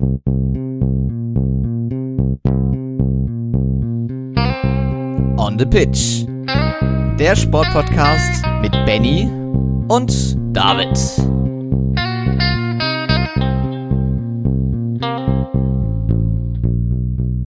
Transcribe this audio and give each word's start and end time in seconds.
On 0.00 0.06
the 5.58 5.66
Pitch. 5.66 6.24
Der 7.18 7.34
Sportpodcast 7.34 8.44
mit 8.62 8.70
Benny 8.86 9.28
und 9.88 10.36
David. 10.56 10.96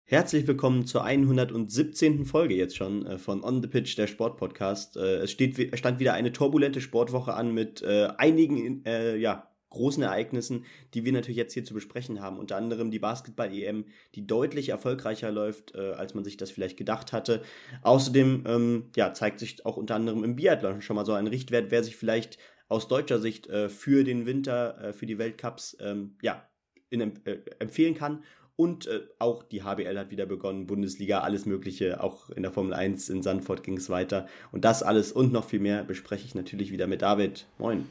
Herzlich 0.04 0.46
willkommen 0.46 0.84
zur 0.84 1.04
117. 1.04 2.26
Folge 2.26 2.54
jetzt 2.54 2.76
schon 2.76 3.06
äh, 3.06 3.16
von 3.16 3.42
On 3.42 3.62
the 3.62 3.68
Pitch, 3.68 3.96
der 3.96 4.06
Sportpodcast. 4.06 4.98
Äh, 4.98 5.20
es 5.20 5.30
steht, 5.30 5.78
stand 5.78 6.00
wieder 6.00 6.12
eine 6.12 6.32
turbulente 6.32 6.82
Sportwoche 6.82 7.32
an 7.32 7.54
mit 7.54 7.80
äh, 7.80 8.08
einigen 8.18 8.84
äh, 8.84 9.16
ja, 9.16 9.51
großen 9.72 10.02
Ereignissen, 10.02 10.64
die 10.94 11.04
wir 11.04 11.12
natürlich 11.12 11.36
jetzt 11.36 11.54
hier 11.54 11.64
zu 11.64 11.74
besprechen 11.74 12.20
haben. 12.20 12.38
Unter 12.38 12.56
anderem 12.56 12.90
die 12.90 12.98
Basketball-EM, 12.98 13.86
die 14.14 14.26
deutlich 14.26 14.68
erfolgreicher 14.70 15.30
läuft, 15.30 15.74
äh, 15.74 15.92
als 15.92 16.14
man 16.14 16.24
sich 16.24 16.36
das 16.36 16.50
vielleicht 16.50 16.76
gedacht 16.76 17.12
hatte. 17.12 17.42
Außerdem 17.82 18.44
ähm, 18.46 18.90
ja, 18.96 19.12
zeigt 19.12 19.40
sich 19.40 19.66
auch 19.66 19.76
unter 19.76 19.94
anderem 19.94 20.24
im 20.24 20.36
Biathlon 20.36 20.82
schon 20.82 20.96
mal 20.96 21.06
so 21.06 21.12
ein 21.12 21.26
Richtwert, 21.26 21.70
wer 21.70 21.82
sich 21.82 21.96
vielleicht 21.96 22.38
aus 22.68 22.88
deutscher 22.88 23.18
Sicht 23.18 23.48
äh, 23.48 23.68
für 23.68 24.04
den 24.04 24.26
Winter, 24.26 24.78
äh, 24.82 24.92
für 24.92 25.06
die 25.06 25.18
Weltcups 25.18 25.76
ähm, 25.80 26.16
ja, 26.22 26.46
in, 26.90 27.00
äh, 27.00 27.38
empfehlen 27.58 27.94
kann. 27.94 28.22
Und 28.56 28.86
äh, 28.86 29.00
auch 29.18 29.42
die 29.42 29.62
HBL 29.62 29.98
hat 29.98 30.10
wieder 30.10 30.26
begonnen, 30.26 30.66
Bundesliga, 30.66 31.20
alles 31.20 31.46
Mögliche. 31.46 32.02
Auch 32.02 32.30
in 32.30 32.42
der 32.42 32.52
Formel 32.52 32.74
1 32.74 33.08
in 33.08 33.22
Sandford 33.22 33.62
ging 33.62 33.76
es 33.76 33.90
weiter. 33.90 34.26
Und 34.52 34.64
das 34.64 34.82
alles 34.82 35.12
und 35.12 35.32
noch 35.32 35.44
viel 35.44 35.60
mehr 35.60 35.84
bespreche 35.84 36.26
ich 36.26 36.34
natürlich 36.34 36.70
wieder 36.70 36.86
mit 36.86 37.02
David. 37.02 37.46
Moin. 37.58 37.86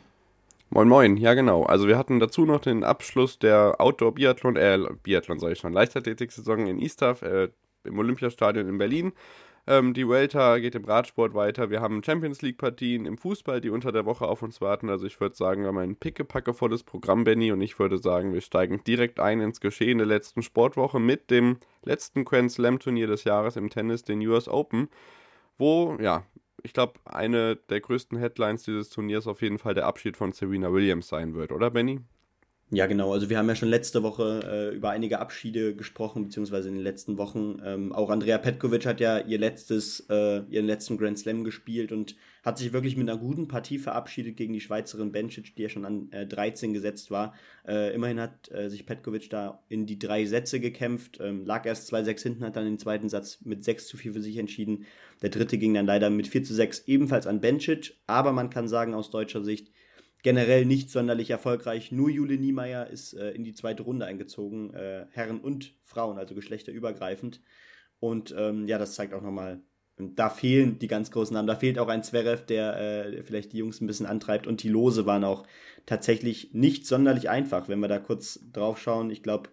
Moin 0.74 0.88
Moin, 0.88 1.18
ja 1.18 1.34
genau. 1.34 1.64
Also 1.64 1.86
wir 1.86 1.98
hatten 1.98 2.22
dazu 2.22 2.46
noch 2.46 2.62
den 2.62 2.86
Abschluss 2.86 3.38
der 3.38 3.76
Outdoor-Biathlon, 3.80 4.56
äh, 4.56 4.80
Biathlon 5.04 5.38
sage 5.38 5.52
ich 5.52 5.60
schon, 5.60 5.74
Leichtathletik-Saison 5.74 6.66
in 6.66 6.80
Istaf, 6.80 7.24
äh, 7.24 7.50
im 7.84 8.00
Olympiastadion 8.00 8.70
in 8.70 8.78
Berlin. 8.78 9.12
Ähm, 9.68 9.94
die 9.94 10.08
Welter 10.08 10.62
geht 10.62 10.76
im 10.76 10.86
Radsport 10.86 11.34
weiter. 11.34 11.70
Wir 11.70 11.82
haben 11.82 12.02
Champions 12.02 12.42
League-Partien 12.42 13.06
im 13.06 13.18
Fußball, 13.18 13.60
die 13.60 13.70
unter 13.70 13.92
der 13.92 14.06
Woche 14.06 14.26
auf 14.26 14.44
uns 14.44 14.62
warten. 14.62 14.90
Also 14.90 15.06
ich 15.08 15.20
würde 15.20 15.36
sagen, 15.36 15.64
wir 15.64 15.68
haben 15.68 15.78
ein 15.78 15.98
pickepackevolles 15.98 16.84
Programm, 16.84 17.26
Benny. 17.26 17.52
Und 17.52 17.60
ich 17.60 17.78
würde 17.78 17.98
sagen, 17.98 18.34
wir 18.34 18.42
steigen 18.42 18.82
direkt 18.86 19.20
ein 19.20 19.42
ins 19.42 19.60
Geschehen 19.60 19.98
der 19.98 20.08
letzten 20.08 20.42
Sportwoche 20.42 21.02
mit 21.02 21.30
dem 21.32 21.58
letzten 21.84 22.24
Grand 22.24 22.50
Slam-Turnier 22.50 23.08
des 23.08 23.26
Jahres 23.26 23.58
im 23.58 23.70
Tennis, 23.70 24.04
den 24.04 24.26
US 24.26 24.48
Open. 24.48 24.88
Wo, 25.58 25.98
ja, 26.00 26.24
ich 26.64 26.74
glaube, 26.74 27.00
eine 27.06 27.56
der 27.56 27.82
größten 27.82 28.18
Headlines 28.18 28.64
dieses 28.64 28.90
Turniers 28.90 29.28
auf 29.28 29.42
jeden 29.42 29.60
Fall 29.60 29.74
der 29.74 29.86
Abschied 29.88 30.18
von 30.18 30.32
Serena 30.32 30.72
Williams 30.72 31.08
sein 31.08 31.34
wird, 31.34 31.52
oder 31.52 31.72
Benny? 31.72 32.02
Ja, 32.74 32.86
genau. 32.86 33.12
Also 33.12 33.30
wir 33.30 33.38
haben 33.38 33.50
ja 33.50 33.56
schon 33.56 33.68
letzte 33.68 34.02
Woche 34.02 34.72
äh, 34.72 34.76
über 34.76 34.92
einige 34.92 35.20
Abschiede 35.20 35.76
gesprochen, 35.76 36.24
beziehungsweise 36.24 36.70
in 36.70 36.76
den 36.76 36.84
letzten 36.84 37.18
Wochen. 37.18 37.62
Ähm, 37.66 37.92
auch 37.92 38.10
Andrea 38.10 38.38
Petkovic 38.38 38.86
hat 38.86 39.02
ja 39.02 39.20
ihr 39.20 39.40
letztes, 39.40 40.06
äh, 40.10 40.44
ihren 40.50 40.68
letzten 40.68 40.98
Grand 40.98 41.20
Slam 41.20 41.44
gespielt 41.44 41.92
und 41.92 42.16
hat 42.44 42.58
sich 42.58 42.72
wirklich 42.72 42.96
mit 42.96 43.10
einer 43.10 43.20
guten 43.20 43.50
Partie 43.50 43.78
verabschiedet 43.78 44.38
gegen 44.38 44.54
die 44.54 44.62
Schweizerin 44.62 45.12
Bencic, 45.12 45.54
die 45.58 45.64
ja 45.64 45.68
schon 45.68 45.84
an 45.84 46.10
äh, 46.14 46.26
13 46.26 46.72
gesetzt 46.72 47.12
war. 47.12 47.34
Äh, 47.68 47.94
immerhin 47.94 48.22
hat 48.22 48.50
äh, 48.52 48.70
sich 48.70 48.86
Petkovic 48.86 49.30
da 49.30 49.62
in 49.68 49.86
die 49.86 50.00
drei 50.00 50.24
Sätze 50.26 50.62
gekämpft, 50.62 51.20
ähm, 51.22 51.46
lag 51.46 51.66
erst 51.66 51.94
2-6 51.94 52.24
hinten, 52.24 52.46
hat 52.46 52.56
dann 52.56 52.64
den 52.64 52.80
zweiten 52.80 53.10
Satz 53.10 53.40
mit 53.44 53.66
6 53.66 53.88
zu 53.88 53.98
4 53.98 54.14
für 54.14 54.22
sich 54.22 54.38
entschieden. 54.38 54.86
Der 55.22 55.30
dritte 55.30 55.58
ging 55.58 55.74
dann 55.74 55.86
leider 55.86 56.10
mit 56.10 56.26
4 56.26 56.46
zu 56.46 56.54
6 56.54 56.88
ebenfalls 56.88 57.28
an 57.28 57.42
Bencic, 57.42 57.98
aber 58.08 58.32
man 58.32 58.50
kann 58.50 58.70
sagen 58.70 58.94
aus 58.94 59.10
deutscher 59.10 59.44
Sicht, 59.44 59.74
generell 60.24 60.66
nicht 60.66 60.90
sonderlich 60.90 61.30
erfolgreich. 61.30 61.92
Nur 61.92 62.10
Jule 62.10 62.38
Niemeyer 62.38 62.88
ist 62.88 63.14
äh, 63.14 63.32
in 63.32 63.44
die 63.44 63.54
zweite 63.54 63.84
Runde 63.84 64.06
eingezogen, 64.06 64.74
äh, 64.74 65.06
Herren 65.12 65.40
und 65.40 65.74
Frauen, 65.84 66.18
also 66.18 66.36
geschlechterübergreifend. 66.36 67.42
Und 68.00 68.34
ähm, 68.38 68.68
ja, 68.68 68.78
das 68.78 68.96
zeigt 68.96 69.14
auch 69.14 69.22
nochmal, 69.22 69.62
da 69.98 70.30
fehlen 70.30 70.80
die 70.80 70.88
ganz 70.88 71.12
großen 71.12 71.34
Namen. 71.34 71.48
Da 71.48 71.56
fehlt 71.56 71.78
auch 71.78 71.88
ein 71.88 72.04
Zverev, 72.04 72.46
der 72.46 72.78
äh, 72.78 73.24
vielleicht 73.24 73.54
die 73.54 73.58
Jungs 73.58 73.82
ein 73.82 73.88
bisschen 73.88 74.06
antreibt. 74.06 74.48
Und 74.48 74.64
die 74.64 74.70
Lose 74.70 75.06
waren 75.06 75.24
auch 75.24 75.46
tatsächlich 75.86 76.54
nicht 76.54 76.88
sonderlich 76.88 77.30
einfach, 77.30 77.68
wenn 77.68 77.80
wir 77.80 77.88
da 77.88 78.00
kurz 78.00 78.40
drauf 78.52 78.80
schauen. 78.80 79.12
Ich 79.12 79.24
glaube, 79.24 79.50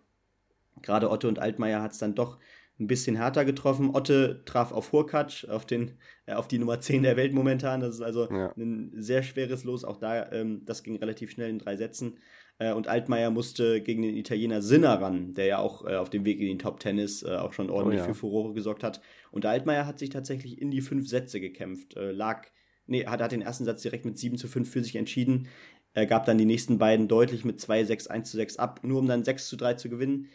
gerade 0.83 1.11
Otto 1.11 1.29
und 1.29 1.39
Altmaier 1.39 1.83
hat 1.83 1.93
es 1.93 1.99
dann 1.99 2.15
doch 2.15 2.39
ein 2.81 2.87
bisschen 2.87 3.17
härter 3.17 3.45
getroffen. 3.45 3.91
Otte 3.95 4.43
traf 4.45 4.73
auf 4.73 4.93
Hurkacz, 4.93 5.45
auf, 5.45 5.67
den, 5.67 5.93
äh, 6.27 6.35
auf 6.35 6.49
die 6.49 6.59
Nummer 6.59 6.81
10 6.81 7.03
der 7.03 7.17
Welt 7.17 7.33
momentan. 7.33 7.81
Das 7.81 7.95
ist 7.95 8.03
also 8.03 8.31
ja. 8.31 8.53
ein 8.57 8.93
sehr 8.97 9.23
schweres 9.23 9.65
Los. 9.65 9.85
Auch 9.85 9.97
da, 9.97 10.31
ähm, 10.33 10.63
das 10.65 10.83
ging 10.83 10.97
relativ 10.97 11.31
schnell 11.31 11.51
in 11.51 11.59
drei 11.59 11.77
Sätzen. 11.77 12.19
Äh, 12.59 12.73
und 12.73 12.89
Altmaier 12.89 13.31
musste 13.31 13.81
gegen 13.81 14.03
den 14.03 14.17
Italiener 14.17 14.63
Sinner 14.63 15.01
ran, 15.01 15.35
der 15.35 15.47
ja 15.47 15.59
auch 15.59 15.85
äh, 15.87 15.97
auf 15.97 16.11
dem 16.11 16.25
Weg 16.25 16.41
in 16.41 16.47
den 16.47 16.59
Top 16.59 16.81
Tennis 16.81 17.23
äh, 17.23 17.37
auch 17.37 17.53
schon 17.53 17.71
ordentlich 17.71 18.01
oh, 18.01 18.05
ja. 18.05 18.09
für 18.09 18.15
Furore 18.15 18.55
gesorgt 18.55 18.85
hat. 18.85 19.01
Und 19.31 19.47
Altmaier 19.47 19.87
hat 19.87 19.99
sich 19.99 20.11
tatsächlich 20.11 20.61
in 20.61 20.71
die 20.71 20.81
fünf 20.81 21.09
Sätze 21.09 21.41
gekämpft. 21.41 21.97
Äh, 21.97 22.13
lag, 22.13 22.47
nee, 22.87 23.07
hat, 23.07 23.21
hat 23.21 23.33
den 23.33 23.43
ersten 23.43 23.65
Satz 23.65 23.83
direkt 23.83 24.05
mit 24.05 24.19
7 24.19 24.37
zu 24.37 24.49
5 24.49 24.71
für 24.71 24.83
sich 24.83 24.97
entschieden. 24.97 25.49
Er 25.95 26.07
gab 26.07 26.27
dann 26.27 26.39
die 26.39 26.45
nächsten 26.45 26.79
beiden 26.79 27.09
deutlich 27.09 27.45
mit 27.45 27.61
2, 27.61 27.85
6, 27.85 28.07
1 28.09 28.31
zu 28.31 28.37
6 28.37 28.57
ab, 28.59 28.81
nur 28.83 29.01
um 29.01 29.09
dann 29.09 29.25
6 29.25 29.49
zu 29.49 29.57
3 29.57 29.75
zu 29.75 29.89
gewinnen. 29.89 30.29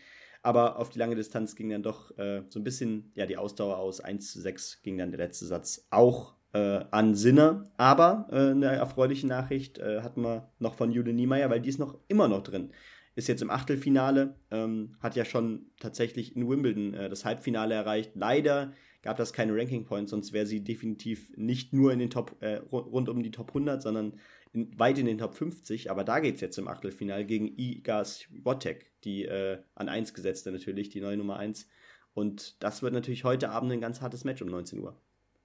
Aber 0.43 0.77
auf 0.77 0.89
die 0.89 0.99
lange 0.99 1.15
Distanz 1.15 1.55
ging 1.55 1.69
dann 1.69 1.83
doch 1.83 2.15
äh, 2.17 2.43
so 2.49 2.59
ein 2.59 2.63
bisschen 2.63 3.11
ja, 3.15 3.25
die 3.25 3.37
Ausdauer 3.37 3.77
aus. 3.77 4.01
1 4.01 4.31
zu 4.31 4.41
6 4.41 4.81
ging 4.83 4.97
dann 4.97 5.11
der 5.11 5.19
letzte 5.19 5.45
Satz 5.45 5.87
auch 5.89 6.35
äh, 6.51 6.83
an 6.91 7.15
Sinne. 7.15 7.63
Aber 7.77 8.27
äh, 8.29 8.51
eine 8.51 8.67
erfreuliche 8.67 9.25
Nachricht 9.25 9.79
äh, 9.79 10.01
hatten 10.01 10.21
wir 10.21 10.51
noch 10.59 10.75
von 10.75 10.91
Jule 10.91 11.13
Niemeyer, 11.13 11.49
weil 11.49 11.61
die 11.61 11.69
ist 11.69 11.79
noch 11.79 11.97
immer 12.09 12.27
noch 12.27 12.43
drin. 12.43 12.71
Ist 13.15 13.29
jetzt 13.29 13.41
im 13.41 13.51
Achtelfinale, 13.51 14.35
ähm, 14.51 14.97
hat 14.99 15.15
ja 15.15 15.23
schon 15.23 15.67
tatsächlich 15.79 16.35
in 16.35 16.49
Wimbledon 16.49 16.93
äh, 16.93 17.09
das 17.09 17.23
Halbfinale 17.23 17.75
erreicht. 17.75 18.11
Leider 18.15 18.73
gab 19.01 19.17
das 19.17 19.33
keine 19.33 19.55
Ranking 19.55 19.85
Points, 19.85 20.11
sonst 20.11 20.33
wäre 20.33 20.45
sie 20.45 20.61
definitiv 20.61 21.31
nicht 21.37 21.73
nur 21.73 21.93
in 21.93 21.99
den 21.99 22.09
Top, 22.09 22.35
äh, 22.41 22.55
rund 22.71 23.07
um 23.09 23.23
die 23.23 23.31
Top 23.31 23.49
100, 23.49 23.81
sondern 23.81 24.13
in, 24.53 24.77
weit 24.79 24.97
in 24.97 25.05
den 25.05 25.17
Top 25.17 25.35
50, 25.35 25.91
aber 25.91 26.03
da 26.03 26.19
geht 26.19 26.35
es 26.35 26.41
jetzt 26.41 26.57
im 26.57 26.67
Achtelfinale 26.67 27.25
gegen 27.25 27.57
Iga 27.57 28.05
Swiatek, 28.05 28.91
die 29.03 29.25
äh, 29.25 29.59
an 29.75 29.89
1 29.89 30.13
gesetzte 30.13 30.51
natürlich, 30.51 30.89
die 30.89 31.01
neue 31.01 31.17
Nummer 31.17 31.37
1. 31.37 31.67
Und 32.13 32.63
das 32.63 32.83
wird 32.83 32.93
natürlich 32.93 33.23
heute 33.23 33.49
Abend 33.49 33.71
ein 33.71 33.81
ganz 33.81 34.01
hartes 34.01 34.23
Match 34.23 34.41
um 34.41 34.49
19 34.49 34.79
Uhr. 34.79 34.95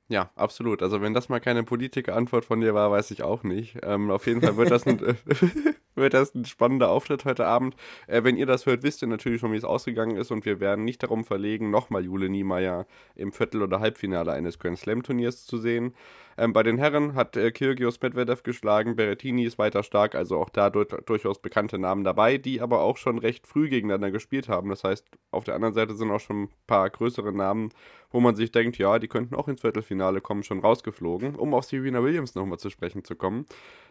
Ja, 0.08 0.30
absolut. 0.36 0.82
Also 0.82 1.02
wenn 1.02 1.14
das 1.14 1.28
mal 1.28 1.40
keine 1.40 1.64
Politiker-Antwort 1.64 2.44
von 2.44 2.60
dir 2.60 2.74
war, 2.74 2.90
weiß 2.90 3.10
ich 3.10 3.22
auch 3.22 3.42
nicht. 3.42 3.78
Ähm, 3.82 4.10
auf 4.10 4.26
jeden 4.26 4.40
Fall 4.40 4.56
wird 4.56 4.70
das 4.70 4.86
ein, 4.86 4.98
wird 5.98 6.14
das 6.14 6.34
ein 6.34 6.44
spannender 6.44 6.90
Auftritt 6.90 7.24
heute 7.24 7.46
Abend. 7.46 7.76
Äh, 8.06 8.24
wenn 8.24 8.36
ihr 8.36 8.46
das 8.46 8.66
hört, 8.66 8.82
wisst 8.82 9.02
ihr 9.02 9.08
natürlich 9.08 9.40
schon, 9.40 9.52
wie 9.52 9.56
es 9.56 9.64
ausgegangen 9.64 10.16
ist 10.16 10.30
und 10.30 10.44
wir 10.44 10.60
werden 10.60 10.84
nicht 10.84 11.02
darum 11.02 11.24
verlegen, 11.24 11.70
nochmal 11.70 12.04
Jule 12.04 12.28
Niemeyer 12.28 12.86
im 13.14 13.32
Viertel- 13.32 13.62
oder 13.62 13.80
Halbfinale 13.80 14.32
eines 14.32 14.58
Grand 14.58 14.78
Slam-Turniers 14.78 15.46
zu 15.46 15.58
sehen. 15.58 15.94
Ähm, 16.38 16.52
bei 16.52 16.62
den 16.62 16.78
Herren 16.78 17.16
hat 17.16 17.36
äh, 17.36 17.50
Kyrgios 17.50 18.00
Medvedev 18.00 18.44
geschlagen, 18.44 18.94
Berrettini 18.94 19.44
ist 19.44 19.58
weiter 19.58 19.82
stark, 19.82 20.14
also 20.14 20.38
auch 20.38 20.50
da 20.50 20.70
durch, 20.70 20.88
durchaus 21.04 21.40
bekannte 21.42 21.80
Namen 21.80 22.04
dabei, 22.04 22.38
die 22.38 22.60
aber 22.60 22.80
auch 22.80 22.96
schon 22.96 23.18
recht 23.18 23.46
früh 23.46 23.68
gegeneinander 23.68 24.12
gespielt 24.12 24.48
haben. 24.48 24.70
Das 24.70 24.84
heißt, 24.84 25.04
auf 25.32 25.42
der 25.42 25.56
anderen 25.56 25.74
Seite 25.74 25.94
sind 25.94 26.12
auch 26.12 26.20
schon 26.20 26.44
ein 26.44 26.48
paar 26.68 26.88
größere 26.90 27.32
Namen, 27.32 27.70
wo 28.10 28.20
man 28.20 28.36
sich 28.36 28.50
denkt, 28.52 28.78
ja, 28.78 28.98
die 28.98 29.08
könnten 29.08 29.34
auch 29.34 29.48
ins 29.48 29.60
Viertelfinale 29.60 30.20
kommen, 30.20 30.42
schon 30.42 30.60
rausgeflogen. 30.60 31.34
Um 31.34 31.54
auf 31.54 31.64
Serena 31.64 32.02
Williams 32.02 32.34
nochmal 32.34 32.58
zu 32.58 32.70
sprechen 32.70 33.04
zu 33.04 33.16
kommen. 33.16 33.46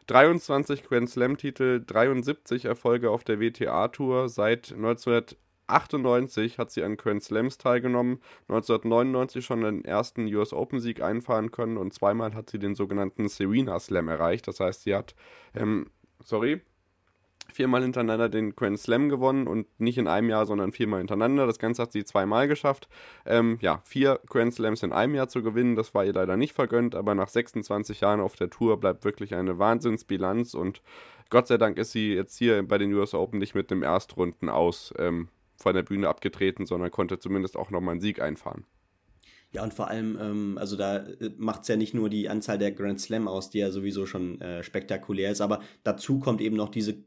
23 0.08 0.84
Grand 0.84 1.10
Slam-Titel, 1.10 1.84
73 1.86 2.66
Erfolge 2.66 3.12
auf 3.12 3.24
der 3.24 3.40
WTA-Tour 3.40 4.30
seit 4.30 4.72
1900 4.72 5.38
98 5.68 6.58
hat 6.58 6.72
sie 6.72 6.84
an 6.84 6.98
Grand 6.98 7.24
Slams 7.24 7.58
teilgenommen, 7.58 8.22
1999 8.48 9.46
schon 9.46 9.62
den 9.62 9.86
ersten 9.86 10.34
US 10.34 10.54
Open 10.54 10.80
Sieg 10.80 11.02
einfahren 11.02 11.52
können 11.52 11.78
und 11.78 11.94
zweimal 11.94 12.34
hat 12.34 12.50
sie 12.50 12.60
den 12.60 12.76
sogenannten 12.76 13.28
Serena 13.28 13.80
Slam 13.80 14.08
erreicht. 14.08 14.48
Das 14.48 14.60
heißt, 14.60 14.84
sie 14.84 14.96
hat, 14.96 15.14
ähm, 15.54 15.90
sorry, 16.24 16.62
viermal 17.54 17.82
hintereinander 17.82 18.30
den 18.30 18.56
Grand 18.56 18.80
Slam 18.80 19.10
gewonnen 19.10 19.48
und 19.48 19.68
nicht 19.80 19.98
in 19.98 20.08
einem 20.08 20.30
Jahr, 20.30 20.46
sondern 20.46 20.72
viermal 20.72 21.00
hintereinander. 21.00 21.46
Das 21.46 21.60
Ganze 21.60 21.82
hat 21.82 21.92
sie 21.92 22.06
zweimal 22.06 22.48
geschafft. 22.48 22.88
Ähm, 23.26 23.58
ja, 23.62 23.82
vier 23.84 24.20
Grand 24.28 24.54
Slams 24.54 24.84
in 24.84 24.94
einem 24.94 25.16
Jahr 25.16 25.28
zu 25.28 25.44
gewinnen, 25.44 25.76
das 25.76 25.94
war 25.94 26.06
ihr 26.06 26.14
leider 26.14 26.38
nicht 26.38 26.54
vergönnt, 26.54 26.96
aber 26.96 27.16
nach 27.16 27.30
26 27.30 28.02
Jahren 28.02 28.20
auf 28.20 28.36
der 28.36 28.50
Tour 28.50 28.80
bleibt 28.80 29.06
wirklich 29.06 29.36
eine 29.36 29.60
Wahnsinnsbilanz 29.60 30.54
und 30.54 30.82
Gott 31.30 31.48
sei 31.48 31.58
Dank 31.58 31.78
ist 31.78 31.92
sie 31.92 32.14
jetzt 32.14 32.38
hier 32.38 32.64
bei 32.64 32.78
den 32.78 32.94
US 32.94 33.14
Open 33.14 33.40
nicht 33.40 33.54
mit 33.54 33.70
dem 33.70 33.84
Erstrunden 33.84 34.50
aus 34.50 34.94
ähm, 34.98 35.28
von 35.58 35.76
der 35.76 35.84
Bühne 35.84 36.08
abgetreten, 36.08 36.66
sondern 36.66 36.92
konnte 36.92 37.20
zumindest 37.20 37.58
auch 37.58 37.70
nochmal 37.70 37.94
einen 37.94 38.02
Sieg 38.02 38.22
einfahren. 38.22 38.66
Ja, 39.54 39.64
und 39.64 39.74
vor 39.74 39.88
allem, 39.88 40.18
ähm, 40.20 40.58
also 40.58 40.76
da 40.76 40.98
äh, 40.98 41.32
macht 41.38 41.62
es 41.62 41.68
ja 41.70 41.78
nicht 41.78 41.94
nur 41.94 42.10
die 42.10 42.30
Anzahl 42.30 42.58
der 42.58 42.72
Grand 42.72 43.00
Slam 43.00 43.28
aus, 43.28 43.50
die 43.50 43.60
ja 43.60 43.72
sowieso 43.72 44.06
schon 44.06 44.42
äh, 44.42 44.62
spektakulär 44.64 45.32
ist, 45.32 45.42
aber 45.42 45.62
dazu 45.84 46.20
kommt 46.20 46.42
eben 46.42 46.56
noch 46.56 46.70
diese, 46.70 46.98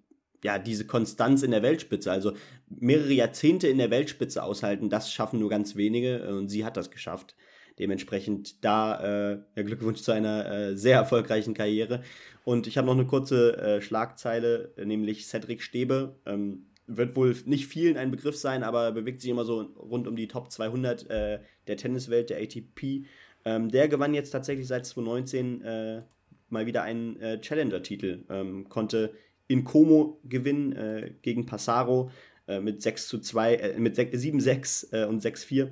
ja, 0.43 0.59
diese 0.59 0.87
Konstanz 0.87 1.43
in 1.43 1.51
der 1.51 1.63
Weltspitze. 1.63 2.11
Also 2.11 2.33
mehrere 2.69 3.13
Jahrzehnte 3.13 3.69
in 3.69 3.79
der 3.79 3.91
Weltspitze 3.91 4.43
aushalten, 4.43 4.91
das 4.91 5.13
schaffen 5.13 5.41
nur 5.41 5.51
ganz 5.51 5.77
wenige 5.77 6.19
äh, 6.19 6.33
und 6.33 6.49
sie 6.49 6.65
hat 6.65 6.77
das 6.77 6.91
geschafft. 6.91 7.35
Dementsprechend 7.79 8.65
da 8.65 9.33
äh, 9.33 9.65
Glückwunsch 9.65 10.03
zu 10.03 10.13
einer 10.13 10.51
äh, 10.51 10.77
sehr 10.77 10.97
erfolgreichen 10.97 11.55
Karriere. 11.55 12.03
Und 12.45 12.67
ich 12.67 12.77
habe 12.77 12.87
noch 12.87 12.95
eine 12.95 13.07
kurze 13.07 13.57
äh, 13.57 13.81
Schlagzeile, 13.81 14.75
nämlich 14.77 15.27
Cedric 15.27 15.63
Stäbe. 15.63 16.17
Ähm, 16.27 16.67
wird 16.87 17.17
wohl 17.17 17.35
nicht 17.47 17.67
vielen 17.67 17.97
ein 17.97 18.11
Begriff 18.11 18.37
sein, 18.37 18.63
aber 18.63 18.93
bewegt 18.93 19.21
sich 19.21 19.31
immer 19.31 19.45
so 19.45 19.61
rund 19.61 20.09
um 20.09 20.17
die 20.17 20.29
Top 20.29 20.51
200 20.51 21.09
äh, 21.09 21.39
der 21.69 21.77
Tenniswelt, 21.77 22.31
der 22.31 22.39
ATP. 22.39 23.07
Ähm, 23.45 23.71
der 23.71 23.89
gewann 23.89 24.13
jetzt 24.13 24.31
tatsächlich 24.31 24.67
seit 24.67 24.85
2019 24.85 25.63
äh, 25.63 26.03
mal 26.49 26.67
wieder 26.67 26.83
einen 26.83 27.19
äh, 27.21 27.41
Challenger-Titel, 27.41 28.25
ähm, 28.29 28.69
konnte 28.69 29.15
in 29.50 29.64
Como 29.64 30.20
gewinnen 30.25 30.73
äh, 30.73 31.11
gegen 31.23 31.44
Passaro 31.44 32.12
äh, 32.47 32.61
mit 32.61 32.82
6 32.82 33.08
zu 33.08 33.19
2, 33.19 33.55
äh, 33.56 33.79
mit 33.81 33.99
7-6 33.99 34.93
äh, 34.93 35.06
und 35.06 35.25
6-4. 35.25 35.70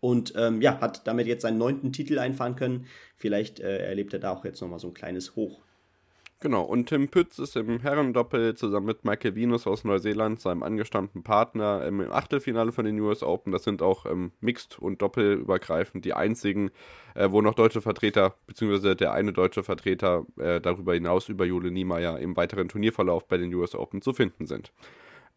Und 0.00 0.32
ähm, 0.36 0.60
ja, 0.60 0.80
hat 0.80 1.06
damit 1.06 1.28
jetzt 1.28 1.42
seinen 1.42 1.58
neunten 1.58 1.92
Titel 1.92 2.18
einfahren 2.18 2.56
können. 2.56 2.86
Vielleicht 3.16 3.60
äh, 3.60 3.86
erlebt 3.86 4.12
er 4.12 4.18
da 4.18 4.32
auch 4.32 4.44
jetzt 4.44 4.60
nochmal 4.60 4.80
so 4.80 4.88
ein 4.88 4.94
kleines 4.94 5.36
Hoch. 5.36 5.60
Genau, 6.42 6.62
und 6.62 6.86
Tim 6.88 7.08
Pütz 7.08 7.38
ist 7.38 7.54
im 7.56 7.80
Herrendoppel 7.80 8.54
zusammen 8.54 8.86
mit 8.86 9.04
Michael 9.04 9.34
Venus 9.34 9.66
aus 9.66 9.84
Neuseeland, 9.84 10.40
seinem 10.40 10.62
angestammten 10.62 11.22
Partner, 11.22 11.84
im 11.84 12.00
Achtelfinale 12.10 12.72
von 12.72 12.86
den 12.86 12.98
US 12.98 13.22
Open. 13.22 13.52
Das 13.52 13.62
sind 13.64 13.82
auch 13.82 14.06
ähm, 14.06 14.32
Mixed- 14.40 14.78
und 14.78 15.02
Doppelübergreifend 15.02 16.02
die 16.06 16.14
einzigen, 16.14 16.70
äh, 17.14 17.30
wo 17.30 17.42
noch 17.42 17.52
deutsche 17.52 17.82
Vertreter, 17.82 18.36
beziehungsweise 18.46 18.96
der 18.96 19.12
eine 19.12 19.34
deutsche 19.34 19.62
Vertreter 19.62 20.24
äh, 20.38 20.62
darüber 20.62 20.94
hinaus 20.94 21.28
über 21.28 21.44
Jule 21.44 21.70
Niemeyer 21.70 22.18
im 22.18 22.34
weiteren 22.38 22.68
Turnierverlauf 22.68 23.28
bei 23.28 23.36
den 23.36 23.52
US 23.52 23.74
Open 23.74 24.00
zu 24.00 24.14
finden 24.14 24.46
sind. 24.46 24.72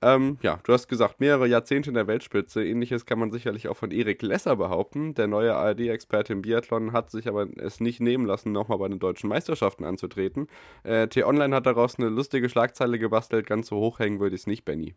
Ähm, 0.03 0.37
ja, 0.41 0.59
du 0.63 0.73
hast 0.73 0.89
gesagt, 0.89 1.21
mehrere 1.21 1.47
Jahrzehnte 1.47 1.89
in 1.89 1.93
der 1.93 2.07
Weltspitze. 2.07 2.63
Ähnliches 2.63 3.05
kann 3.05 3.19
man 3.19 3.31
sicherlich 3.31 3.69
auch 3.69 3.77
von 3.77 3.91
Erik 3.91 4.21
Lesser 4.21 4.57
behaupten. 4.57 5.13
Der 5.13 5.27
neue 5.27 5.55
ARD-Experte 5.55 6.33
im 6.33 6.41
Biathlon 6.41 6.91
hat 6.91 7.09
sich 7.09 7.27
aber 7.29 7.47
es 7.57 7.79
nicht 7.79 8.01
nehmen 8.01 8.25
lassen, 8.25 8.51
nochmal 8.51 8.79
bei 8.79 8.89
den 8.89 8.99
deutschen 8.99 9.29
Meisterschaften 9.29 9.85
anzutreten. 9.85 10.47
Äh, 10.83 11.07
T-Online 11.07 11.55
hat 11.55 11.65
daraus 11.65 11.97
eine 11.97 12.09
lustige 12.09 12.49
Schlagzeile 12.49 12.99
gebastelt. 12.99 13.47
Ganz 13.47 13.67
so 13.67 13.77
hoch 13.77 13.99
hängen 13.99 14.19
würde 14.19 14.35
ich 14.35 14.41
es 14.41 14.47
nicht, 14.47 14.65
Benny. 14.65 14.95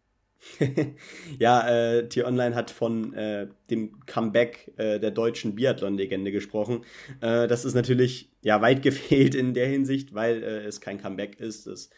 ja, 1.38 1.68
äh, 1.68 2.08
T-Online 2.08 2.54
hat 2.54 2.70
von 2.70 3.14
äh, 3.14 3.46
dem 3.70 4.04
Comeback 4.06 4.72
äh, 4.76 4.98
der 4.98 5.12
deutschen 5.12 5.54
Biathlon-Legende 5.54 6.32
gesprochen. 6.32 6.84
Äh, 7.20 7.46
das 7.46 7.64
ist 7.64 7.74
natürlich 7.74 8.30
ja 8.42 8.60
weit 8.60 8.82
gefehlt 8.82 9.34
in 9.34 9.54
der 9.54 9.66
Hinsicht, 9.66 10.14
weil 10.14 10.42
äh, 10.42 10.64
es 10.64 10.80
kein 10.80 11.00
Comeback 11.00 11.38
ist. 11.40 11.66
Es 11.66 11.90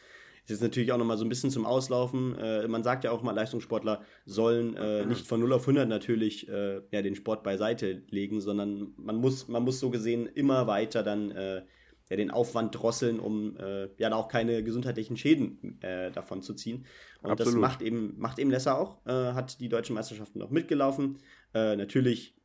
ist 0.49 0.61
jetzt 0.61 0.63
natürlich 0.63 0.93
auch 0.93 0.99
nochmal 0.99 1.19
so 1.19 1.27
ein 1.27 1.29
bisschen 1.29 1.51
zum 1.51 1.67
Auslaufen. 1.67 2.39
Äh, 2.39 2.67
man 2.69 2.83
sagt 2.83 3.05
ja 3.05 3.11
auch 3.11 3.23
mal, 3.23 3.33
Leistungssportler 3.33 4.01
sollen 4.25 4.77
äh, 4.77 5.05
nicht 5.05 5.27
von 5.27 5.41
0 5.41 5.53
auf 5.53 5.63
100 5.63 5.87
natürlich 5.87 6.49
äh, 6.49 6.81
ja, 6.91 7.03
den 7.03 7.15
Sport 7.15 7.43
beiseite 7.43 8.03
legen, 8.09 8.41
sondern 8.41 8.95
man 8.97 9.17
muss, 9.17 9.49
man 9.49 9.63
muss 9.63 9.79
so 9.79 9.91
gesehen 9.91 10.27
immer 10.27 10.67
weiter 10.67 11.03
dann 11.03 11.33
äh, 11.33 11.63
ja, 12.09 12.17
den 12.17 12.31
Aufwand 12.31 12.75
drosseln, 12.75 13.21
um 13.21 13.59
äh, 13.59 13.89
ja 13.99 14.11
auch 14.15 14.29
keine 14.29 14.63
gesundheitlichen 14.63 15.19
Schäden 15.19 15.79
äh, 15.83 16.11
davon 16.13 16.41
zu 16.41 16.55
ziehen. 16.55 16.87
Und 17.21 17.33
Absolut. 17.33 17.55
das 17.55 17.61
macht 17.61 17.83
eben, 17.83 18.15
macht 18.19 18.39
eben 18.39 18.51
Lesser 18.51 18.79
auch, 18.79 19.05
hat 19.05 19.61
die 19.61 19.69
deutschen 19.69 19.95
Meisterschaften 19.95 20.39
noch 20.39 20.51
mitgelaufen. 20.51 21.19
natürlich 21.53 22.38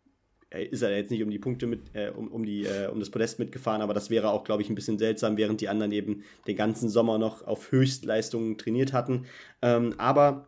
ist 0.60 0.82
er 0.82 0.96
jetzt 0.96 1.12
nicht 1.12 1.24
um 1.24 1.32
die 1.32 1.40
Punkte 1.40 1.68
mit, 1.68 1.82
äh, 1.94 2.10
um, 2.10 2.28
um, 2.30 2.46
die, 2.46 2.66
äh, 2.66 2.88
um 2.88 3.00
das 3.00 3.10
Podest 3.10 3.40
mitgefahren, 3.40 3.82
aber 3.82 3.94
das 3.94 4.10
wäre 4.10 4.30
auch, 4.30 4.44
glaube 4.44 4.62
ich, 4.62 4.70
ein 4.70 4.76
bisschen 4.76 5.00
seltsam, 5.00 5.38
während 5.38 5.62
die 5.62 5.70
anderen 5.70 5.92
eben 5.92 6.24
den 6.48 6.56
ganzen 6.56 6.90
Sommer 6.90 7.18
noch 7.18 7.46
auf 7.46 7.72
Höchstleistungen 7.72 8.58
trainiert 8.58 8.94
hatten. 8.94 9.26
Ähm, 9.62 9.96
aber 9.98 10.48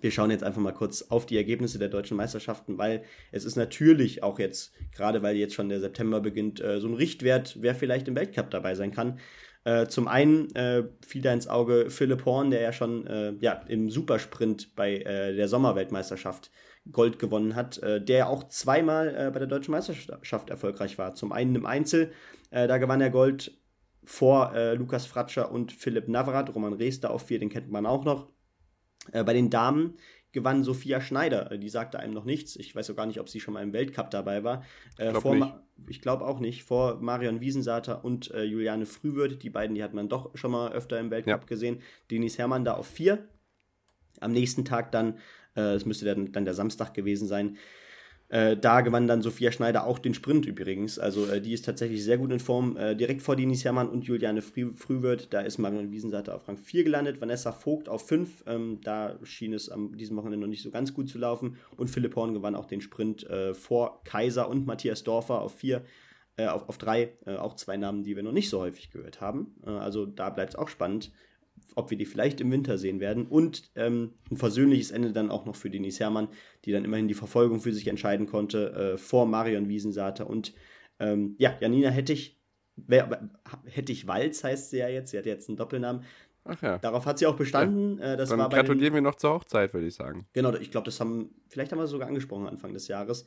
wir 0.00 0.10
schauen 0.10 0.30
jetzt 0.30 0.44
einfach 0.44 0.60
mal 0.60 0.72
kurz 0.72 1.02
auf 1.02 1.26
die 1.26 1.36
Ergebnisse 1.36 1.78
der 1.78 1.88
deutschen 1.88 2.16
Meisterschaften, 2.16 2.78
weil 2.78 3.04
es 3.32 3.44
ist 3.44 3.56
natürlich 3.56 4.22
auch 4.22 4.38
jetzt, 4.38 4.72
gerade 4.94 5.22
weil 5.22 5.36
jetzt 5.36 5.54
schon 5.54 5.68
der 5.68 5.80
September 5.80 6.20
beginnt, 6.20 6.60
äh, 6.60 6.80
so 6.80 6.88
ein 6.88 6.94
Richtwert, 6.94 7.56
wer 7.60 7.74
vielleicht 7.74 8.08
im 8.08 8.16
Weltcup 8.16 8.50
dabei 8.50 8.74
sein 8.74 8.90
kann. 8.90 9.18
Äh, 9.64 9.86
zum 9.88 10.06
einen 10.06 10.54
äh, 10.54 10.84
fiel 11.04 11.22
da 11.22 11.32
ins 11.32 11.48
Auge 11.48 11.90
Philipp 11.90 12.24
Horn, 12.24 12.50
der 12.50 12.60
ja 12.60 12.72
schon 12.72 13.06
äh, 13.06 13.32
ja, 13.40 13.64
im 13.68 13.90
Supersprint 13.90 14.76
bei 14.76 14.98
äh, 14.98 15.34
der 15.34 15.48
Sommerweltmeisterschaft 15.48 16.50
Gold 16.92 17.18
gewonnen 17.18 17.54
hat, 17.54 17.78
äh, 17.78 18.00
der 18.00 18.28
auch 18.28 18.44
zweimal 18.44 19.08
äh, 19.08 19.30
bei 19.30 19.38
der 19.38 19.48
deutschen 19.48 19.72
Meisterschaft 19.72 20.50
erfolgreich 20.50 20.98
war. 20.98 21.14
Zum 21.14 21.32
einen 21.32 21.54
im 21.54 21.66
Einzel, 21.66 22.12
äh, 22.50 22.66
da 22.68 22.78
gewann 22.78 23.00
er 23.00 23.10
Gold 23.10 23.58
vor 24.04 24.54
äh, 24.54 24.74
Lukas 24.74 25.04
Fratscher 25.06 25.50
und 25.50 25.72
Philipp 25.72 26.08
Navrat, 26.08 26.54
Roman 26.54 26.74
Rees 26.74 27.00
da 27.00 27.08
auf 27.08 27.26
vier, 27.26 27.40
den 27.40 27.50
kennt 27.50 27.70
man 27.70 27.86
auch 27.86 28.04
noch. 28.04 28.28
Äh, 29.12 29.24
bei 29.24 29.32
den 29.32 29.50
Damen 29.50 29.94
gewann 30.30 30.62
Sophia 30.62 31.00
Schneider, 31.00 31.50
äh, 31.50 31.58
die 31.58 31.68
sagte 31.68 31.98
einem 31.98 32.14
noch 32.14 32.24
nichts. 32.24 32.54
Ich 32.56 32.74
weiß 32.74 32.90
auch 32.90 32.96
gar 32.96 33.06
nicht, 33.06 33.18
ob 33.18 33.28
sie 33.28 33.40
schon 33.40 33.54
mal 33.54 33.64
im 33.64 33.72
Weltcup 33.72 34.10
dabei 34.10 34.44
war. 34.44 34.62
ich 35.88 36.00
glaube 36.00 36.22
glaub 36.22 36.22
auch 36.22 36.38
nicht. 36.38 36.62
Vor 36.62 37.00
Marion 37.00 37.40
Wiesensater 37.40 38.04
und 38.04 38.28
Juliane 38.28 38.86
Frühwürth, 38.86 39.42
die 39.42 39.50
beiden, 39.50 39.74
die 39.74 39.82
hat 39.82 39.92
man 39.92 40.08
doch 40.08 40.36
schon 40.36 40.52
mal 40.52 40.72
öfter 40.72 41.00
im 41.00 41.10
Weltcup 41.10 41.42
ja. 41.42 41.46
gesehen. 41.46 41.82
Denis 42.10 42.38
Hermann 42.38 42.64
da 42.64 42.74
auf 42.74 42.86
vier. 42.86 43.28
Am 44.20 44.32
nächsten 44.32 44.64
Tag 44.64 44.92
dann 44.92 45.18
es 45.56 45.82
äh, 45.82 45.88
müsste 45.88 46.04
dann, 46.04 46.32
dann 46.32 46.44
der 46.44 46.54
Samstag 46.54 46.94
gewesen 46.94 47.26
sein. 47.26 47.56
Äh, 48.28 48.56
da 48.56 48.80
gewann 48.80 49.06
dann 49.06 49.22
Sophia 49.22 49.52
Schneider 49.52 49.86
auch 49.86 50.00
den 50.00 50.12
Sprint 50.12 50.46
übrigens. 50.46 50.98
Also 50.98 51.26
äh, 51.26 51.40
die 51.40 51.52
ist 51.52 51.64
tatsächlich 51.64 52.02
sehr 52.02 52.18
gut 52.18 52.32
in 52.32 52.40
Form. 52.40 52.76
Äh, 52.76 52.96
direkt 52.96 53.22
vor 53.22 53.36
Denis 53.36 53.64
Hermann 53.64 53.88
und 53.88 54.04
Juliane 54.04 54.42
Früh 54.42 54.72
Frühwirth. 54.74 55.32
Da 55.32 55.42
ist 55.42 55.58
Marion 55.58 55.92
Wiesenseite 55.92 56.34
auf 56.34 56.48
Rang 56.48 56.56
4 56.56 56.82
gelandet. 56.82 57.20
Vanessa 57.20 57.52
Vogt 57.52 57.88
auf 57.88 58.06
5. 58.08 58.44
Ähm, 58.48 58.80
da 58.82 59.16
schien 59.22 59.52
es 59.52 59.68
am 59.68 59.96
diesem 59.96 60.16
Wochenende 60.16 60.38
noch 60.38 60.50
nicht 60.50 60.62
so 60.62 60.70
ganz 60.70 60.92
gut 60.92 61.08
zu 61.08 61.18
laufen. 61.18 61.56
Und 61.76 61.88
Philipp 61.88 62.16
Horn 62.16 62.34
gewann 62.34 62.56
auch 62.56 62.66
den 62.66 62.80
Sprint 62.80 63.28
äh, 63.30 63.54
vor 63.54 64.02
Kaiser 64.02 64.48
und 64.48 64.66
Matthias 64.66 65.04
Dorfer 65.04 65.40
auf 65.40 65.54
4. 65.54 65.84
Äh, 66.36 66.46
auf, 66.48 66.68
auf 66.68 66.78
drei, 66.78 67.12
auch 67.38 67.54
zwei 67.54 67.76
Namen, 67.76 68.02
die 68.02 68.16
wir 68.16 68.22
noch 68.22 68.32
nicht 68.32 68.50
so 68.50 68.60
häufig 68.60 68.90
gehört 68.90 69.22
haben. 69.22 69.54
also 69.64 70.04
da 70.04 70.28
bleibt 70.28 70.50
es 70.50 70.56
auch 70.56 70.68
spannend 70.68 71.10
ob 71.74 71.90
wir 71.90 71.98
die 71.98 72.06
vielleicht 72.06 72.40
im 72.40 72.50
Winter 72.50 72.78
sehen 72.78 73.00
werden. 73.00 73.26
Und 73.26 73.70
ähm, 73.74 74.14
ein 74.30 74.36
versöhnliches 74.36 74.90
Ende 74.90 75.12
dann 75.12 75.30
auch 75.30 75.44
noch 75.44 75.56
für 75.56 75.70
Denise 75.70 76.00
Herrmann, 76.00 76.28
die 76.64 76.72
dann 76.72 76.84
immerhin 76.84 77.08
die 77.08 77.14
Verfolgung 77.14 77.60
für 77.60 77.72
sich 77.72 77.86
entscheiden 77.88 78.26
konnte, 78.26 78.72
äh, 78.72 78.98
vor 78.98 79.26
Marion 79.26 79.68
Wiesensater. 79.68 80.28
Und 80.28 80.54
ähm, 80.98 81.34
ja, 81.38 81.54
Janina 81.60 81.90
Hettich, 81.90 82.40
wer, 82.76 83.28
Hettich 83.66 84.06
Walz 84.06 84.44
heißt 84.44 84.70
sie 84.70 84.78
ja 84.78 84.88
jetzt, 84.88 85.10
sie 85.10 85.18
hat 85.18 85.26
jetzt 85.26 85.48
einen 85.48 85.56
Doppelnamen. 85.56 86.02
Ach 86.44 86.62
ja. 86.62 86.78
Darauf 86.78 87.06
hat 87.06 87.18
sie 87.18 87.26
auch 87.26 87.36
bestanden. 87.36 87.98
Ja. 87.98 88.14
Äh, 88.14 88.16
das 88.16 88.28
dann 88.28 88.38
war 88.38 88.48
gratulieren 88.48 88.92
den, 88.92 88.94
wir 88.94 89.00
noch 89.00 89.16
zur 89.16 89.34
Hochzeit, 89.34 89.74
würde 89.74 89.86
ich 89.86 89.94
sagen. 89.94 90.26
Genau, 90.32 90.54
ich 90.54 90.70
glaube, 90.70 90.84
das 90.84 91.00
haben, 91.00 91.34
vielleicht 91.48 91.72
haben 91.72 91.78
wir 91.78 91.86
sogar 91.86 92.08
angesprochen 92.08 92.46
Anfang 92.46 92.72
des 92.72 92.88
Jahres. 92.88 93.26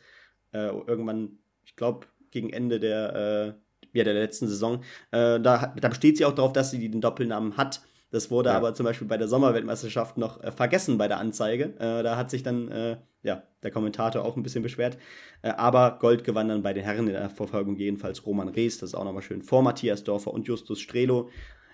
Äh, 0.52 0.70
irgendwann, 0.70 1.38
ich 1.66 1.76
glaube, 1.76 2.08
gegen 2.32 2.50
Ende 2.50 2.80
der, 2.80 3.56
äh, 3.94 3.98
ja, 3.98 4.04
der 4.04 4.14
letzten 4.14 4.48
Saison. 4.48 4.84
Äh, 5.12 5.40
da, 5.40 5.74
da 5.80 5.88
besteht 5.90 6.18
sie 6.18 6.26
auch 6.26 6.34
darauf, 6.34 6.54
dass 6.54 6.72
sie 6.72 6.90
den 6.90 7.02
Doppelnamen 7.02 7.58
hat. 7.58 7.82
Das 8.12 8.32
wurde 8.32 8.50
ja. 8.50 8.58
aber 8.58 8.74
zum 8.74 8.86
Beispiel 8.86 9.08
bei 9.08 9.18
der 9.18 9.28
Sommerweltmeisterschaft 9.28 10.18
noch 10.18 10.44
äh, 10.44 10.52
vergessen 10.52 10.98
bei 10.98 11.08
der 11.08 11.20
Anzeige. 11.20 11.76
Äh, 11.80 12.04
da 12.04 12.18
hat 12.18 12.32
sich 12.32 12.42
dann 12.42 12.70
äh, 12.70 12.98
ja, 13.22 13.44
der 13.64 13.72
Kommentator 13.72 14.24
auch 14.24 14.36
ein 14.36 14.44
bisschen 14.44 14.64
beschwert. 14.64 14.98
Äh, 15.42 15.50
aber 15.50 16.00
Gold 16.00 16.24
gewann 16.24 16.48
dann 16.48 16.64
bei 16.64 16.74
den 16.74 16.84
Herren 16.84 17.08
in 17.08 17.14
der 17.14 17.30
Verfolgung 17.30 17.76
jedenfalls 17.76 18.26
Roman 18.26 18.50
Rees, 18.50 18.80
das 18.80 18.92
ist 18.92 18.96
auch 18.96 19.04
nochmal 19.04 19.22
schön, 19.22 19.42
vor 19.42 19.62
Matthias 19.62 20.04
Dorfer 20.04 20.34
und 20.34 20.48
Justus 20.48 20.80
Strelo. 20.80 21.30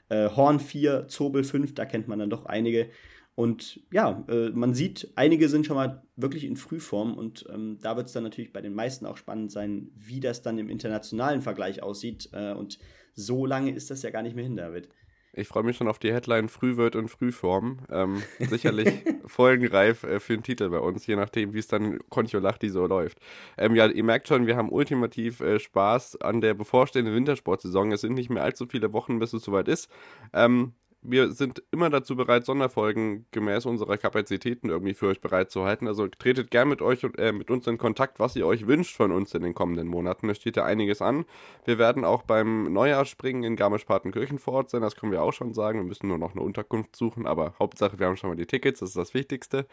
Äh, 0.10 0.30
Horn 0.30 0.60
4, 0.60 1.08
Zobel 1.08 1.44
5, 1.44 1.74
da 1.74 1.86
kennt 1.86 2.08
man 2.08 2.20
dann 2.20 2.30
doch 2.30 2.46
einige. 2.46 2.90
Und 3.36 3.82
ja, 3.92 4.24
äh, 4.30 4.50
man 4.50 4.74
sieht, 4.74 5.12
einige 5.16 5.50
sind 5.50 5.66
schon 5.66 5.76
mal 5.76 6.04
wirklich 6.16 6.46
in 6.46 6.56
Frühform 6.56 7.18
und 7.18 7.46
ähm, 7.54 7.80
da 7.82 7.98
wird 7.98 8.08
es 8.08 8.14
dann 8.14 8.24
natürlich 8.24 8.54
bei 8.54 8.62
den 8.62 8.74
meisten 8.74 9.06
auch 9.06 9.18
spannend 9.18 9.52
sein, 9.52 9.90
wie 9.96 10.22
das 10.22 10.42
dann 10.42 10.58
im 10.58 10.70
internationalen 10.70 11.42
Vergleich 11.42 11.84
aussieht. 11.84 12.30
und 12.34 12.80
so 13.14 13.46
lange 13.46 13.72
ist 13.72 13.92
das 13.92 14.04
ja 14.04 14.10
gar 14.10 14.22
nicht 14.22 14.36
mehr 14.36 14.44
hin, 14.44 14.56
David. 14.56 14.90
Ich 15.38 15.50
freue 15.50 15.64
mich 15.64 15.76
schon 15.76 15.90
auf 15.90 16.00
die 16.00 16.14
Headline 16.14 16.48
Frühwirt 16.48 16.96
und 16.96 17.10
Frühform. 17.10 17.80
Ähm, 17.92 18.24
sicherlich 18.40 18.90
folgenreif 19.26 20.04
äh, 20.04 20.20
für 20.20 20.34
den 20.34 20.44
Titel 20.44 20.70
bei 20.70 20.80
uns, 20.80 21.06
je 21.08 21.18
nachdem, 21.18 21.54
wie 21.54 21.60
es 21.60 21.68
dann 21.68 22.00
Kontiolahti 22.10 22.70
so 22.70 22.88
läuft. 22.88 23.20
Ähm, 23.58 23.76
ja, 23.76 23.88
ihr 23.88 24.04
merkt 24.04 24.30
schon, 24.30 24.48
wir 24.48 24.56
haben 24.56 24.70
ultimativ 24.72 25.42
äh, 25.42 25.60
Spaß 25.60 26.22
an 26.22 26.40
der 26.40 26.54
bevorstehenden 26.54 27.14
Wintersportsaison. 27.14 27.92
Es 27.92 28.02
sind 28.02 28.14
nicht 28.14 28.30
mehr 28.30 28.44
allzu 28.44 28.66
viele 28.66 28.94
Wochen, 28.94 29.20
bis 29.20 29.34
es 29.34 29.44
soweit 29.44 29.68
ist. 29.68 29.90
Ähm, 30.34 30.74
wir 31.10 31.32
sind 31.32 31.64
immer 31.72 31.90
dazu 31.90 32.16
bereit, 32.16 32.46
Sonderfolgen 32.46 33.26
gemäß 33.32 33.66
unserer 33.66 33.98
Kapazitäten 33.98 34.70
irgendwie 34.70 34.94
für 34.94 35.08
euch 35.08 35.22
bereitzuhalten. 35.22 35.88
Also 35.88 36.08
tretet 36.08 36.52
gern 36.52 36.70
mit 36.70 36.82
euch 36.82 37.04
und 37.04 37.18
äh, 37.18 37.32
mit 37.32 37.50
uns 37.50 37.68
in 37.68 37.78
Kontakt, 37.78 38.20
was 38.20 38.36
ihr 38.36 38.46
euch 38.46 38.68
wünscht 38.68 38.96
von 38.96 39.12
uns 39.12 39.34
in 39.34 39.44
den 39.44 39.54
kommenden 39.54 39.88
Monaten. 39.88 40.28
Da 40.28 40.36
steht 40.36 40.58
ja 40.58 40.66
einiges 40.66 41.02
an. 41.02 41.26
Wir 41.66 41.78
werden 41.78 42.06
auch 42.06 42.24
beim 42.24 42.72
Neujahrsspringen 42.74 43.44
in 43.44 43.56
Garmisch-Partenkirchen 43.56 44.40
vor 44.40 44.54
Ort 44.56 44.70
sein, 44.70 44.82
das 44.82 44.96
können 44.96 45.12
wir 45.12 45.22
auch 45.22 45.34
schon 45.34 45.54
sagen. 45.54 45.80
Wir 45.80 45.86
müssen 45.86 46.08
nur 46.08 46.18
noch 46.18 46.32
eine 46.32 46.42
Unterkunft 46.42 46.96
suchen, 46.96 47.26
aber 47.26 47.56
Hauptsache, 47.60 48.00
wir 48.00 48.08
haben 48.08 48.18
schon 48.18 48.30
mal 48.30 48.36
die 48.36 48.46
Tickets, 48.46 48.80
das 48.80 48.90
ist 48.90 48.98
das 48.98 49.14
Wichtigste. 49.14 49.68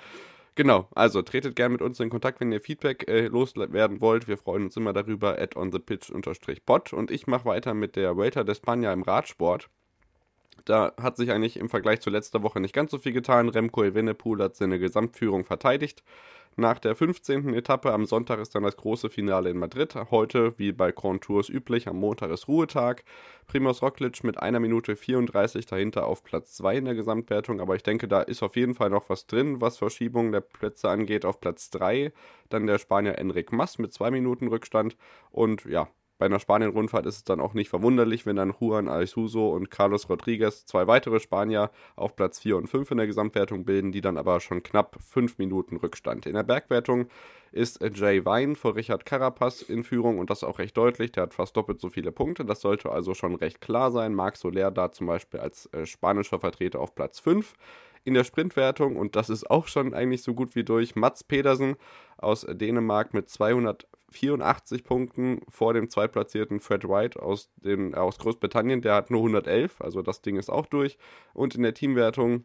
Genau, 0.54 0.86
also 0.94 1.22
tretet 1.22 1.56
gerne 1.56 1.72
mit 1.72 1.82
uns 1.82 1.98
in 1.98 2.10
Kontakt, 2.10 2.40
wenn 2.40 2.52
ihr 2.52 2.60
Feedback 2.60 3.08
äh, 3.08 3.26
loswerden 3.28 4.02
wollt. 4.02 4.28
Wir 4.28 4.36
freuen 4.36 4.64
uns 4.64 4.76
immer 4.76 4.92
darüber, 4.92 5.38
at 5.38 5.56
onthepitch-pod. 5.56 6.92
Und 6.92 7.10
ich 7.10 7.26
mache 7.26 7.46
weiter 7.46 7.72
mit 7.72 7.96
der 7.96 8.18
Welter 8.18 8.42
d'Espagna 8.42 8.92
im 8.92 9.02
Radsport. 9.02 9.70
Da 10.64 10.92
hat 11.00 11.16
sich 11.16 11.30
eigentlich 11.30 11.56
im 11.56 11.68
Vergleich 11.68 12.00
zu 12.00 12.10
letzter 12.10 12.42
Woche 12.42 12.60
nicht 12.60 12.74
ganz 12.74 12.90
so 12.90 12.98
viel 12.98 13.12
getan. 13.12 13.48
Remco 13.48 13.82
Evenepoel 13.84 14.42
hat 14.42 14.56
seine 14.56 14.78
Gesamtführung 14.78 15.44
verteidigt. 15.44 16.02
Nach 16.56 16.78
der 16.78 16.94
15. 16.94 17.54
Etappe 17.54 17.92
am 17.92 18.04
Sonntag 18.04 18.38
ist 18.38 18.54
dann 18.54 18.62
das 18.62 18.76
große 18.76 19.08
Finale 19.08 19.48
in 19.48 19.56
Madrid. 19.56 19.94
Heute, 20.10 20.52
wie 20.58 20.72
bei 20.72 20.92
Grand 20.92 21.24
Tours 21.24 21.48
üblich, 21.48 21.88
am 21.88 21.96
Montag 21.96 22.30
ist 22.30 22.46
Ruhetag. 22.46 23.04
Primoz 23.46 23.80
Roglic 23.80 24.22
mit 24.22 24.38
einer 24.38 24.60
Minute 24.60 24.94
34 24.94 25.64
dahinter 25.64 26.06
auf 26.06 26.22
Platz 26.22 26.52
2 26.56 26.76
in 26.76 26.84
der 26.84 26.94
Gesamtwertung. 26.94 27.62
Aber 27.62 27.74
ich 27.74 27.82
denke, 27.82 28.06
da 28.06 28.20
ist 28.20 28.42
auf 28.42 28.54
jeden 28.56 28.74
Fall 28.74 28.90
noch 28.90 29.08
was 29.08 29.26
drin, 29.26 29.62
was 29.62 29.78
Verschiebungen 29.78 30.30
der 30.30 30.42
Plätze 30.42 30.90
angeht. 30.90 31.24
Auf 31.24 31.40
Platz 31.40 31.70
3 31.70 32.12
dann 32.50 32.66
der 32.66 32.78
Spanier 32.78 33.18
Enric 33.18 33.50
Mas 33.50 33.78
mit 33.78 33.94
zwei 33.94 34.10
Minuten 34.10 34.48
Rückstand. 34.48 34.98
Und 35.30 35.64
ja, 35.64 35.88
bei 36.22 36.26
einer 36.26 36.38
Spanien-Rundfahrt 36.38 37.04
ist 37.06 37.16
es 37.16 37.24
dann 37.24 37.40
auch 37.40 37.52
nicht 37.52 37.68
verwunderlich, 37.68 38.26
wenn 38.26 38.36
dann 38.36 38.54
Juan 38.60 38.86
Ayuso 38.86 39.50
und 39.50 39.72
Carlos 39.72 40.08
Rodriguez 40.08 40.66
zwei 40.66 40.86
weitere 40.86 41.18
Spanier 41.18 41.72
auf 41.96 42.14
Platz 42.14 42.38
4 42.38 42.58
und 42.58 42.68
5 42.68 42.92
in 42.92 42.98
der 42.98 43.08
Gesamtwertung 43.08 43.64
bilden, 43.64 43.90
die 43.90 44.02
dann 44.02 44.16
aber 44.16 44.38
schon 44.38 44.62
knapp 44.62 44.96
5 45.04 45.38
Minuten 45.38 45.78
Rückstand. 45.78 46.26
In 46.26 46.34
der 46.34 46.44
Bergwertung 46.44 47.08
ist 47.50 47.82
Jay 47.82 48.24
Wein 48.24 48.54
vor 48.54 48.76
Richard 48.76 49.04
Carapaz 49.04 49.62
in 49.62 49.82
Führung 49.82 50.20
und 50.20 50.30
das 50.30 50.44
auch 50.44 50.60
recht 50.60 50.76
deutlich. 50.76 51.10
Der 51.10 51.24
hat 51.24 51.34
fast 51.34 51.56
doppelt 51.56 51.80
so 51.80 51.90
viele 51.90 52.12
Punkte. 52.12 52.44
Das 52.44 52.60
sollte 52.60 52.92
also 52.92 53.14
schon 53.14 53.34
recht 53.34 53.60
klar 53.60 53.90
sein. 53.90 54.14
Marc 54.14 54.36
Soler 54.36 54.70
da 54.70 54.92
zum 54.92 55.08
Beispiel 55.08 55.40
als 55.40 55.66
äh, 55.72 55.86
spanischer 55.86 56.38
Vertreter 56.38 56.78
auf 56.78 56.94
Platz 56.94 57.18
5 57.18 57.52
in 58.04 58.14
der 58.14 58.22
Sprintwertung 58.22 58.94
und 58.94 59.16
das 59.16 59.28
ist 59.28 59.50
auch 59.50 59.66
schon 59.66 59.92
eigentlich 59.92 60.22
so 60.22 60.34
gut 60.34 60.54
wie 60.54 60.62
durch. 60.62 60.94
Mats 60.94 61.24
Pedersen 61.24 61.74
aus 62.16 62.46
Dänemark 62.48 63.12
mit 63.12 63.28
284 64.12 64.84
Punkten 64.84 65.40
vor 65.48 65.74
dem 65.74 65.90
zweitplatzierten 65.90 66.60
Fred 66.60 66.88
White 66.88 67.22
aus, 67.22 67.50
den, 67.56 67.94
aus 67.94 68.18
Großbritannien. 68.18 68.82
Der 68.82 68.94
hat 68.94 69.10
nur 69.10 69.20
111, 69.20 69.80
also 69.80 70.02
das 70.02 70.22
Ding 70.22 70.36
ist 70.36 70.50
auch 70.50 70.66
durch. 70.66 70.98
Und 71.34 71.54
in 71.54 71.62
der 71.62 71.74
Teamwertung 71.74 72.44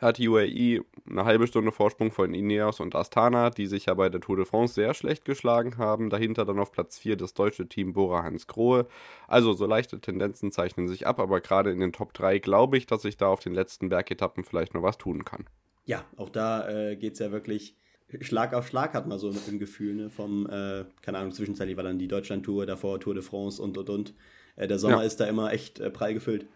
hat 0.00 0.18
die 0.18 0.28
UAE 0.28 0.80
eine 1.08 1.24
halbe 1.24 1.46
Stunde 1.46 1.70
Vorsprung 1.70 2.10
von 2.10 2.34
Ineos 2.34 2.80
und 2.80 2.94
Astana, 2.94 3.50
die 3.50 3.66
sich 3.66 3.86
ja 3.86 3.94
bei 3.94 4.08
der 4.08 4.20
Tour 4.20 4.36
de 4.36 4.44
France 4.44 4.74
sehr 4.74 4.94
schlecht 4.94 5.24
geschlagen 5.24 5.78
haben. 5.78 6.10
Dahinter 6.10 6.44
dann 6.44 6.58
auf 6.58 6.72
Platz 6.72 6.98
4 6.98 7.16
das 7.16 7.34
deutsche 7.34 7.68
Team 7.68 7.92
Bora 7.92 8.22
Hans 8.22 8.46
Grohe. 8.46 8.86
Also 9.28 9.52
so 9.52 9.66
leichte 9.66 10.00
Tendenzen 10.00 10.50
zeichnen 10.50 10.88
sich 10.88 11.06
ab, 11.06 11.20
aber 11.20 11.40
gerade 11.40 11.70
in 11.70 11.80
den 11.80 11.92
Top 11.92 12.12
3 12.12 12.38
glaube 12.38 12.76
ich, 12.76 12.86
dass 12.86 13.04
ich 13.04 13.16
da 13.16 13.28
auf 13.28 13.40
den 13.40 13.54
letzten 13.54 13.88
Bergetappen 13.88 14.44
vielleicht 14.44 14.74
noch 14.74 14.82
was 14.82 14.98
tun 14.98 15.24
kann. 15.24 15.44
Ja, 15.84 16.04
auch 16.16 16.30
da 16.30 16.68
äh, 16.68 16.96
geht 16.96 17.12
es 17.12 17.18
ja 17.18 17.30
wirklich 17.30 17.76
Schlag 18.20 18.54
auf 18.54 18.66
Schlag, 18.66 18.94
hat 18.94 19.06
man 19.06 19.18
so 19.18 19.30
ein 19.30 19.58
Gefühl, 19.58 19.94
ne? 19.94 20.10
Vom, 20.10 20.46
äh, 20.46 20.84
keine 21.02 21.18
Ahnung, 21.18 21.32
zwischenzeitlich 21.32 21.76
war 21.76 21.84
dann 21.84 21.98
die 21.98 22.08
Deutschland-Tour, 22.08 22.66
davor 22.66 23.00
Tour 23.00 23.14
de 23.14 23.22
France 23.22 23.60
und 23.60 23.78
und 23.78 23.90
und. 23.90 24.14
Äh, 24.56 24.66
der 24.66 24.78
Sommer 24.78 24.98
ja. 24.98 25.02
ist 25.02 25.18
da 25.18 25.26
immer 25.26 25.52
echt 25.52 25.80
äh, 25.80 25.90
prall 25.90 26.14
gefüllt. 26.14 26.46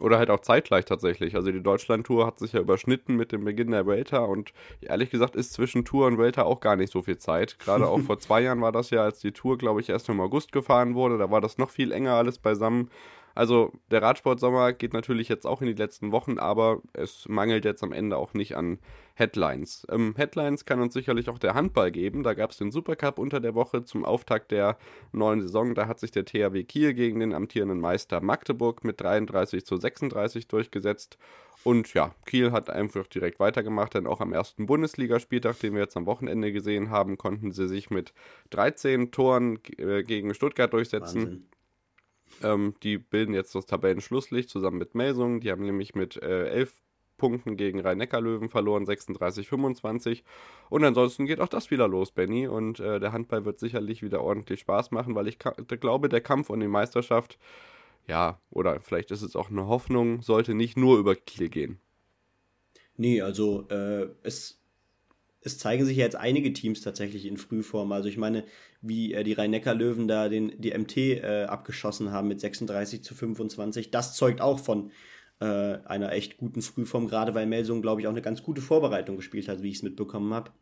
Oder 0.00 0.18
halt 0.18 0.30
auch 0.30 0.40
zeitgleich 0.40 0.86
tatsächlich. 0.86 1.36
Also 1.36 1.52
die 1.52 1.62
Deutschland-Tour 1.62 2.26
hat 2.26 2.38
sich 2.38 2.54
ja 2.54 2.60
überschnitten 2.60 3.14
mit 3.14 3.30
dem 3.30 3.44
Beginn 3.44 3.72
der 3.72 3.86
Welta 3.86 4.20
und 4.20 4.52
ehrlich 4.80 5.10
gesagt 5.10 5.36
ist 5.36 5.52
zwischen 5.52 5.84
Tour 5.84 6.06
und 6.06 6.18
Welta 6.18 6.44
auch 6.44 6.60
gar 6.60 6.76
nicht 6.76 6.90
so 6.90 7.02
viel 7.02 7.18
Zeit. 7.18 7.58
Gerade 7.58 7.86
auch 7.86 8.00
vor 8.06 8.18
zwei 8.18 8.40
Jahren 8.40 8.62
war 8.62 8.72
das 8.72 8.90
ja, 8.90 9.04
als 9.04 9.20
die 9.20 9.32
Tour, 9.32 9.58
glaube 9.58 9.80
ich, 9.80 9.90
erst 9.90 10.08
im 10.08 10.20
August 10.20 10.50
gefahren 10.50 10.94
wurde. 10.94 11.18
Da 11.18 11.30
war 11.30 11.42
das 11.42 11.58
noch 11.58 11.70
viel 11.70 11.92
enger 11.92 12.14
alles 12.14 12.38
beisammen. 12.38 12.90
Also 13.34 13.72
der 13.90 14.02
Radsportsommer 14.02 14.72
geht 14.72 14.92
natürlich 14.92 15.28
jetzt 15.28 15.46
auch 15.46 15.60
in 15.60 15.68
die 15.68 15.74
letzten 15.74 16.12
Wochen, 16.12 16.38
aber 16.38 16.82
es 16.92 17.28
mangelt 17.28 17.64
jetzt 17.64 17.82
am 17.82 17.92
Ende 17.92 18.16
auch 18.16 18.34
nicht 18.34 18.56
an 18.56 18.78
Headlines. 19.14 19.86
Ähm, 19.90 20.14
Headlines 20.16 20.64
kann 20.64 20.80
uns 20.80 20.94
sicherlich 20.94 21.28
auch 21.28 21.38
der 21.38 21.54
Handball 21.54 21.90
geben. 21.90 22.22
Da 22.22 22.34
gab 22.34 22.50
es 22.50 22.58
den 22.58 22.70
Supercup 22.70 23.18
unter 23.18 23.40
der 23.40 23.54
Woche 23.54 23.84
zum 23.84 24.04
Auftakt 24.04 24.50
der 24.50 24.78
neuen 25.12 25.40
Saison. 25.40 25.74
Da 25.74 25.86
hat 25.86 26.00
sich 26.00 26.10
der 26.10 26.24
THW 26.24 26.64
Kiel 26.64 26.94
gegen 26.94 27.20
den 27.20 27.34
amtierenden 27.34 27.80
Meister 27.80 28.20
Magdeburg 28.20 28.84
mit 28.84 29.00
33 29.00 29.66
zu 29.66 29.76
36 29.76 30.48
durchgesetzt. 30.48 31.18
Und 31.64 31.94
ja, 31.94 32.14
Kiel 32.26 32.52
hat 32.52 32.70
einfach 32.70 33.06
direkt 33.06 33.38
weitergemacht, 33.38 33.94
denn 33.94 34.06
auch 34.06 34.20
am 34.20 34.32
ersten 34.32 34.66
Bundesligaspieltag, 34.66 35.60
den 35.60 35.74
wir 35.74 35.82
jetzt 35.82 35.96
am 35.96 36.06
Wochenende 36.06 36.52
gesehen 36.52 36.90
haben, 36.90 37.18
konnten 37.18 37.52
sie 37.52 37.68
sich 37.68 37.90
mit 37.90 38.12
13 38.50 39.12
Toren 39.12 39.58
äh, 39.78 40.02
gegen 40.02 40.34
Stuttgart 40.34 40.72
durchsetzen. 40.72 41.22
Wahnsinn. 41.22 41.46
Ähm, 42.42 42.74
die 42.82 42.98
bilden 42.98 43.34
jetzt 43.34 43.54
das 43.54 43.66
Tabellenschlusslicht 43.66 44.50
zusammen 44.50 44.78
mit 44.78 44.94
Melsungen. 44.94 45.40
Die 45.40 45.50
haben 45.50 45.64
nämlich 45.64 45.94
mit 45.94 46.16
äh, 46.22 46.48
11 46.48 46.72
Punkten 47.18 47.56
gegen 47.56 47.80
Rhein-Neckar-Löwen 47.80 48.48
verloren, 48.48 48.84
36-25. 48.84 50.22
Und 50.70 50.84
ansonsten 50.84 51.26
geht 51.26 51.40
auch 51.40 51.48
das 51.48 51.70
wieder 51.70 51.86
los, 51.86 52.10
Benny. 52.10 52.48
Und 52.48 52.80
äh, 52.80 52.98
der 52.98 53.12
Handball 53.12 53.44
wird 53.44 53.60
sicherlich 53.60 54.02
wieder 54.02 54.22
ordentlich 54.22 54.60
Spaß 54.60 54.90
machen, 54.90 55.14
weil 55.14 55.28
ich 55.28 55.38
glaube, 55.38 56.08
der 56.08 56.20
Kampf 56.20 56.50
um 56.50 56.58
die 56.58 56.66
Meisterschaft, 56.66 57.38
ja, 58.08 58.40
oder 58.50 58.80
vielleicht 58.80 59.12
ist 59.12 59.22
es 59.22 59.36
auch 59.36 59.50
eine 59.50 59.68
Hoffnung, 59.68 60.22
sollte 60.22 60.54
nicht 60.54 60.76
nur 60.76 60.98
über 60.98 61.14
Kiel 61.14 61.48
gehen. 61.48 61.78
Nee, 62.96 63.22
also 63.22 63.68
äh, 63.68 64.08
es 64.22 64.61
es 65.44 65.58
zeigen 65.58 65.84
sich 65.84 65.96
ja 65.96 66.04
jetzt 66.04 66.16
einige 66.16 66.52
Teams 66.52 66.80
tatsächlich 66.80 67.26
in 67.26 67.36
Frühform. 67.36 67.92
Also 67.92 68.08
ich 68.08 68.16
meine, 68.16 68.44
wie 68.80 69.12
äh, 69.12 69.24
die 69.24 69.32
Rhein-Neckar-Löwen 69.32 70.08
da 70.08 70.28
den, 70.28 70.60
die 70.60 70.76
MT 70.76 70.96
äh, 70.96 71.44
abgeschossen 71.48 72.12
haben 72.12 72.28
mit 72.28 72.40
36 72.40 73.02
zu 73.02 73.14
25, 73.14 73.90
das 73.90 74.14
zeugt 74.16 74.40
auch 74.40 74.58
von 74.58 74.90
äh, 75.40 75.44
einer 75.44 76.12
echt 76.12 76.36
guten 76.36 76.62
Frühform, 76.62 77.08
gerade 77.08 77.34
weil 77.34 77.46
Melsung, 77.46 77.82
glaube 77.82 78.00
ich, 78.00 78.06
auch 78.06 78.12
eine 78.12 78.22
ganz 78.22 78.42
gute 78.42 78.60
Vorbereitung 78.60 79.16
gespielt 79.16 79.48
hat, 79.48 79.62
wie 79.62 79.70
ich 79.70 79.76
es 79.76 79.82
mitbekommen 79.82 80.32
habe. 80.32 80.52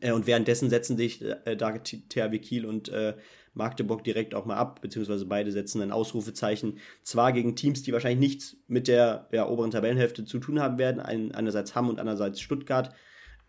Äh, 0.00 0.12
und 0.12 0.26
währenddessen 0.26 0.70
setzen 0.70 0.96
sich 0.96 1.22
äh, 1.22 1.56
da 1.56 1.72
THW 1.72 2.38
Kiel 2.38 2.66
und 2.66 2.88
äh, 2.90 3.14
Magdeburg 3.54 4.04
direkt 4.04 4.34
auch 4.34 4.44
mal 4.44 4.56
ab, 4.56 4.82
beziehungsweise 4.82 5.24
beide 5.24 5.50
setzen 5.50 5.80
ein 5.80 5.92
Ausrufezeichen. 5.92 6.78
Zwar 7.02 7.32
gegen 7.32 7.56
Teams, 7.56 7.82
die 7.82 7.92
wahrscheinlich 7.92 8.20
nichts 8.20 8.56
mit 8.68 8.88
der 8.88 9.28
ja, 9.32 9.48
oberen 9.48 9.70
Tabellenhälfte 9.70 10.24
zu 10.24 10.38
tun 10.38 10.60
haben 10.60 10.78
werden, 10.78 11.00
ein, 11.00 11.32
einerseits 11.32 11.74
Hamm 11.74 11.88
und 11.88 11.98
andererseits 11.98 12.40
Stuttgart, 12.40 12.94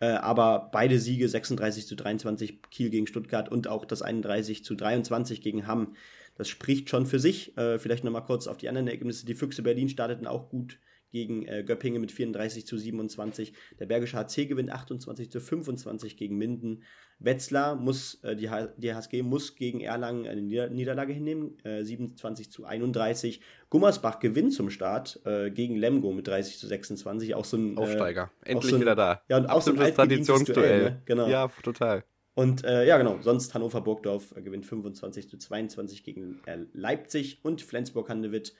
äh, 0.00 0.06
aber 0.06 0.68
beide 0.72 0.98
Siege 0.98 1.28
36 1.28 1.86
zu 1.86 1.96
23 1.96 2.62
Kiel 2.70 2.90
gegen 2.90 3.06
Stuttgart 3.06 3.48
und 3.48 3.68
auch 3.68 3.84
das 3.84 4.02
31 4.02 4.64
zu 4.64 4.74
23 4.74 5.40
gegen 5.40 5.66
Hamm. 5.66 5.94
Das 6.36 6.48
spricht 6.48 6.88
schon 6.88 7.06
für 7.06 7.18
sich. 7.18 7.56
Äh, 7.56 7.78
vielleicht 7.78 8.04
nochmal 8.04 8.24
kurz 8.24 8.46
auf 8.46 8.58
die 8.58 8.68
anderen 8.68 8.86
Ergebnisse. 8.86 9.26
Die 9.26 9.34
Füchse 9.34 9.62
Berlin 9.62 9.88
starteten 9.88 10.26
auch 10.26 10.48
gut 10.48 10.78
gegen 11.10 11.46
äh, 11.46 11.64
Göppingen 11.64 12.00
mit 12.00 12.12
34 12.12 12.66
zu 12.66 12.76
27. 12.76 13.52
Der 13.78 13.86
Bergische 13.86 14.16
HC 14.16 14.46
gewinnt 14.46 14.70
28 14.70 15.30
zu 15.30 15.40
25 15.40 16.16
gegen 16.16 16.36
Minden. 16.36 16.82
Wetzlar 17.18 17.74
muss, 17.74 18.22
äh, 18.22 18.36
die, 18.36 18.48
H 18.48 18.68
die 18.76 18.94
HSG 18.94 19.22
muss 19.22 19.56
gegen 19.56 19.80
Erlangen 19.80 20.26
eine 20.26 20.40
Nieder 20.40 20.68
Niederlage 20.68 21.12
hinnehmen, 21.12 21.58
äh, 21.64 21.82
27 21.82 22.50
zu 22.50 22.64
31. 22.64 23.40
Gummersbach 23.70 24.20
gewinnt 24.20 24.52
zum 24.52 24.70
Start 24.70 25.20
äh, 25.24 25.50
gegen 25.50 25.76
Lemgo 25.76 26.12
mit 26.12 26.28
30 26.28 26.58
zu 26.58 26.66
26. 26.66 27.34
Auch 27.34 27.44
so 27.44 27.56
ein 27.56 27.76
äh, 27.76 27.80
Aufsteiger. 27.80 28.30
Endlich 28.44 28.70
so 28.70 28.76
ein, 28.76 28.82
wieder 28.82 28.94
da. 28.94 29.22
Ja, 29.28 29.38
und 29.38 29.46
auch 29.46 29.62
so 29.62 29.72
ein 29.72 29.94
Traditionsduell. 29.94 30.82
Ne? 30.82 31.02
Genau. 31.06 31.28
Ja, 31.28 31.48
total. 31.62 32.04
Und 32.34 32.64
äh, 32.64 32.86
ja, 32.86 32.98
genau, 32.98 33.18
sonst 33.20 33.52
Hannover 33.54 33.80
Burgdorf 33.80 34.32
äh, 34.36 34.42
gewinnt 34.42 34.64
25 34.64 35.28
zu 35.28 35.38
22 35.38 36.04
gegen 36.04 36.40
Leipzig 36.72 37.40
und 37.42 37.62
Flensburg-Handewitt 37.62 38.54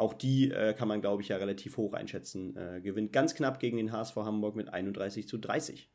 auch 0.00 0.14
die 0.14 0.50
äh, 0.50 0.74
kann 0.74 0.88
man, 0.88 1.00
glaube 1.00 1.22
ich, 1.22 1.28
ja 1.28 1.36
relativ 1.36 1.76
hoch 1.76 1.94
einschätzen. 1.94 2.56
Äh, 2.56 2.80
gewinnt 2.80 3.12
ganz 3.12 3.34
knapp 3.34 3.60
gegen 3.60 3.76
den 3.76 3.92
HSV 3.92 4.16
Hamburg 4.16 4.56
mit 4.56 4.72
31 4.72 5.28
zu 5.28 5.38
30. 5.38 5.88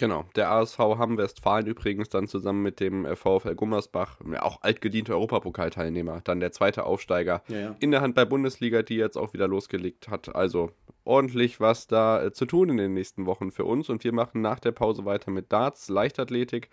Genau, 0.00 0.24
der 0.34 0.50
ASV 0.50 0.78
Hamm-Westfalen 0.78 1.66
übrigens 1.66 2.08
dann 2.08 2.26
zusammen 2.26 2.62
mit 2.62 2.80
dem 2.80 3.04
äh, 3.04 3.16
VfL 3.16 3.54
Gummersbach, 3.54 4.18
ja, 4.32 4.40
auch 4.40 4.62
altgediente 4.62 5.12
Europapokalteilnehmer, 5.12 6.22
dann 6.24 6.40
der 6.40 6.52
zweite 6.52 6.84
Aufsteiger 6.84 7.42
ja, 7.48 7.58
ja. 7.58 7.76
in 7.80 7.90
der 7.90 8.00
Handball-Bundesliga, 8.00 8.82
die 8.82 8.96
jetzt 8.96 9.18
auch 9.18 9.34
wieder 9.34 9.46
losgelegt 9.46 10.08
hat. 10.08 10.34
Also 10.34 10.70
ordentlich 11.04 11.60
was 11.60 11.86
da 11.86 12.24
äh, 12.24 12.32
zu 12.32 12.46
tun 12.46 12.70
in 12.70 12.78
den 12.78 12.94
nächsten 12.94 13.26
Wochen 13.26 13.50
für 13.50 13.66
uns 13.66 13.90
und 13.90 14.02
wir 14.02 14.14
machen 14.14 14.40
nach 14.40 14.58
der 14.58 14.72
Pause 14.72 15.04
weiter 15.04 15.30
mit 15.30 15.52
Darts, 15.52 15.90
Leichtathletik, 15.90 16.70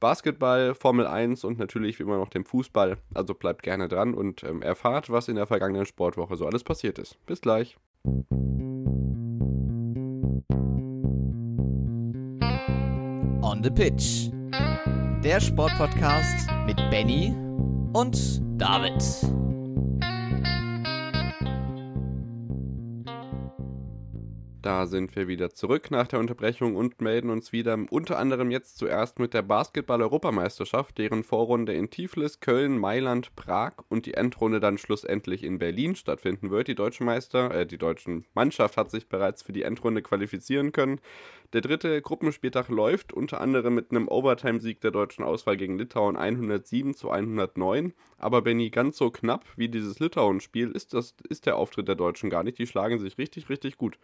Basketball, 0.00 0.74
Formel 0.74 1.06
1 1.06 1.44
und 1.44 1.58
natürlich 1.58 1.98
wie 1.98 2.04
immer 2.04 2.16
noch 2.16 2.30
dem 2.30 2.44
Fußball. 2.44 2.96
Also 3.14 3.34
bleibt 3.34 3.62
gerne 3.62 3.86
dran 3.86 4.14
und 4.14 4.42
ähm, 4.42 4.62
erfahrt, 4.62 5.10
was 5.10 5.28
in 5.28 5.36
der 5.36 5.46
vergangenen 5.46 5.86
Sportwoche 5.86 6.36
so 6.36 6.46
alles 6.46 6.64
passiert 6.64 6.98
ist. 6.98 7.24
Bis 7.26 7.40
gleich. 7.40 7.76
On 13.42 13.62
the 13.62 13.70
Pitch. 13.70 14.30
Der 15.22 15.38
Sportpodcast 15.38 16.48
mit 16.64 16.76
Benny 16.90 17.34
und 17.92 18.40
David. 18.58 19.02
Da 24.62 24.84
sind 24.84 25.16
wir 25.16 25.26
wieder 25.26 25.48
zurück 25.48 25.90
nach 25.90 26.06
der 26.06 26.18
Unterbrechung 26.18 26.76
und 26.76 27.00
melden 27.00 27.30
uns 27.30 27.50
wieder 27.50 27.78
unter 27.88 28.18
anderem 28.18 28.50
jetzt 28.50 28.76
zuerst 28.76 29.18
mit 29.18 29.32
der 29.32 29.40
Basketball-Europameisterschaft, 29.40 30.98
deren 30.98 31.24
Vorrunde 31.24 31.72
in 31.72 31.88
Tiflis, 31.88 32.40
Köln, 32.40 32.76
Mailand, 32.76 33.34
Prag 33.36 33.72
und 33.88 34.04
die 34.04 34.12
Endrunde 34.12 34.60
dann 34.60 34.76
schlussendlich 34.76 35.44
in 35.44 35.58
Berlin 35.58 35.96
stattfinden 35.96 36.50
wird. 36.50 36.68
Die 36.68 36.74
deutsche 36.74 37.04
Meister, 37.04 37.54
äh, 37.54 37.66
die 37.66 37.78
deutsche 37.78 38.22
Mannschaft 38.34 38.76
hat 38.76 38.90
sich 38.90 39.08
bereits 39.08 39.42
für 39.42 39.54
die 39.54 39.62
Endrunde 39.62 40.02
qualifizieren 40.02 40.72
können. 40.72 41.00
Der 41.54 41.62
dritte 41.62 42.02
Gruppenspieltag 42.02 42.68
läuft 42.68 43.14
unter 43.14 43.40
anderem 43.40 43.74
mit 43.74 43.90
einem 43.90 44.08
Overtime-Sieg 44.08 44.82
der 44.82 44.90
deutschen 44.90 45.24
Auswahl 45.24 45.56
gegen 45.56 45.78
Litauen 45.78 46.18
107 46.18 46.92
zu 46.92 47.10
109. 47.10 47.94
Aber 48.18 48.42
Benny, 48.42 48.68
ganz 48.68 48.98
so 48.98 49.10
knapp 49.10 49.46
wie 49.56 49.70
dieses 49.70 50.00
Litauen-Spiel 50.00 50.72
ist, 50.72 50.92
ist 50.92 51.46
der 51.46 51.56
Auftritt 51.56 51.88
der 51.88 51.94
Deutschen 51.94 52.28
gar 52.28 52.42
nicht. 52.42 52.58
Die 52.58 52.66
schlagen 52.66 52.98
sich 52.98 53.16
richtig, 53.16 53.48
richtig 53.48 53.78
gut. 53.78 53.98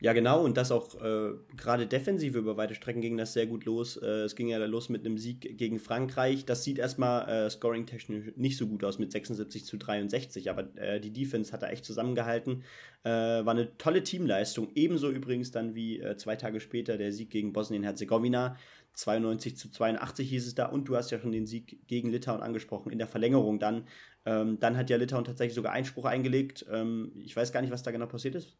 Ja, 0.00 0.12
genau, 0.12 0.44
und 0.44 0.56
das 0.56 0.70
auch 0.70 0.94
äh, 1.02 1.32
gerade 1.56 1.88
defensiv 1.88 2.36
über 2.36 2.56
weite 2.56 2.76
Strecken 2.76 3.00
ging 3.00 3.16
das 3.16 3.32
sehr 3.32 3.46
gut 3.48 3.64
los. 3.64 3.96
Äh, 3.96 4.22
es 4.22 4.36
ging 4.36 4.46
ja 4.46 4.58
los 4.64 4.88
mit 4.88 5.04
einem 5.04 5.18
Sieg 5.18 5.58
gegen 5.58 5.80
Frankreich. 5.80 6.44
Das 6.44 6.62
sieht 6.62 6.78
erstmal 6.78 7.28
äh, 7.28 7.50
scoring-technisch 7.50 8.36
nicht 8.36 8.56
so 8.58 8.68
gut 8.68 8.84
aus 8.84 9.00
mit 9.00 9.10
76 9.10 9.64
zu 9.64 9.76
63, 9.76 10.50
aber 10.50 10.76
äh, 10.76 11.00
die 11.00 11.12
Defense 11.12 11.52
hat 11.52 11.62
da 11.62 11.68
echt 11.68 11.84
zusammengehalten. 11.84 12.62
Äh, 13.02 13.10
war 13.10 13.48
eine 13.48 13.76
tolle 13.76 14.04
Teamleistung. 14.04 14.70
Ebenso 14.76 15.10
übrigens 15.10 15.50
dann 15.50 15.74
wie 15.74 15.98
äh, 15.98 16.16
zwei 16.16 16.36
Tage 16.36 16.60
später 16.60 16.96
der 16.96 17.12
Sieg 17.12 17.30
gegen 17.30 17.52
Bosnien-Herzegowina. 17.52 18.56
92 18.92 19.56
zu 19.56 19.68
82 19.68 20.28
hieß 20.28 20.46
es 20.46 20.54
da. 20.54 20.66
Und 20.66 20.88
du 20.88 20.96
hast 20.96 21.10
ja 21.10 21.18
schon 21.18 21.32
den 21.32 21.46
Sieg 21.46 21.88
gegen 21.88 22.10
Litauen 22.10 22.40
angesprochen 22.40 22.92
in 22.92 22.98
der 22.98 23.08
Verlängerung 23.08 23.58
dann. 23.58 23.88
Ähm, 24.24 24.60
dann 24.60 24.76
hat 24.76 24.90
ja 24.90 24.96
Litauen 24.96 25.24
tatsächlich 25.24 25.54
sogar 25.54 25.72
Einspruch 25.72 26.04
eingelegt. 26.04 26.64
Ähm, 26.70 27.12
ich 27.16 27.34
weiß 27.34 27.52
gar 27.52 27.62
nicht, 27.62 27.72
was 27.72 27.82
da 27.82 27.90
genau 27.90 28.06
passiert 28.06 28.36
ist. 28.36 28.56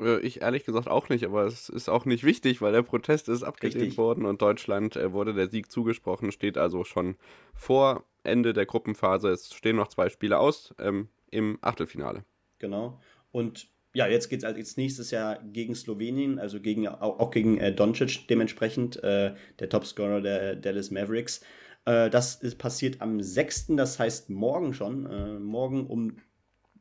Äh, 0.00 0.20
ich 0.20 0.42
ehrlich 0.42 0.64
gesagt 0.64 0.88
auch 0.88 1.08
nicht, 1.08 1.24
aber 1.24 1.44
es 1.44 1.68
ist 1.68 1.88
auch 1.88 2.04
nicht 2.04 2.24
wichtig, 2.24 2.60
weil 2.60 2.72
der 2.72 2.82
Protest 2.82 3.28
ist 3.28 3.42
abgelehnt 3.42 3.80
Richtig. 3.80 3.98
worden 3.98 4.26
und 4.26 4.42
Deutschland 4.42 4.96
äh, 4.96 5.12
wurde 5.12 5.34
der 5.34 5.48
Sieg 5.48 5.70
zugesprochen, 5.70 6.32
steht 6.32 6.58
also 6.58 6.84
schon 6.84 7.16
vor 7.54 8.04
Ende 8.22 8.52
der 8.52 8.66
Gruppenphase. 8.66 9.30
Es 9.30 9.52
stehen 9.52 9.76
noch 9.76 9.88
zwei 9.88 10.08
Spiele 10.08 10.38
aus 10.38 10.74
ähm, 10.78 11.08
im 11.30 11.58
Achtelfinale. 11.60 12.24
Genau. 12.58 13.00
Und 13.32 13.68
ja, 13.94 14.08
jetzt 14.08 14.28
geht 14.28 14.40
es 14.40 14.44
als 14.44 14.76
nächstes 14.76 15.12
Jahr 15.12 15.40
gegen 15.44 15.74
Slowenien, 15.74 16.38
also 16.38 16.60
gegen, 16.60 16.88
auch, 16.88 17.20
auch 17.20 17.30
gegen 17.30 17.58
äh, 17.58 17.72
Doncic 17.72 18.26
dementsprechend, 18.28 19.02
äh, 19.04 19.34
der 19.60 19.68
Topscorer 19.68 20.20
der 20.20 20.56
Dallas 20.56 20.90
Mavericks. 20.90 21.42
Äh, 21.84 22.10
das 22.10 22.36
ist 22.36 22.58
passiert 22.58 23.00
am 23.00 23.20
6., 23.20 23.68
das 23.76 23.98
heißt 23.98 24.30
morgen 24.30 24.74
schon, 24.74 25.06
äh, 25.06 25.38
morgen 25.38 25.86
um 25.86 26.16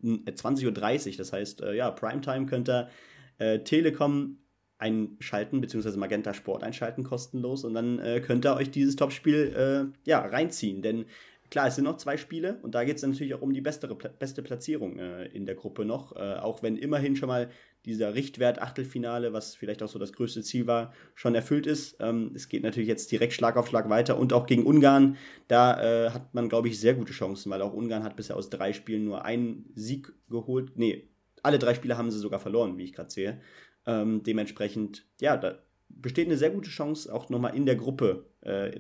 20.30 0.04 1.12
Uhr, 1.12 1.18
das 1.18 1.34
heißt, 1.34 1.62
äh, 1.64 1.76
ja, 1.76 1.92
Primetime 1.92 2.46
könnt 2.46 2.70
ihr 2.70 2.90
äh, 3.38 3.60
Telekom 3.60 4.38
einschalten, 4.78 5.62
beziehungsweise 5.62 5.98
Magenta 5.98 6.34
Sport 6.34 6.64
einschalten, 6.64 7.04
kostenlos. 7.04 7.64
Und 7.64 7.74
dann 7.74 8.00
äh, 8.00 8.20
könnt 8.20 8.46
ihr 8.46 8.56
euch 8.56 8.70
dieses 8.70 8.96
Topspiel 8.96 9.54
äh, 9.56 10.10
ja, 10.10 10.20
reinziehen. 10.20 10.82
Denn 10.82 11.06
klar, 11.54 11.68
es 11.68 11.76
sind 11.76 11.84
noch 11.84 11.98
zwei 11.98 12.18
Spiele 12.18 12.58
und 12.64 12.74
da 12.74 12.84
geht 12.84 12.96
es 12.96 13.04
natürlich 13.04 13.36
auch 13.36 13.44
um 13.44 13.54
die 13.54 13.62
bessere, 13.62 13.94
beste 13.94 14.42
Platzierung 14.42 14.98
äh, 14.98 15.26
in 15.26 15.46
der 15.46 15.54
Gruppe 15.54 15.86
noch. 15.86 16.16
Äh, 16.16 16.38
auch 16.38 16.64
wenn 16.64 16.78
immerhin 16.78 17.16
schon 17.16 17.28
mal 17.28 17.52
dieser 17.86 18.16
Richtwert 18.16 18.60
Achtelfinale, 18.60 19.34
was 19.34 19.54
vielleicht 19.54 19.84
auch 19.84 19.88
so 19.88 20.00
das 20.00 20.14
größte 20.14 20.42
Ziel 20.42 20.66
war, 20.66 20.94
schon 21.14 21.36
erfüllt 21.36 21.68
ist. 21.68 21.98
Ähm, 22.00 22.32
es 22.34 22.50
geht 22.50 22.64
natürlich 22.64 22.90
jetzt 22.90 23.12
direkt 23.12 23.34
Schlag 23.34 23.56
auf 23.56 23.68
Schlag 23.68 23.88
weiter 23.88 24.18
und 24.18 24.34
auch 24.34 24.48
gegen 24.48 24.66
Ungarn, 24.66 25.16
da 25.48 26.08
äh, 26.08 26.10
hat 26.10 26.34
man, 26.34 26.50
glaube 26.50 26.70
ich, 26.70 26.80
sehr 26.80 26.96
gute 26.96 27.14
Chancen, 27.14 27.52
weil 27.52 27.62
auch 27.62 27.74
Ungarn 27.74 28.04
hat 28.04 28.16
bisher 28.16 28.36
aus 28.36 28.50
drei 28.50 28.74
Spielen 28.74 29.06
nur 29.06 29.24
einen 29.24 29.72
Sieg 29.76 30.12
geholt. 30.32 30.72
Nee, 30.76 31.08
alle 31.44 31.60
drei 31.60 31.76
Spiele 31.76 32.00
haben 32.00 32.10
sie 32.10 32.18
sogar 32.18 32.40
verloren, 32.40 32.80
wie 32.80 32.86
ich 32.86 32.94
gerade 32.94 33.12
sehe. 33.12 33.40
Ähm, 33.86 34.24
dementsprechend, 34.24 35.06
ja, 35.22 35.38
da 35.38 35.60
besteht 35.88 36.26
eine 36.26 36.38
sehr 36.38 36.50
gute 36.50 36.72
Chance, 36.72 37.14
auch 37.14 37.30
nochmal 37.30 37.56
in 37.56 37.68
der 37.68 37.76
Gruppe 37.76 38.26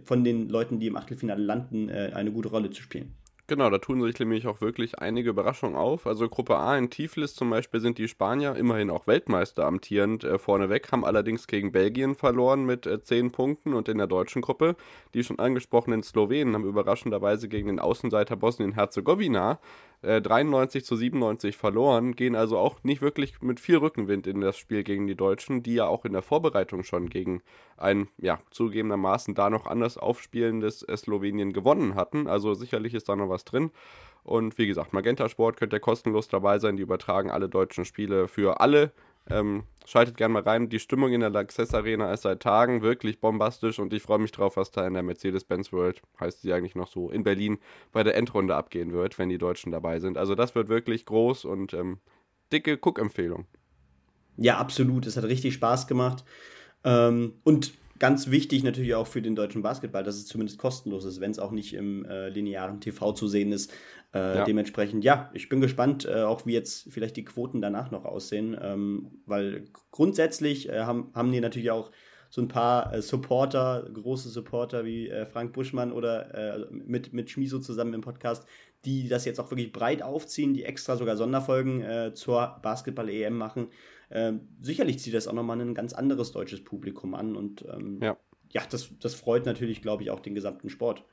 von 0.03 0.23
den 0.23 0.49
Leuten, 0.49 0.79
die 0.79 0.87
im 0.87 0.97
Achtelfinale 0.97 1.41
landen, 1.41 1.89
äh, 1.89 2.11
eine 2.13 2.31
gute 2.31 2.49
Rolle 2.49 2.69
zu 2.71 2.81
spielen. 2.81 3.13
Genau, 3.47 3.69
da 3.69 3.77
tun 3.77 4.01
sich 4.01 4.17
nämlich 4.19 4.47
auch 4.47 4.61
wirklich 4.61 4.99
einige 4.99 5.31
Überraschungen 5.31 5.75
auf. 5.75 6.07
Also 6.07 6.29
Gruppe 6.29 6.55
A 6.55 6.77
in 6.77 6.89
Tiflis 6.89 7.35
zum 7.35 7.49
Beispiel 7.49 7.81
sind 7.81 7.97
die 7.97 8.07
Spanier 8.07 8.55
immerhin 8.55 8.89
auch 8.89 9.05
Weltmeister 9.05 9.65
amtierend 9.65 10.23
äh, 10.23 10.39
vorneweg, 10.39 10.89
haben 10.93 11.03
allerdings 11.03 11.45
gegen 11.47 11.73
Belgien 11.73 12.15
verloren 12.15 12.65
mit 12.65 12.85
äh, 12.85 13.01
10 13.01 13.33
Punkten 13.33 13.73
und 13.73 13.89
in 13.89 13.97
der 13.97 14.07
deutschen 14.07 14.41
Gruppe 14.41 14.77
die 15.13 15.25
schon 15.25 15.39
angesprochenen 15.39 16.03
Slowenen 16.03 16.55
haben 16.55 16.65
überraschenderweise 16.65 17.49
gegen 17.49 17.67
den 17.67 17.79
Außenseiter 17.79 18.37
Bosnien-Herzegowina 18.37 19.59
93 20.03 20.81
äh, 20.81 20.83
zu 20.83 20.95
97 20.97 21.55
verloren, 21.55 22.15
gehen 22.15 22.35
also 22.35 22.57
auch 22.57 22.83
nicht 22.83 23.01
wirklich 23.01 23.41
mit 23.41 23.59
viel 23.59 23.77
Rückenwind 23.77 24.27
in 24.27 24.41
das 24.41 24.57
Spiel 24.57 24.83
gegen 24.83 25.07
die 25.07 25.15
Deutschen, 25.15 25.63
die 25.63 25.75
ja 25.75 25.87
auch 25.87 26.03
in 26.03 26.11
der 26.11 26.21
Vorbereitung 26.21 26.83
schon 26.83 27.09
gegen 27.09 27.41
ein, 27.77 28.09
ja, 28.17 28.39
zugegebenermaßen 28.51 29.33
da 29.33 29.49
noch 29.49 29.65
anders 29.65 29.97
aufspielendes 29.97 30.83
äh, 30.83 30.97
Slowenien 30.97 31.53
gewonnen 31.53 31.95
hatten. 31.95 32.27
Also 32.27 32.53
sicherlich 32.53 32.93
ist 32.93 33.07
da 33.07 33.15
noch 33.15 33.29
was 33.29 33.32
drin. 33.43 33.71
Und 34.23 34.57
wie 34.57 34.67
gesagt, 34.67 34.93
Magenta 34.93 35.27
Sport 35.27 35.57
könnt 35.57 35.73
ihr 35.73 35.79
kostenlos 35.79 36.27
dabei 36.27 36.59
sein. 36.59 36.77
Die 36.77 36.83
übertragen 36.83 37.29
alle 37.29 37.49
deutschen 37.49 37.85
Spiele 37.85 38.27
für 38.27 38.61
alle 38.61 38.93
ähm, 39.29 39.63
schaltet 39.85 40.17
gerne 40.17 40.33
mal 40.33 40.43
rein. 40.43 40.69
Die 40.69 40.79
Stimmung 40.79 41.13
in 41.13 41.21
der 41.21 41.29
Laxess 41.29 41.73
Arena 41.73 42.11
ist 42.11 42.23
seit 42.23 42.41
Tagen 42.41 42.81
wirklich 42.81 43.19
bombastisch 43.19 43.79
und 43.79 43.93
ich 43.93 44.01
freue 44.01 44.19
mich 44.19 44.31
drauf, 44.31 44.57
was 44.57 44.71
da 44.71 44.85
in 44.85 44.93
der 44.93 45.03
Mercedes-Benz 45.03 45.71
World, 45.71 46.01
heißt 46.19 46.41
sie 46.41 46.53
eigentlich 46.53 46.75
noch 46.75 46.87
so, 46.87 47.09
in 47.09 47.23
Berlin 47.23 47.59
bei 47.91 48.03
der 48.03 48.15
Endrunde 48.15 48.55
abgehen 48.55 48.91
wird, 48.91 49.17
wenn 49.17 49.29
die 49.29 49.37
Deutschen 49.37 49.71
dabei 49.71 49.99
sind. 49.99 50.17
Also 50.17 50.35
das 50.35 50.55
wird 50.55 50.67
wirklich 50.67 51.05
groß 51.05 51.45
und 51.45 51.73
ähm, 51.73 51.99
dicke 52.51 52.77
Cook-Empfehlung. 52.81 53.45
Ja, 54.35 54.57
absolut. 54.57 55.05
Es 55.05 55.15
hat 55.15 55.23
richtig 55.25 55.53
Spaß 55.53 55.87
gemacht. 55.87 56.25
Ähm, 56.83 57.35
und 57.43 57.73
ganz 57.99 58.31
wichtig 58.31 58.63
natürlich 58.63 58.95
auch 58.95 59.07
für 59.07 59.21
den 59.21 59.35
deutschen 59.35 59.61
Basketball, 59.61 60.03
dass 60.03 60.15
es 60.15 60.25
zumindest 60.25 60.57
kostenlos 60.57 61.05
ist, 61.05 61.19
wenn 61.19 61.31
es 61.31 61.39
auch 61.39 61.51
nicht 61.51 61.73
im 61.73 62.05
äh, 62.05 62.29
linearen 62.29 62.81
TV 62.81 63.13
zu 63.13 63.27
sehen 63.27 63.51
ist. 63.51 63.71
Äh, 64.13 64.37
ja. 64.37 64.43
Dementsprechend, 64.43 65.03
ja, 65.03 65.31
ich 65.33 65.49
bin 65.49 65.61
gespannt, 65.61 66.05
äh, 66.05 66.21
auch 66.21 66.45
wie 66.45 66.53
jetzt 66.53 66.91
vielleicht 66.91 67.17
die 67.17 67.25
Quoten 67.25 67.61
danach 67.61 67.91
noch 67.91 68.05
aussehen, 68.05 68.57
ähm, 68.61 69.21
weil 69.25 69.65
grundsätzlich 69.91 70.69
äh, 70.69 70.81
haben, 70.81 71.11
haben 71.15 71.31
die 71.31 71.39
natürlich 71.39 71.71
auch 71.71 71.91
so 72.29 72.41
ein 72.41 72.47
paar 72.47 72.93
äh, 72.93 73.01
Supporter, 73.01 73.87
große 73.91 74.29
Supporter 74.29 74.85
wie 74.85 75.09
äh, 75.09 75.25
Frank 75.25 75.53
Buschmann 75.53 75.91
oder 75.91 76.67
mit, 76.71 77.13
mit 77.13 77.29
Schmiso 77.29 77.59
zusammen 77.59 77.93
im 77.93 78.01
Podcast, 78.01 78.45
die 78.85 79.07
das 79.07 79.25
jetzt 79.25 79.39
auch 79.39 79.49
wirklich 79.49 79.71
breit 79.71 80.03
aufziehen, 80.03 80.53
die 80.53 80.65
extra 80.65 80.97
sogar 80.97 81.15
Sonderfolgen 81.15 82.13
zur 82.15 82.59
Basketball-EM 82.61 83.37
machen. 83.37 83.69
Ähm, 84.13 84.47
sicherlich 84.61 84.99
zieht 84.99 85.15
das 85.15 85.27
auch 85.27 85.33
nochmal 85.33 85.59
ein 85.59 85.73
ganz 85.73 85.93
anderes 85.93 86.31
deutsches 86.31 86.63
Publikum 86.63 87.15
an 87.15 87.35
und 87.35 87.65
ähm, 87.73 87.99
ja. 88.01 88.15
ja, 88.51 88.61
das, 88.69 88.91
das 88.99 89.15
freut 89.15 89.45
natürlich, 89.45 89.81
glaube 89.81 90.03
ich, 90.03 90.11
auch 90.11 90.19
den 90.19 90.35
gesamten 90.35 90.69
Sport. 90.69 91.03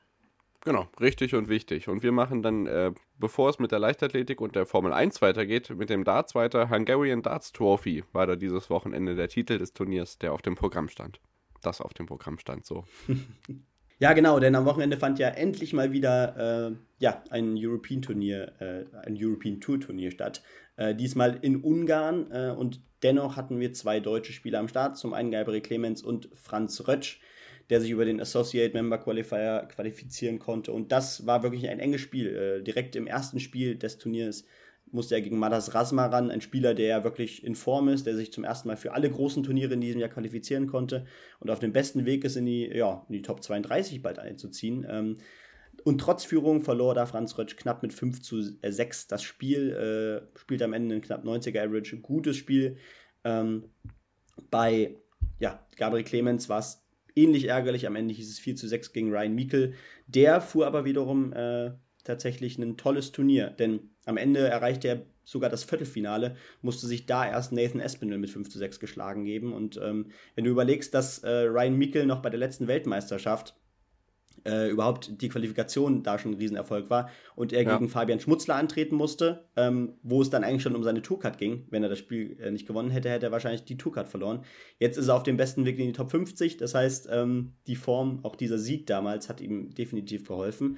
Genau, 0.63 0.87
richtig 0.99 1.33
und 1.33 1.49
wichtig. 1.49 1.87
Und 1.87 2.03
wir 2.03 2.11
machen 2.11 2.43
dann, 2.43 2.67
äh, 2.67 2.91
bevor 3.17 3.49
es 3.49 3.57
mit 3.57 3.71
der 3.71 3.79
Leichtathletik 3.79 4.39
und 4.39 4.55
der 4.55 4.67
Formel 4.67 4.93
1 4.93 5.19
weitergeht, 5.21 5.71
mit 5.75 5.89
dem 5.89 6.03
Darts 6.03 6.35
weiter. 6.35 6.69
Hungarian 6.69 7.23
Darts 7.23 7.51
Trophy 7.51 8.03
war 8.13 8.27
da 8.27 8.35
dieses 8.35 8.69
Wochenende 8.69 9.15
der 9.15 9.27
Titel 9.27 9.57
des 9.57 9.73
Turniers, 9.73 10.19
der 10.19 10.33
auf 10.33 10.43
dem 10.43 10.53
Programm 10.53 10.87
stand. 10.87 11.19
Das 11.63 11.81
auf 11.81 11.95
dem 11.95 12.05
Programm 12.05 12.37
stand 12.37 12.67
so. 12.67 12.85
ja, 13.99 14.13
genau, 14.13 14.39
denn 14.39 14.53
am 14.53 14.65
Wochenende 14.65 14.97
fand 14.97 15.17
ja 15.17 15.29
endlich 15.29 15.73
mal 15.73 15.91
wieder 15.91 16.67
äh, 16.69 16.75
ja, 16.99 17.23
ein 17.31 17.55
European 17.57 18.03
Turnier, 18.03 18.53
äh, 18.59 18.85
ein 19.07 19.17
European 19.19 19.59
Tour 19.59 19.79
Turnier 19.79 20.11
statt. 20.11 20.43
Äh, 20.81 20.95
diesmal 20.95 21.37
in 21.43 21.57
Ungarn 21.57 22.31
äh, 22.31 22.49
und 22.57 22.81
dennoch 23.03 23.35
hatten 23.35 23.59
wir 23.59 23.71
zwei 23.71 23.99
deutsche 23.99 24.33
Spieler 24.33 24.57
am 24.57 24.67
Start, 24.67 24.97
zum 24.97 25.13
einen 25.13 25.29
Gabriel 25.29 25.61
Clemens 25.61 26.01
und 26.01 26.29
Franz 26.33 26.87
Rötsch, 26.87 27.19
der 27.69 27.81
sich 27.81 27.91
über 27.91 28.03
den 28.03 28.19
Associate 28.19 28.73
Member 28.73 28.97
Qualifier 28.97 29.67
qualifizieren 29.71 30.39
konnte 30.39 30.71
und 30.71 30.91
das 30.91 31.27
war 31.27 31.43
wirklich 31.43 31.69
ein 31.69 31.79
enges 31.79 32.01
Spiel. 32.01 32.35
Äh, 32.35 32.63
direkt 32.63 32.95
im 32.95 33.05
ersten 33.05 33.39
Spiel 33.39 33.75
des 33.75 33.99
Turniers 33.99 34.43
musste 34.89 35.13
er 35.13 35.21
gegen 35.21 35.37
Madas 35.37 35.75
Rasma 35.75 36.07
ran, 36.07 36.31
ein 36.31 36.41
Spieler, 36.41 36.73
der 36.73 36.87
ja 36.87 37.03
wirklich 37.03 37.43
in 37.43 37.53
Form 37.53 37.87
ist, 37.87 38.07
der 38.07 38.15
sich 38.15 38.31
zum 38.31 38.43
ersten 38.43 38.67
Mal 38.67 38.75
für 38.75 38.93
alle 38.93 39.09
großen 39.09 39.43
Turniere 39.43 39.75
in 39.75 39.81
diesem 39.81 40.01
Jahr 40.01 40.09
qualifizieren 40.09 40.65
konnte 40.65 41.05
und 41.39 41.51
auf 41.51 41.59
dem 41.59 41.73
besten 41.73 42.05
Weg 42.05 42.23
ist, 42.23 42.37
in 42.37 42.47
die, 42.47 42.65
ja, 42.65 43.05
in 43.07 43.13
die 43.13 43.21
Top 43.21 43.43
32 43.43 44.01
bald 44.01 44.17
einzuziehen. 44.17 44.83
Ähm, 44.89 45.17
und 45.83 45.99
trotz 45.99 46.23
Führung 46.23 46.61
verlor 46.61 46.93
da 46.93 47.05
Franz 47.05 47.37
Rötsch 47.37 47.55
knapp 47.55 47.83
mit 47.83 47.93
5 47.93 48.21
zu 48.21 48.41
6 48.41 49.07
das 49.07 49.23
Spiel, 49.23 49.71
äh, 49.71 50.37
spielt 50.37 50.61
am 50.61 50.73
Ende 50.73 50.95
ein 50.95 51.01
knapp 51.01 51.23
90er 51.23 51.63
Average, 51.63 51.97
gutes 51.97 52.37
Spiel. 52.37 52.77
Ähm, 53.23 53.65
bei 54.49 54.95
ja, 55.39 55.65
Gabriel 55.77 56.03
Clemens 56.03 56.49
war 56.49 56.59
es 56.59 56.83
ähnlich 57.15 57.45
ärgerlich, 57.45 57.87
am 57.87 57.95
Ende 57.95 58.13
hieß 58.13 58.29
es 58.29 58.39
4 58.39 58.55
zu 58.55 58.67
6 58.67 58.93
gegen 58.93 59.11
Ryan 59.11 59.35
Meikle. 59.35 59.73
Der 60.07 60.41
fuhr 60.41 60.67
aber 60.67 60.85
wiederum 60.85 61.33
äh, 61.33 61.71
tatsächlich 62.03 62.57
ein 62.57 62.77
tolles 62.77 63.11
Turnier, 63.11 63.49
denn 63.49 63.91
am 64.05 64.17
Ende 64.17 64.39
erreichte 64.39 64.87
er 64.87 65.05
sogar 65.23 65.49
das 65.49 65.63
Viertelfinale, 65.63 66.35
musste 66.61 66.87
sich 66.87 67.05
da 67.05 67.27
erst 67.27 67.51
Nathan 67.51 67.79
Espinel 67.79 68.17
mit 68.17 68.29
5 68.29 68.49
zu 68.49 68.57
6 68.57 68.79
geschlagen 68.79 69.23
geben. 69.23 69.53
Und 69.53 69.77
ähm, 69.77 70.11
wenn 70.35 70.45
du 70.45 70.51
überlegst, 70.51 70.93
dass 70.93 71.19
äh, 71.19 71.29
Ryan 71.29 71.77
Meikle 71.77 72.05
noch 72.05 72.21
bei 72.21 72.29
der 72.29 72.39
letzten 72.39 72.67
Weltmeisterschaft 72.67 73.55
äh, 74.45 74.69
überhaupt 74.69 75.21
die 75.21 75.29
Qualifikation 75.29 76.03
da 76.03 76.19
schon 76.19 76.31
ein 76.31 76.37
Riesenerfolg 76.37 76.89
war 76.89 77.09
und 77.35 77.53
er 77.53 77.63
ja. 77.63 77.77
gegen 77.77 77.89
Fabian 77.89 78.19
Schmutzler 78.19 78.55
antreten 78.55 78.95
musste, 78.95 79.45
ähm, 79.55 79.93
wo 80.03 80.21
es 80.21 80.29
dann 80.29 80.43
eigentlich 80.43 80.63
schon 80.63 80.75
um 80.75 80.83
seine 80.83 81.01
Tourcard 81.01 81.37
ging. 81.37 81.65
Wenn 81.69 81.83
er 81.83 81.89
das 81.89 81.99
Spiel 81.99 82.37
äh, 82.39 82.51
nicht 82.51 82.67
gewonnen 82.67 82.91
hätte, 82.91 83.09
hätte 83.09 83.27
er 83.27 83.31
wahrscheinlich 83.31 83.63
die 83.63 83.77
Tourcard 83.77 84.07
verloren. 84.07 84.43
Jetzt 84.79 84.97
ist 84.97 85.07
er 85.07 85.15
auf 85.15 85.23
dem 85.23 85.37
besten 85.37 85.65
Weg 85.65 85.79
in 85.79 85.87
die 85.87 85.93
Top 85.93 86.11
50, 86.11 86.57
das 86.57 86.73
heißt, 86.73 87.09
ähm, 87.11 87.53
die 87.67 87.75
Form, 87.75 88.19
auch 88.23 88.35
dieser 88.35 88.57
Sieg 88.57 88.87
damals, 88.87 89.29
hat 89.29 89.41
ihm 89.41 89.73
definitiv 89.73 90.27
geholfen. 90.27 90.77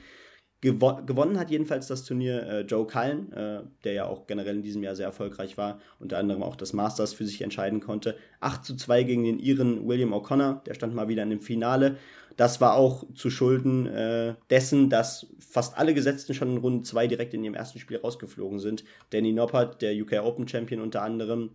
Gewo 0.64 0.96
gewonnen 1.06 1.38
hat 1.38 1.52
jedenfalls 1.52 1.88
das 1.88 2.06
Turnier 2.06 2.48
äh, 2.48 2.62
Joe 2.62 2.88
Cullen, 2.88 3.34
äh, 3.34 3.64
der 3.84 3.92
ja 3.92 4.06
auch 4.06 4.28
generell 4.28 4.56
in 4.56 4.62
diesem 4.62 4.82
Jahr 4.82 4.96
sehr 4.96 5.08
erfolgreich 5.08 5.58
war, 5.58 5.82
unter 6.00 6.18
anderem 6.18 6.42
auch 6.42 6.56
das 6.56 6.72
Masters 6.72 7.14
für 7.14 7.26
sich 7.26 7.42
entscheiden 7.42 7.82
konnte. 7.82 8.16
8 8.40 8.64
zu 8.64 8.78
2 8.78 9.04
gegen 9.04 9.26
den 9.26 9.40
Iren 9.40 9.86
William 9.86 10.14
O'Connor, 10.14 10.64
der 10.64 10.74
stand 10.74 10.96
mal 10.96 11.10
wieder 11.10 11.22
in 11.24 11.32
dem 11.32 11.42
Finale. 11.42 11.98
Das 12.38 12.62
war 12.62 12.76
auch 12.76 13.06
zu 13.14 13.30
Schulden 13.30 13.88
äh, 13.88 14.36
dessen, 14.50 14.90
dass 14.90 15.28
fast 15.40 15.78
alle 15.78 15.94
Gesetzten 15.94 16.34
schon 16.34 16.52
in 16.52 16.58
Runde 16.58 16.84
2 16.84 17.08
direkt 17.08 17.34
in 17.34 17.44
ihrem 17.44 17.54
ersten 17.54 17.80
Spiel 17.80 17.98
rausgeflogen 17.98 18.60
sind. 18.60 18.84
Danny 19.12 19.34
Noppert, 19.34 19.82
der 19.82 19.94
UK 19.94 20.24
Open 20.24 20.48
Champion 20.48 20.82
unter 20.82 21.04
anderem, 21.04 21.52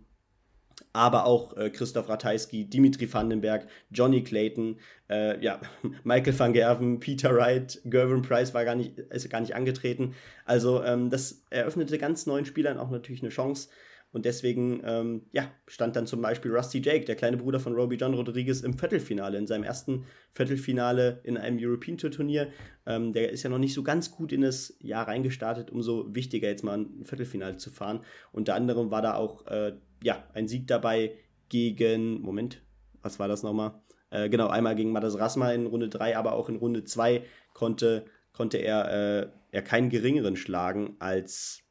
aber 0.93 1.25
auch 1.25 1.55
äh, 1.57 1.69
Christoph 1.69 2.09
Ratajski, 2.09 2.65
Dimitri 2.65 3.11
Vandenberg, 3.11 3.67
Johnny 3.91 4.23
Clayton, 4.23 4.79
äh, 5.09 5.43
ja, 5.43 5.59
Michael 6.03 6.37
van 6.37 6.53
Gerven, 6.53 6.99
Peter 6.99 7.35
Wright, 7.35 7.81
Gervin 7.85 8.21
Price 8.21 8.53
war 8.53 8.65
gar 8.65 8.75
nicht, 8.75 8.97
ist 8.97 9.29
gar 9.29 9.41
nicht 9.41 9.55
angetreten. 9.55 10.15
Also 10.45 10.83
ähm, 10.83 11.09
das 11.09 11.43
eröffnete 11.49 11.97
ganz 11.97 12.25
neuen 12.25 12.45
Spielern 12.45 12.77
auch 12.77 12.89
natürlich 12.89 13.21
eine 13.21 13.29
Chance. 13.29 13.69
Und 14.11 14.25
deswegen, 14.25 14.81
ähm, 14.83 15.21
ja, 15.31 15.51
stand 15.67 15.95
dann 15.95 16.07
zum 16.07 16.21
Beispiel 16.21 16.51
Rusty 16.51 16.81
Jake, 16.83 17.05
der 17.05 17.15
kleine 17.15 17.37
Bruder 17.37 17.59
von 17.59 17.75
Roby 17.75 17.95
John 17.95 18.15
Rodriguez, 18.15 18.61
im 18.61 18.73
Viertelfinale, 18.73 19.37
in 19.37 19.45
seinem 19.45 19.63
ersten 19.63 20.05
Viertelfinale 20.31 21.19
in 21.23 21.37
einem 21.37 21.59
European 21.61 21.97
Tour 21.97 22.09
Turnier. 22.09 22.47
Ähm, 22.87 23.13
der 23.13 23.31
ist 23.31 23.43
ja 23.43 23.49
noch 23.49 23.59
nicht 23.59 23.73
so 23.73 23.83
ganz 23.83 24.11
gut 24.11 24.31
in 24.31 24.41
das 24.41 24.75
Jahr 24.79 25.07
reingestartet, 25.07 25.69
umso 25.69 26.13
wichtiger 26.15 26.47
jetzt 26.47 26.63
mal 26.63 26.79
ein 26.79 27.05
Viertelfinale 27.05 27.57
zu 27.57 27.69
fahren. 27.69 28.01
Unter 28.31 28.55
anderem 28.55 28.89
war 28.89 29.03
da 29.03 29.13
auch, 29.13 29.45
äh, 29.45 29.73
ja, 30.03 30.23
ein 30.33 30.47
Sieg 30.47 30.65
dabei 30.65 31.11
gegen, 31.49 32.21
Moment, 32.21 32.61
was 33.03 33.19
war 33.19 33.27
das 33.27 33.43
nochmal? 33.43 33.73
Äh, 34.09 34.29
genau, 34.29 34.47
einmal 34.47 34.75
gegen 34.75 34.91
Madas 34.91 35.19
Rasma 35.19 35.51
in 35.51 35.67
Runde 35.67 35.89
3, 35.89 36.17
aber 36.17 36.33
auch 36.33 36.49
in 36.49 36.55
Runde 36.55 36.83
2 36.83 37.23
konnte, 37.53 38.05
konnte 38.33 38.57
er, 38.57 39.21
äh, 39.21 39.27
er 39.51 39.61
keinen 39.61 39.89
geringeren 39.89 40.35
schlagen 40.35 40.95
als 40.99 41.63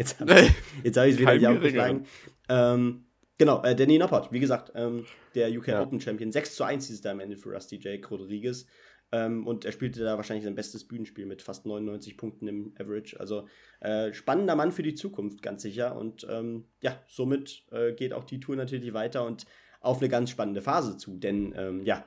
Jetzt 0.00 0.18
habe 0.18 0.32
ich 0.82 0.96
es 0.96 1.18
wieder 1.18 1.34
nicht 1.34 1.46
aufgeschlagen. 1.46 2.06
Ähm, 2.48 3.04
genau, 3.36 3.62
äh, 3.62 3.76
Danny 3.76 3.98
Noppert, 3.98 4.32
wie 4.32 4.40
gesagt, 4.40 4.72
ähm, 4.74 5.04
der 5.34 5.50
UK 5.50 5.68
ja. 5.68 5.82
Open 5.82 6.00
Champion. 6.00 6.32
6 6.32 6.54
zu 6.54 6.64
1 6.64 6.88
ist 6.88 7.04
da 7.04 7.10
am 7.10 7.20
Ende 7.20 7.36
für 7.36 7.50
Rusty 7.50 7.78
Jake 7.78 8.08
Rodriguez. 8.08 8.66
Ähm, 9.12 9.46
und 9.46 9.66
er 9.66 9.72
spielte 9.72 10.02
da 10.02 10.16
wahrscheinlich 10.16 10.44
sein 10.44 10.54
bestes 10.54 10.88
Bühnenspiel 10.88 11.26
mit 11.26 11.42
fast 11.42 11.66
99 11.66 12.16
Punkten 12.16 12.48
im 12.48 12.74
Average. 12.78 13.20
Also 13.20 13.46
äh, 13.80 14.14
spannender 14.14 14.56
Mann 14.56 14.72
für 14.72 14.82
die 14.82 14.94
Zukunft, 14.94 15.42
ganz 15.42 15.60
sicher. 15.60 15.94
Und 15.96 16.26
ähm, 16.30 16.64
ja, 16.80 16.98
somit 17.06 17.64
äh, 17.70 17.92
geht 17.92 18.14
auch 18.14 18.24
die 18.24 18.40
Tour 18.40 18.56
natürlich 18.56 18.94
weiter 18.94 19.26
und 19.26 19.44
auf 19.82 19.98
eine 19.98 20.08
ganz 20.08 20.30
spannende 20.30 20.62
Phase 20.62 20.96
zu. 20.96 21.18
Denn 21.18 21.52
ähm, 21.58 21.84
ja, 21.84 22.06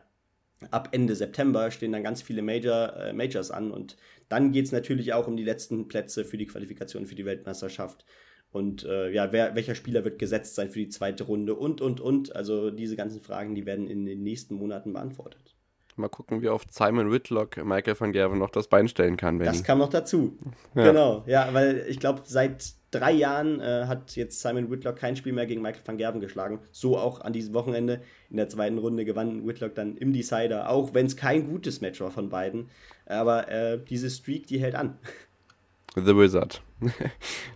ab 0.72 0.90
Ende 0.94 1.16
September 1.16 1.70
stehen 1.70 1.92
dann 1.92 2.04
ganz 2.04 2.24
viele 2.24 2.42
Major, 2.42 2.96
äh, 2.96 3.14
Majors 3.14 3.52
an 3.52 3.70
und 3.70 3.98
dann 4.30 4.52
geht 4.52 4.66
es 4.66 4.72
natürlich 4.72 5.14
auch 5.14 5.28
um 5.28 5.38
die 5.38 5.44
letzten 5.44 5.88
Plätze 5.88 6.26
für 6.26 6.38
die 6.38 6.48
Qualifikation 6.48 7.06
für 7.06 7.16
die 7.16 7.26
Weltmeisterschaft. 7.26 8.06
Und 8.52 8.84
äh, 8.84 9.10
ja, 9.10 9.32
wer, 9.32 9.56
welcher 9.56 9.74
Spieler 9.74 10.04
wird 10.06 10.20
gesetzt 10.20 10.56
sein 10.56 10.70
für 10.70 10.80
die 10.80 10.90
zweite 10.90 11.24
Runde 11.24 11.56
und, 11.56 11.82
und, 11.82 12.00
und. 12.00 12.36
Also 12.36 12.70
diese 12.70 12.96
ganzen 12.96 13.20
Fragen, 13.20 13.56
die 13.56 13.66
werden 13.66 13.88
in 13.88 14.06
den 14.06 14.22
nächsten 14.22 14.56
Monaten 14.56 14.94
beantwortet. 14.94 15.56
Mal 15.96 16.10
gucken, 16.10 16.42
wie 16.42 16.50
oft 16.50 16.74
Simon 16.74 17.12
Whitlock 17.12 17.64
Michael 17.64 18.00
van 18.00 18.12
Gerven 18.12 18.40
noch 18.40 18.50
das 18.50 18.68
Bein 18.68 18.88
stellen 18.88 19.18
kann. 19.18 19.38
Benny. 19.38 19.52
Das 19.52 19.64
kam 19.64 19.78
noch 19.78 19.90
dazu. 19.90 20.38
Ja. 20.76 20.86
Genau, 20.86 21.24
ja, 21.28 21.54
weil 21.54 21.86
ich 21.88 22.00
glaube, 22.00 22.22
seit 22.26 22.74
drei 22.90 23.12
Jahren 23.12 23.60
äh, 23.60 23.86
hat 23.86 24.16
jetzt 24.16 24.42
Simon 24.42 24.72
Whitlock 24.72 24.96
kein 24.96 25.16
Spiel 25.16 25.34
mehr 25.34 25.46
gegen 25.46 25.62
Michael 25.62 25.86
van 25.86 25.98
Gerven 25.98 26.22
geschlagen. 26.22 26.60
So 26.72 26.98
auch 26.98 27.22
an 27.22 27.34
diesem 27.34 27.54
Wochenende. 27.54 28.02
In 28.30 28.38
der 28.38 28.50
zweiten 28.50 28.78
Runde 28.78 29.06
gewann 29.06 29.48
Whitlock 29.48 29.76
dann 29.76 29.98
im 29.98 30.14
Decider, 30.14 30.70
auch 30.70 30.94
wenn 30.94 31.06
es 31.06 31.16
kein 31.16 31.48
gutes 31.48 31.82
Match 31.82 32.02
war 32.02 32.12
von 32.12 32.30
beiden. 32.30 32.70
Aber 33.06 33.50
äh, 33.50 33.80
diese 33.80 34.10
Streak, 34.10 34.48
die 34.48 34.60
hält 34.60 34.76
an. 34.76 34.98
The 35.96 36.18
Wizard. 36.18 36.62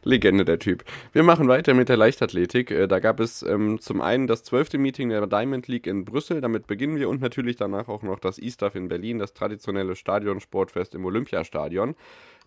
Legende 0.04 0.46
der 0.46 0.60
Typ. 0.60 0.84
Wir 1.12 1.24
machen 1.24 1.48
weiter 1.48 1.74
mit 1.74 1.90
der 1.90 1.98
Leichtathletik. 1.98 2.70
Äh, 2.70 2.88
da 2.88 3.00
gab 3.00 3.20
es 3.20 3.42
ähm, 3.42 3.80
zum 3.80 4.00
einen 4.00 4.28
das 4.28 4.44
zwölfte 4.44 4.78
Meeting 4.78 5.10
der 5.10 5.26
Diamond 5.26 5.68
League 5.68 5.88
in 5.88 6.06
Brüssel, 6.06 6.40
damit 6.40 6.68
beginnen 6.68 6.98
wir 6.98 7.10
und 7.10 7.20
natürlich 7.20 7.56
danach 7.56 7.88
auch 7.88 8.04
noch 8.04 8.20
das 8.20 8.38
E-Staff 8.38 8.76
in 8.76 8.90
Berlin, 8.90 9.18
das 9.18 9.34
traditionelle 9.34 9.96
Stadionsportfest 9.96 10.94
im 10.96 11.06
Olympiastadion. 11.06 11.96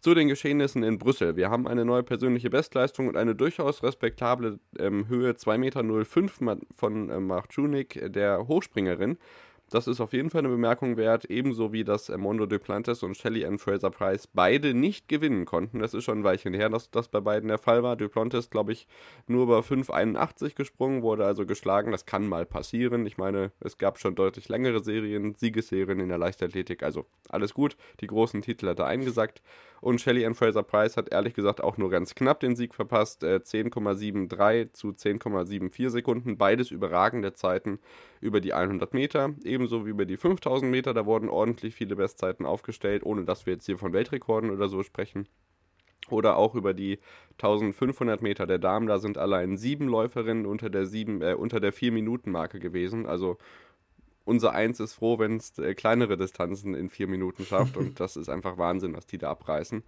Zu 0.00 0.14
den 0.14 0.28
Geschehnissen 0.28 0.82
in 0.82 0.96
Brüssel. 0.96 1.36
Wir 1.36 1.50
haben 1.50 1.68
eine 1.68 1.84
neue 1.84 2.02
persönliche 2.02 2.48
Bestleistung 2.48 3.08
und 3.08 3.16
eine 3.16 3.34
durchaus 3.34 3.82
respektable 3.82 4.58
ähm, 4.78 5.08
Höhe 5.08 5.32
2,05 5.32 5.58
Meter 5.58 6.58
von 6.74 7.10
äh, 7.10 7.20
Mark 7.20 7.48
Junik, 7.52 8.00
der 8.12 8.46
Hochspringerin. 8.48 9.18
Das 9.70 9.86
ist 9.86 10.00
auf 10.00 10.12
jeden 10.12 10.30
Fall 10.30 10.40
eine 10.40 10.48
Bemerkung 10.48 10.96
wert, 10.96 11.26
ebenso 11.26 11.72
wie 11.72 11.84
dass 11.84 12.08
Mondo 12.08 12.44
Duplantis 12.44 13.04
und 13.04 13.16
Shelly 13.16 13.46
Ann 13.46 13.60
Fraser 13.60 13.90
Price 13.90 14.26
beide 14.26 14.74
nicht 14.74 15.06
gewinnen 15.06 15.44
konnten. 15.44 15.78
Das 15.78 15.94
ist 15.94 16.02
schon 16.02 16.18
ein 16.18 16.24
Weilchen 16.24 16.54
her, 16.54 16.68
dass 16.68 16.90
das 16.90 17.06
bei 17.06 17.20
beiden 17.20 17.48
der 17.48 17.58
Fall 17.58 17.84
war. 17.84 17.94
Duplantis, 17.94 18.50
glaube 18.50 18.72
ich, 18.72 18.88
nur 19.28 19.44
über 19.44 19.60
5,81 19.60 20.56
gesprungen, 20.56 21.02
wurde 21.02 21.24
also 21.24 21.46
geschlagen. 21.46 21.92
Das 21.92 22.04
kann 22.04 22.26
mal 22.26 22.46
passieren. 22.46 23.06
Ich 23.06 23.16
meine, 23.16 23.52
es 23.60 23.78
gab 23.78 24.00
schon 24.00 24.16
deutlich 24.16 24.48
längere 24.48 24.82
Serien, 24.82 25.36
Siegesserien 25.36 26.00
in 26.00 26.08
der 26.08 26.18
Leichtathletik. 26.18 26.82
Also 26.82 27.06
alles 27.28 27.54
gut. 27.54 27.76
Die 28.00 28.08
großen 28.08 28.42
Titel 28.42 28.66
hat 28.66 28.80
er 28.80 28.86
eingesackt. 28.86 29.40
Und 29.80 30.00
Shelly 30.00 30.26
Ann 30.26 30.34
Fraser 30.34 30.64
Price 30.64 30.96
hat 30.96 31.12
ehrlich 31.12 31.34
gesagt 31.34 31.62
auch 31.62 31.78
nur 31.78 31.90
ganz 31.90 32.16
knapp 32.16 32.40
den 32.40 32.56
Sieg 32.56 32.74
verpasst. 32.74 33.22
Äh, 33.22 33.36
10,73 33.36 34.72
zu 34.72 34.88
10,74 34.88 35.90
Sekunden. 35.90 36.36
Beides 36.36 36.72
überragende 36.72 37.34
Zeiten 37.34 37.78
über 38.20 38.40
die 38.40 38.52
100 38.52 38.94
Meter. 38.94 39.34
Ebenso 39.44 39.86
wie 39.86 39.90
über 39.90 40.04
die 40.04 40.16
5000 40.16 40.70
Meter. 40.70 40.94
Da 40.94 41.06
wurden 41.06 41.28
ordentlich 41.28 41.74
viele 41.74 41.96
Bestzeiten 41.96 42.46
aufgestellt, 42.46 43.04
ohne 43.04 43.24
dass 43.24 43.46
wir 43.46 43.54
jetzt 43.54 43.66
hier 43.66 43.78
von 43.78 43.92
Weltrekorden 43.92 44.50
oder 44.50 44.68
so 44.68 44.82
sprechen. 44.82 45.26
Oder 46.08 46.36
auch 46.36 46.54
über 46.54 46.74
die 46.74 46.98
1500 47.32 48.22
Meter 48.22 48.46
der 48.46 48.58
Damen. 48.58 48.86
Da 48.86 48.98
sind 48.98 49.16
allein 49.16 49.56
sieben 49.56 49.86
Läuferinnen 49.86 50.46
unter 50.46 50.70
der, 50.70 50.86
sieben, 50.86 51.22
äh, 51.22 51.34
unter 51.34 51.60
der 51.60 51.72
4-Minuten-Marke 51.72 52.58
gewesen. 52.58 53.06
Also 53.06 53.38
unser 54.24 54.52
Eins 54.52 54.80
ist 54.80 54.94
froh, 54.94 55.18
wenn 55.18 55.36
es 55.36 55.58
äh, 55.58 55.74
kleinere 55.74 56.16
Distanzen 56.16 56.74
in 56.74 56.90
vier 56.90 57.06
Minuten 57.06 57.44
schafft 57.44 57.76
und 57.78 58.00
das 58.00 58.16
ist 58.16 58.28
einfach 58.28 58.58
Wahnsinn, 58.58 58.94
was 58.94 59.06
die 59.06 59.18
da 59.18 59.30
abreißen. 59.30 59.82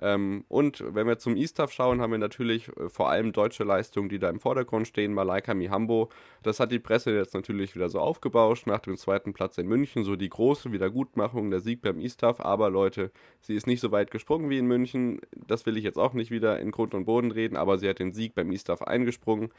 Ähm, 0.00 0.44
und 0.48 0.84
wenn 0.94 1.06
wir 1.06 1.18
zum 1.18 1.36
E-Staff 1.36 1.72
schauen, 1.72 2.00
haben 2.00 2.10
wir 2.10 2.18
natürlich 2.18 2.68
äh, 2.76 2.88
vor 2.88 3.10
allem 3.10 3.32
deutsche 3.32 3.64
Leistungen, 3.64 4.08
die 4.08 4.18
da 4.18 4.28
im 4.28 4.40
Vordergrund 4.40 4.86
stehen. 4.86 5.14
Malaika 5.14 5.54
Mihambo, 5.54 6.10
das 6.42 6.60
hat 6.60 6.72
die 6.72 6.78
Presse 6.78 7.14
jetzt 7.14 7.34
natürlich 7.34 7.74
wieder 7.74 7.88
so 7.88 8.00
aufgebauscht 8.00 8.66
nach 8.66 8.80
dem 8.80 8.96
zweiten 8.96 9.32
Platz 9.32 9.58
in 9.58 9.66
München, 9.66 10.04
so 10.04 10.16
die 10.16 10.28
große 10.28 10.72
Wiedergutmachung, 10.72 11.50
der 11.50 11.60
Sieg 11.60 11.80
beim 11.82 12.00
E-Staff. 12.00 12.40
Aber 12.40 12.70
Leute, 12.70 13.10
sie 13.40 13.54
ist 13.54 13.66
nicht 13.66 13.80
so 13.80 13.90
weit 13.90 14.10
gesprungen 14.10 14.50
wie 14.50 14.58
in 14.58 14.66
München. 14.66 15.20
Das 15.46 15.64
will 15.66 15.76
ich 15.76 15.84
jetzt 15.84 15.98
auch 15.98 16.12
nicht 16.12 16.30
wieder 16.30 16.60
in 16.60 16.70
Grund 16.70 16.94
und 16.94 17.06
Boden 17.06 17.30
reden, 17.30 17.56
aber 17.56 17.78
sie 17.78 17.88
hat 17.88 17.98
den 17.98 18.12
Sieg 18.12 18.34
beim 18.34 18.52
E-Staff 18.52 18.82
eingesprungen 18.82 19.50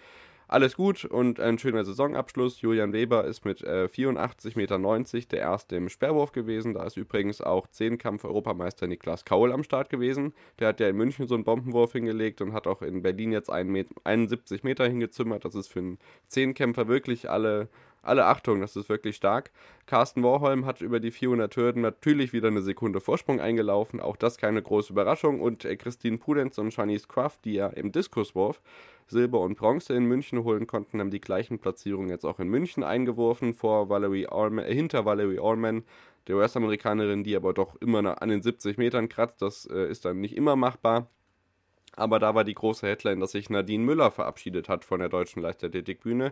alles 0.47 0.75
gut 0.75 1.03
und 1.03 1.39
ein 1.39 1.59
schöner 1.59 1.83
Saisonabschluss. 1.83 2.61
Julian 2.61 2.93
Weber 2.93 3.25
ist 3.25 3.43
mit 3.43 3.61
äh, 3.61 3.89
84,90 3.93 4.55
Meter 4.55 4.79
der 5.29 5.39
erste 5.39 5.75
im 5.75 5.89
Sperrwurf 5.89 6.31
gewesen. 6.31 6.73
Da 6.73 6.85
ist 6.85 6.95
übrigens 6.95 7.41
auch 7.41 7.67
Zehnkampf-Europameister 7.67 8.87
Niklas 8.87 9.25
Kaul 9.25 9.51
am 9.51 9.63
Start 9.63 9.89
gewesen. 9.89 10.33
Der 10.59 10.69
hat 10.69 10.79
ja 10.79 10.87
in 10.87 10.95
München 10.95 11.27
so 11.27 11.35
einen 11.35 11.43
Bombenwurf 11.43 11.91
hingelegt 11.91 12.41
und 12.41 12.53
hat 12.53 12.65
auch 12.65 12.81
in 12.81 13.01
Berlin 13.01 13.33
jetzt 13.33 13.49
71 13.49 14.63
Meter 14.63 14.87
hingezimmert. 14.87 15.43
Das 15.43 15.55
ist 15.55 15.67
für 15.67 15.79
einen 15.79 15.99
Zehnkämpfer 16.27 16.87
wirklich 16.87 17.29
alle 17.29 17.67
alle 18.07 18.25
Achtung, 18.25 18.61
das 18.61 18.75
ist 18.75 18.89
wirklich 18.89 19.15
stark. 19.15 19.51
Carsten 19.85 20.23
Warholm 20.23 20.65
hat 20.65 20.81
über 20.81 20.99
die 20.99 21.11
400 21.11 21.55
Hürden 21.55 21.81
natürlich 21.81 22.33
wieder 22.33 22.47
eine 22.47 22.61
Sekunde 22.61 22.99
Vorsprung 22.99 23.39
eingelaufen, 23.39 23.99
auch 23.99 24.15
das 24.15 24.37
keine 24.37 24.61
große 24.61 24.93
Überraschung. 24.93 25.41
Und 25.41 25.65
äh, 25.65 25.75
Christine 25.75 26.17
Pudenz 26.17 26.57
und 26.57 26.73
Shanice 26.73 27.07
Kraft, 27.07 27.45
die 27.45 27.53
ja 27.53 27.67
im 27.67 27.91
Diskuswurf 27.91 28.61
Silber 29.07 29.39
und 29.39 29.57
Bronze 29.57 29.93
in 29.93 30.05
München 30.05 30.43
holen 30.43 30.67
konnten, 30.67 30.99
haben 30.99 31.11
die 31.11 31.21
gleichen 31.21 31.59
Platzierungen 31.59 32.09
jetzt 32.09 32.25
auch 32.25 32.39
in 32.39 32.49
München 32.49 32.83
eingeworfen, 32.83 33.53
vor 33.53 33.89
Valerie 33.89 34.27
Allman, 34.27 34.65
äh, 34.65 34.73
hinter 34.73 35.05
Valerie 35.05 35.39
Allman, 35.39 35.83
der 36.27 36.35
US-Amerikanerin, 36.35 37.23
die 37.23 37.35
aber 37.35 37.53
doch 37.53 37.75
immer 37.81 38.21
an 38.21 38.29
den 38.29 38.41
70 38.41 38.77
Metern 38.77 39.09
kratzt. 39.09 39.41
Das 39.41 39.65
äh, 39.65 39.89
ist 39.89 40.05
dann 40.05 40.19
nicht 40.19 40.35
immer 40.35 40.55
machbar. 40.55 41.07
Aber 41.95 42.19
da 42.19 42.35
war 42.35 42.43
die 42.43 42.53
große 42.53 42.85
Headline, 42.85 43.19
dass 43.19 43.31
sich 43.31 43.49
Nadine 43.49 43.83
Müller 43.83 44.11
verabschiedet 44.11 44.69
hat 44.69 44.85
von 44.85 44.99
der 44.99 45.09
deutschen 45.09 45.41
Leichtathletikbühne. 45.41 46.31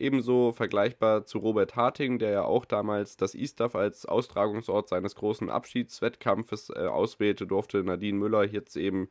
Ebenso 0.00 0.52
vergleichbar 0.52 1.26
zu 1.26 1.38
Robert 1.38 1.76
Harting, 1.76 2.18
der 2.18 2.30
ja 2.30 2.44
auch 2.44 2.64
damals 2.64 3.18
das 3.18 3.34
ISTAF 3.34 3.74
als 3.74 4.06
Austragungsort 4.06 4.88
seines 4.88 5.14
großen 5.14 5.50
Abschiedswettkampfes 5.50 6.70
äh, 6.70 6.86
auswählte, 6.86 7.46
durfte 7.46 7.84
Nadine 7.84 8.16
Müller 8.18 8.44
jetzt 8.44 8.76
eben 8.76 9.10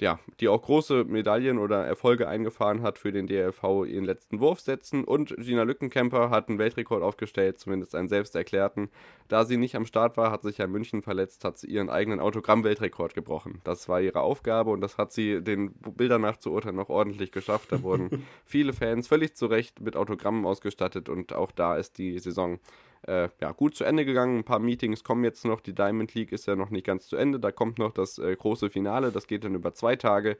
ja, 0.00 0.20
die 0.38 0.48
auch 0.48 0.62
große 0.62 1.04
Medaillen 1.04 1.58
oder 1.58 1.84
Erfolge 1.84 2.28
eingefahren 2.28 2.82
hat 2.82 2.98
für 2.98 3.10
den 3.10 3.26
DLV 3.26 3.84
ihren 3.86 4.04
letzten 4.04 4.38
Wurf 4.38 4.60
setzen. 4.60 5.02
Und 5.02 5.34
Gina 5.36 5.64
Lückenkämper 5.64 6.30
hat 6.30 6.48
einen 6.48 6.58
Weltrekord 6.58 7.02
aufgestellt, 7.02 7.58
zumindest 7.58 7.94
einen 7.96 8.08
selbst 8.08 8.36
erklärten. 8.36 8.90
Da 9.26 9.44
sie 9.44 9.56
nicht 9.56 9.74
am 9.74 9.86
Start 9.86 10.16
war, 10.16 10.30
hat 10.30 10.42
sich 10.42 10.58
ja 10.58 10.68
München 10.68 11.02
verletzt, 11.02 11.44
hat 11.44 11.58
sie 11.58 11.66
ihren 11.66 11.90
eigenen 11.90 12.20
Autogramm-Weltrekord 12.20 13.14
gebrochen. 13.14 13.60
Das 13.64 13.88
war 13.88 14.00
ihre 14.00 14.20
Aufgabe 14.20 14.70
und 14.70 14.80
das 14.80 14.98
hat 14.98 15.12
sie 15.12 15.42
den 15.42 15.72
Bildern 15.72 16.22
nach 16.22 16.36
zu 16.36 16.52
urteilen 16.52 16.76
noch 16.76 16.90
ordentlich 16.90 17.32
geschafft. 17.32 17.72
Da 17.72 17.82
wurden 17.82 18.24
viele 18.44 18.72
Fans 18.72 19.08
völlig 19.08 19.34
zu 19.34 19.46
Recht 19.46 19.80
mit 19.80 19.96
Autogrammen 19.96 20.46
ausgestattet 20.46 21.08
und 21.08 21.32
auch 21.32 21.50
da 21.50 21.76
ist 21.76 21.98
die 21.98 22.18
Saison 22.20 22.60
äh, 23.08 23.28
ja, 23.40 23.52
gut 23.52 23.74
zu 23.74 23.84
Ende 23.84 24.04
gegangen. 24.04 24.38
Ein 24.38 24.44
paar 24.44 24.58
Meetings 24.58 25.02
kommen 25.02 25.24
jetzt 25.24 25.44
noch. 25.44 25.60
Die 25.60 25.74
Diamond 25.74 26.14
League 26.14 26.30
ist 26.30 26.46
ja 26.46 26.54
noch 26.54 26.70
nicht 26.70 26.86
ganz 26.86 27.08
zu 27.08 27.16
Ende. 27.16 27.40
Da 27.40 27.50
kommt 27.50 27.78
noch 27.78 27.92
das 27.92 28.18
äh, 28.18 28.36
große 28.36 28.70
Finale. 28.70 29.10
Das 29.10 29.26
geht 29.26 29.44
dann 29.44 29.54
über 29.54 29.74
zwei 29.74 29.96
Tage. 29.96 30.36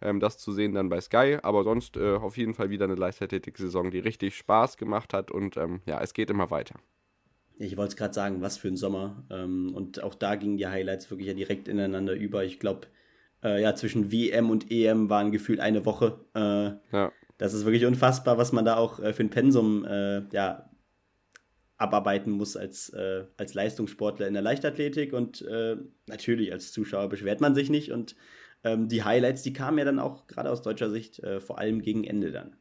Ähm, 0.00 0.20
das 0.20 0.38
zu 0.38 0.52
sehen 0.52 0.72
dann 0.72 0.88
bei 0.88 1.00
Sky. 1.00 1.38
Aber 1.42 1.64
sonst 1.64 1.96
äh, 1.96 2.14
auf 2.14 2.36
jeden 2.36 2.54
Fall 2.54 2.70
wieder 2.70 2.84
eine 2.84 2.94
Leichtathletik-Saison, 2.94 3.90
die 3.90 3.98
richtig 3.98 4.36
Spaß 4.36 4.76
gemacht 4.76 5.12
hat. 5.12 5.30
Und 5.30 5.56
ähm, 5.56 5.80
ja, 5.84 6.00
es 6.00 6.14
geht 6.14 6.30
immer 6.30 6.50
weiter. 6.50 6.76
Ich 7.58 7.76
wollte 7.76 7.90
es 7.90 7.96
gerade 7.96 8.14
sagen, 8.14 8.40
was 8.40 8.56
für 8.56 8.68
ein 8.68 8.76
Sommer. 8.76 9.24
Ähm, 9.30 9.74
und 9.74 10.02
auch 10.02 10.14
da 10.14 10.36
gingen 10.36 10.56
die 10.56 10.66
Highlights 10.66 11.10
wirklich 11.10 11.28
ja 11.28 11.34
direkt 11.34 11.66
ineinander 11.66 12.14
über. 12.14 12.44
Ich 12.44 12.60
glaube, 12.60 12.86
äh, 13.42 13.60
ja, 13.60 13.74
zwischen 13.74 14.12
WM 14.12 14.50
und 14.50 14.70
EM 14.70 15.10
waren 15.10 15.32
gefühlt 15.32 15.60
eine 15.60 15.84
Woche. 15.84 16.20
Äh, 16.34 16.96
ja 16.96 17.12
das 17.38 17.54
ist 17.54 17.64
wirklich 17.64 17.86
unfassbar, 17.86 18.38
was 18.38 18.52
man 18.52 18.64
da 18.64 18.76
auch 18.76 19.00
äh, 19.00 19.12
für 19.12 19.24
ein 19.24 19.30
Pensum 19.30 19.84
ja, 19.84 20.70
abarbeiten 21.82 22.30
muss 22.30 22.56
als, 22.56 22.88
äh, 22.90 23.24
als 23.36 23.54
Leistungssportler 23.54 24.28
in 24.28 24.34
der 24.34 24.42
Leichtathletik. 24.42 25.12
Und 25.12 25.42
äh, 25.42 25.76
natürlich 26.06 26.52
als 26.52 26.72
Zuschauer 26.72 27.08
beschwert 27.08 27.40
man 27.40 27.54
sich 27.54 27.68
nicht. 27.68 27.92
Und 27.92 28.16
ähm, 28.64 28.88
die 28.88 29.02
Highlights, 29.04 29.42
die 29.42 29.52
kamen 29.52 29.78
ja 29.78 29.84
dann 29.84 29.98
auch 29.98 30.26
gerade 30.26 30.50
aus 30.50 30.62
deutscher 30.62 30.90
Sicht 30.90 31.18
äh, 31.20 31.40
vor 31.40 31.58
allem 31.58 31.82
gegen 31.82 32.04
Ende 32.04 32.30
dann. 32.32 32.56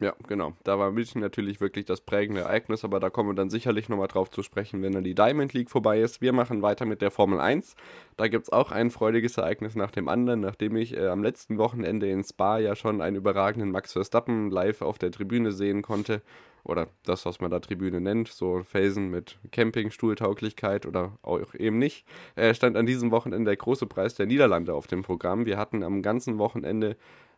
Ja, 0.00 0.12
genau. 0.26 0.54
Da 0.64 0.76
war 0.76 0.90
München 0.90 1.20
natürlich 1.20 1.60
wirklich 1.60 1.84
das 1.84 2.00
prägende 2.00 2.40
Ereignis, 2.40 2.84
aber 2.84 2.98
da 2.98 3.10
kommen 3.10 3.30
wir 3.30 3.34
dann 3.34 3.48
sicherlich 3.48 3.88
nochmal 3.88 4.08
drauf 4.08 4.28
zu 4.28 4.42
sprechen, 4.42 4.82
wenn 4.82 4.92
dann 4.92 5.04
die 5.04 5.14
Diamond 5.14 5.52
League 5.54 5.70
vorbei 5.70 6.00
ist. 6.00 6.20
Wir 6.20 6.32
machen 6.32 6.62
weiter 6.62 6.84
mit 6.84 7.00
der 7.00 7.12
Formel 7.12 7.38
1. 7.38 7.76
Da 8.16 8.26
gibt 8.26 8.46
es 8.46 8.52
auch 8.52 8.72
ein 8.72 8.90
freudiges 8.90 9.36
Ereignis 9.36 9.76
nach 9.76 9.92
dem 9.92 10.08
anderen, 10.08 10.40
nachdem 10.40 10.74
ich 10.74 10.96
äh, 10.96 11.06
am 11.06 11.22
letzten 11.22 11.58
Wochenende 11.58 12.08
in 12.08 12.24
Spa 12.24 12.58
ja 12.58 12.74
schon 12.74 13.00
einen 13.00 13.16
überragenden 13.16 13.70
Max 13.70 13.92
Verstappen 13.92 14.50
live 14.50 14.82
auf 14.82 14.98
der 14.98 15.12
Tribüne 15.12 15.52
sehen 15.52 15.82
konnte. 15.82 16.22
Oder 16.64 16.88
das, 17.04 17.24
was 17.26 17.40
man 17.40 17.50
da 17.50 17.60
Tribüne 17.60 18.00
nennt, 18.00 18.28
so 18.28 18.62
Felsen 18.64 19.10
mit 19.10 19.38
Campingstuhltauglichkeit 19.52 20.86
oder 20.86 21.18
auch 21.22 21.54
eben 21.54 21.78
nicht, 21.78 22.06
äh, 22.36 22.54
stand 22.54 22.76
an 22.76 22.86
diesem 22.86 23.10
Wochenende 23.10 23.50
der 23.50 23.56
große 23.56 23.86
Preis 23.86 24.14
der 24.14 24.26
Niederlande 24.26 24.74
auf 24.74 24.86
dem 24.86 25.02
Programm. 25.02 25.44
Wir 25.46 25.58
hatten 25.58 25.82
am 25.82 26.02
ganzen 26.02 26.38
Wochenende 26.38 26.96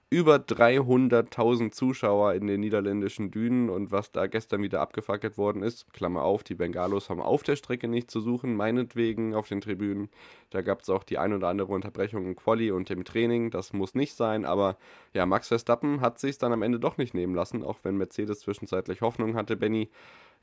über 0.08 0.36
300.000 0.36 1.72
Zuschauer 1.72 2.34
in 2.34 2.46
den 2.46 2.60
niederländischen 2.60 3.32
Dünen 3.32 3.68
und 3.68 3.90
was 3.90 4.12
da 4.12 4.28
gestern 4.28 4.62
wieder 4.62 4.80
abgefackelt 4.80 5.36
worden 5.36 5.64
ist, 5.64 5.92
Klammer 5.92 6.22
auf, 6.22 6.44
die 6.44 6.54
Bengalos 6.54 7.10
haben 7.10 7.20
auf 7.20 7.42
der 7.42 7.56
Strecke 7.56 7.88
nicht 7.88 8.08
zu 8.08 8.20
suchen, 8.20 8.54
meinetwegen 8.54 9.34
auf 9.34 9.48
den 9.48 9.60
Tribünen. 9.60 10.08
Da 10.50 10.62
gab 10.62 10.82
es 10.82 10.90
auch 10.90 11.02
die 11.02 11.18
ein 11.18 11.32
oder 11.32 11.48
andere 11.48 11.72
Unterbrechung 11.72 12.24
im 12.24 12.36
Quali 12.36 12.70
und 12.70 12.88
im 12.90 13.04
Training, 13.04 13.50
das 13.50 13.72
muss 13.72 13.96
nicht 13.96 14.14
sein, 14.14 14.44
aber 14.44 14.76
ja, 15.12 15.26
Max 15.26 15.48
Verstappen 15.48 16.00
hat 16.00 16.20
sich 16.20 16.38
dann 16.38 16.52
am 16.52 16.62
Ende 16.62 16.78
doch 16.78 16.98
nicht 16.98 17.14
nehmen 17.14 17.34
lassen, 17.34 17.64
auch 17.64 17.80
wenn 17.82 17.96
Mercedes 17.96 18.40
zwischenzeitlich 18.40 19.00
Hoffnung 19.00 19.34
hatte, 19.34 19.56
Benny. 19.56 19.90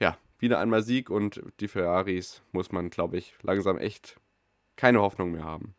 Ja, 0.02 0.17
wieder 0.39 0.60
einmal 0.60 0.84
Sieg 0.84 1.10
und 1.10 1.41
die 1.62 1.69
Ferraris 1.69 2.43
muss 2.52 2.73
man, 2.73 2.89
glaube 2.89 3.17
ich, 3.17 3.34
langsam 3.43 3.78
echt 3.78 4.19
keine 4.76 4.99
Hoffnung 5.02 5.32
mehr 5.32 5.45
haben. 5.45 5.73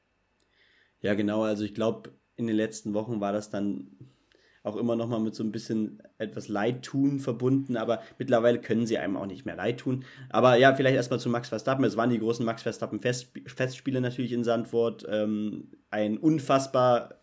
Ja, 1.00 1.12
genau, 1.12 1.42
also 1.42 1.64
ich 1.64 1.74
glaube, 1.74 2.12
in 2.36 2.46
den 2.46 2.56
letzten 2.56 2.94
Wochen 2.94 3.20
war 3.20 3.32
das 3.32 3.50
dann 3.50 3.88
auch 4.64 4.76
immer 4.76 4.96
noch 4.96 5.08
mal 5.08 5.20
mit 5.20 5.34
so 5.34 5.44
ein 5.44 5.52
bisschen 5.52 6.02
etwas 6.16 6.48
Leidtun 6.48 7.20
verbunden, 7.20 7.76
aber 7.76 8.00
mittlerweile 8.18 8.60
können 8.60 8.86
sie 8.86 8.96
einem 8.96 9.18
auch 9.18 9.26
nicht 9.26 9.44
mehr 9.44 9.56
leid 9.56 9.80
tun. 9.80 10.04
Aber 10.30 10.56
ja, 10.56 10.74
vielleicht 10.74 10.96
erstmal 10.96 11.20
zu 11.20 11.28
Max 11.28 11.50
Verstappen. 11.50 11.84
Es 11.84 11.98
waren 11.98 12.08
die 12.08 12.18
großen 12.18 12.46
Max 12.46 12.62
Verstappen 12.62 12.98
Fest 12.98 13.28
Festspiele 13.46 14.00
natürlich 14.00 14.32
in 14.32 14.42
Sandwort. 14.42 15.06
Ähm, 15.08 15.70
ein 15.90 16.16
unfassbar 16.16 17.20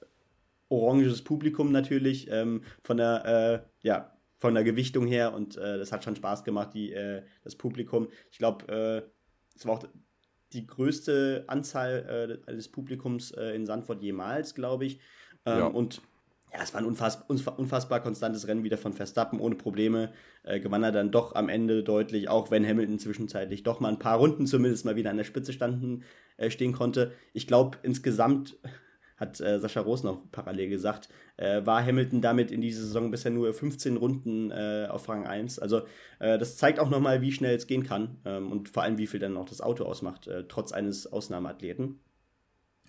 oranges 0.69 1.24
Publikum 1.24 1.71
natürlich 1.71 2.30
ähm, 2.32 2.62
von 2.84 2.97
der 2.97 3.65
äh, 3.84 3.88
ja 3.88 4.15
von 4.38 4.54
der 4.54 4.63
Gewichtung 4.63 5.08
her 5.08 5.34
und 5.34 5.58
äh, 5.58 5.78
das 5.78 5.91
hat 5.91 6.04
schon 6.04 6.15
Spaß 6.15 6.43
gemacht 6.43 6.76
die 6.76 6.93
äh, 6.93 7.24
das 7.43 7.56
Publikum. 7.56 8.08
Ich 8.32 8.38
glaube, 8.38 8.67
äh, 8.67 9.02
es 9.56 9.65
war 9.65 9.74
auch 9.74 9.84
die 10.53 10.67
größte 10.67 11.45
Anzahl 11.47 12.39
äh, 12.47 12.55
des 12.55 12.67
Publikums 12.67 13.31
äh, 13.31 13.55
in 13.55 13.65
Sandford 13.65 14.01
jemals, 14.01 14.55
glaube 14.55 14.85
ich. 14.85 14.99
Ähm, 15.45 15.59
ja. 15.59 15.65
Und 15.67 16.01
ja, 16.53 16.59
es 16.61 16.73
war 16.73 16.81
ein 16.81 16.85
unfassbar, 16.85 17.57
unfassbar 17.57 18.01
konstantes 18.01 18.47
Rennen 18.47 18.63
wieder 18.63 18.77
von 18.77 18.93
Verstappen, 18.93 19.39
ohne 19.39 19.55
Probleme. 19.55 20.11
Äh, 20.43 20.59
gewann 20.59 20.83
er 20.83 20.91
dann 20.91 21.11
doch 21.11 21.35
am 21.35 21.47
Ende 21.47 21.83
deutlich, 21.83 22.27
auch 22.27 22.51
wenn 22.51 22.67
Hamilton 22.67 22.99
zwischenzeitlich 22.99 23.63
doch 23.63 23.79
mal 23.79 23.89
ein 23.89 23.99
paar 23.99 24.17
Runden 24.17 24.45
zumindest 24.47 24.83
mal 24.83 24.95
wieder 24.95 25.11
an 25.11 25.17
der 25.17 25.23
Spitze 25.23 25.53
standen, 25.53 26.03
äh, 26.37 26.49
stehen 26.49 26.73
konnte. 26.73 27.13
Ich 27.33 27.47
glaube, 27.47 27.77
insgesamt 27.83 28.57
hat 29.21 29.39
äh, 29.39 29.60
Sascha 29.60 29.79
Roos 29.79 30.03
noch 30.03 30.29
parallel 30.31 30.67
gesagt, 30.69 31.07
äh, 31.38 31.65
war 31.65 31.86
Hamilton 31.86 32.21
damit 32.21 32.51
in 32.51 32.60
dieser 32.60 32.81
Saison 32.81 33.12
bisher 33.12 33.31
nur 33.31 33.53
15 33.53 33.95
Runden 33.95 34.51
äh, 34.51 34.88
auf 34.89 35.07
Rang 35.07 35.25
1. 35.25 35.60
Also 35.60 35.84
äh, 36.19 36.38
das 36.38 36.57
zeigt 36.57 36.79
auch 36.79 36.89
nochmal, 36.89 37.21
wie 37.21 37.31
schnell 37.31 37.55
es 37.55 37.67
gehen 37.67 37.84
kann 37.84 38.17
ähm, 38.25 38.51
und 38.51 38.67
vor 38.67 38.84
allem, 38.84 38.97
wie 38.97 39.07
viel 39.07 39.19
dann 39.19 39.38
auch 39.38 39.47
das 39.47 39.62
Auto 39.62 39.86
ausmacht, 39.86 40.27
äh, 40.27 40.43
trotz 40.49 40.73
eines 40.73 41.12
Ausnahmeathleten. 41.12 41.99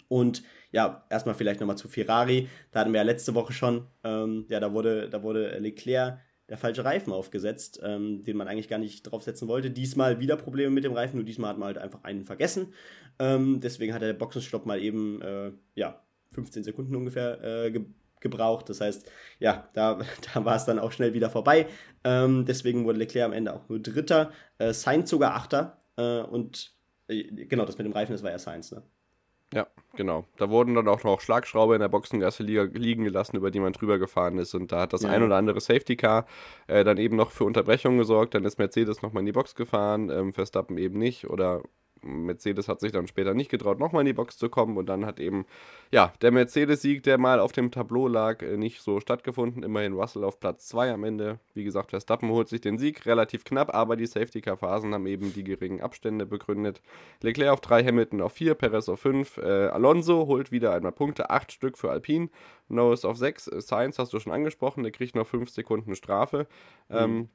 Und 0.09 0.43
ja, 0.73 1.07
erstmal 1.11 1.35
vielleicht 1.35 1.61
nochmal 1.61 1.79
zu 1.79 1.89
Ferrari. 1.89 2.49
Da 2.71 2.81
hatten 2.81 2.93
wir 2.93 2.99
ja 2.99 3.05
letzte 3.05 3.35
Woche 3.35 3.53
schon, 3.53 3.87
ähm, 4.03 4.47
ja, 4.49 4.59
da 4.59 4.73
wurde, 4.73 5.09
da 5.09 5.23
wurde 5.23 5.59
Leclerc 5.59 6.19
der 6.49 6.59
falsche 6.59 6.85
Reifen 6.85 7.13
aufgesetzt, 7.13 7.81
ähm, 7.83 8.25
den 8.25 8.37
man 8.37 8.49
eigentlich 8.49 8.69
gar 8.69 8.79
nicht 8.79 9.03
draufsetzen 9.05 9.49
wollte. 9.49 9.71
Diesmal 9.71 10.21
wieder 10.21 10.37
Probleme 10.37 10.71
mit 10.71 10.85
dem 10.85 10.93
Reifen, 10.93 11.17
nur 11.17 11.25
diesmal 11.25 11.51
hat 11.51 11.59
man 11.59 11.69
halt 11.69 11.79
einfach 11.79 12.05
einen 12.05 12.25
vergessen. 12.25 12.75
Ähm, 13.19 13.61
deswegen 13.61 13.95
hat 13.95 14.03
der 14.03 14.13
Boxenstopp 14.13 14.67
mal 14.67 14.81
eben, 14.83 15.23
äh, 15.23 15.53
ja, 15.75 16.03
15 16.33 16.65
Sekunden 16.65 16.97
ungefähr 16.97 17.43
äh, 17.43 17.71
ge 17.71 17.85
gebraucht. 18.21 18.69
Das 18.69 18.81
heißt, 18.81 19.11
ja, 19.41 19.69
da, 19.75 19.99
da 20.35 20.45
war 20.45 20.55
es 20.55 20.65
dann 20.65 20.79
auch 20.79 20.93
schnell 20.93 21.13
wieder 21.13 21.29
vorbei. 21.29 21.67
Ähm, 22.05 22.45
deswegen 22.47 22.85
wurde 22.85 22.99
Leclerc 22.99 23.27
am 23.27 23.33
Ende 23.33 23.53
auch 23.53 23.69
nur 23.69 23.81
Dritter, 23.81 24.31
äh, 24.59 24.73
Sainz 24.73 25.11
sogar 25.11 25.35
Achter. 25.35 25.79
Äh, 25.97 26.21
und 26.21 26.73
äh, 27.09 27.25
genau, 27.47 27.65
das 27.65 27.79
mit 27.79 27.85
dem 27.85 27.93
Reifen, 27.93 28.13
das 28.13 28.23
war 28.23 28.31
ja 28.31 28.39
Sainz, 28.39 28.71
ne? 28.71 28.83
Ja, 29.53 29.67
genau. 29.97 30.25
Da 30.39 30.49
wurden 30.49 30.75
dann 30.75 30.89
auch 30.89 31.05
noch 31.05 31.21
Schlagschrauber 31.21 31.75
in 31.75 31.81
der 31.81 31.89
Boxengasse 31.89 32.43
liegen 32.43 33.05
gelassen, 33.05 33.37
über 33.37 33.51
die 33.51 33.61
man 33.61 33.75
drüber 33.75 33.99
gefahren 33.99 34.39
ist. 34.39 34.55
Und 34.55 34.73
da 34.73 34.81
hat 34.81 34.95
das 34.95 35.03
ja. 35.03 35.11
ein 35.11 35.23
oder 35.23 35.37
andere 35.37 35.61
Safety 35.61 35.97
Car 35.97 36.27
äh, 36.69 36.85
dann 36.85 36.97
eben 36.97 37.17
noch 37.17 37.31
für 37.31 37.45
Unterbrechungen 37.45 37.99
gesorgt. 37.99 38.35
Dann 38.35 38.45
ist 38.45 38.59
Mercedes 38.59 39.03
nochmal 39.03 39.21
in 39.21 39.27
die 39.27 39.33
Box 39.33 39.55
gefahren, 39.55 40.09
ähm, 40.09 40.33
Verstappen 40.33 40.79
eben 40.79 40.99
nicht. 40.99 41.29
Oder 41.29 41.63
Mercedes 42.03 42.69
hat 42.69 42.81
sich 42.81 42.93
dann 42.93 43.07
später 43.07 43.35
nicht 43.35 43.51
getraut, 43.51 43.79
nochmal 43.79 44.03
in 44.03 44.07
die 44.07 44.13
Box 44.13 44.37
zu 44.37 44.49
kommen 44.49 44.77
und 44.77 44.87
dann 44.87 45.07
hat 45.07 45.21
eben, 45.21 45.47
ja, 45.91 46.13
der 46.21 46.33
Mercedes-Sieg, 46.33 47.03
der 47.03 47.19
mal 47.19 47.41
auf 47.41 47.53
dem 47.53 47.71
Tableau 47.71 48.09
lag, 48.09 48.43
äh, 48.43 48.57
nicht 48.57 48.83
so 48.83 49.01
stattgefunden. 49.01 49.63
Immerhin 49.63 49.93
Russell 49.93 50.25
auf 50.25 50.41
Platz 50.41 50.67
2 50.69 50.93
am 50.93 51.05
Ende. 51.05 51.39
Wie 51.55 51.65
gesagt, 51.65 51.91
Verstappen 51.91 52.31
holt 52.31 52.49
sich 52.49 52.61
den 52.61 52.79
Sieg, 52.79 53.07
relativ 53.07 53.45
knapp, 53.45 53.75
aber 53.75 53.97
die 53.97 54.07
Safety-Car-Phasen 54.07 54.95
haben 54.95 55.07
eben 55.07 55.33
die 55.33 55.45
geringen 55.45 55.81
Abstände 55.81 56.27
begründet. 56.27 56.83
Leclerc 57.23 57.53
auf 57.53 57.61
3, 57.61 57.85
Hamilton 57.85 58.21
auf 58.21 58.33
4, 58.33 58.55
Perez 58.55 58.89
auf 58.89 59.01
5, 59.01 59.39
äh, 59.39 59.69
Alonso 59.69 60.27
holt 60.27 60.53
wieder 60.53 60.73
einmal 60.73 60.93
Punkte, 60.93 61.31
8 61.31 61.53
Stück 61.53 61.79
für 61.79 61.91
Alpine, 61.91 62.29
Norris 62.69 63.05
auf 63.05 63.17
6, 63.17 63.45
Sainz 63.59 63.99
hast 63.99 64.13
du 64.13 64.19
schon 64.19 64.33
angesprochen, 64.33 64.83
der 64.83 64.93
kriegt 64.93 65.15
noch 65.15 65.27
5 65.27 65.51
Sekunden 65.51 65.95
Strafe. 65.95 66.47
Mhm. 66.89 66.97
Ähm, 66.97 67.29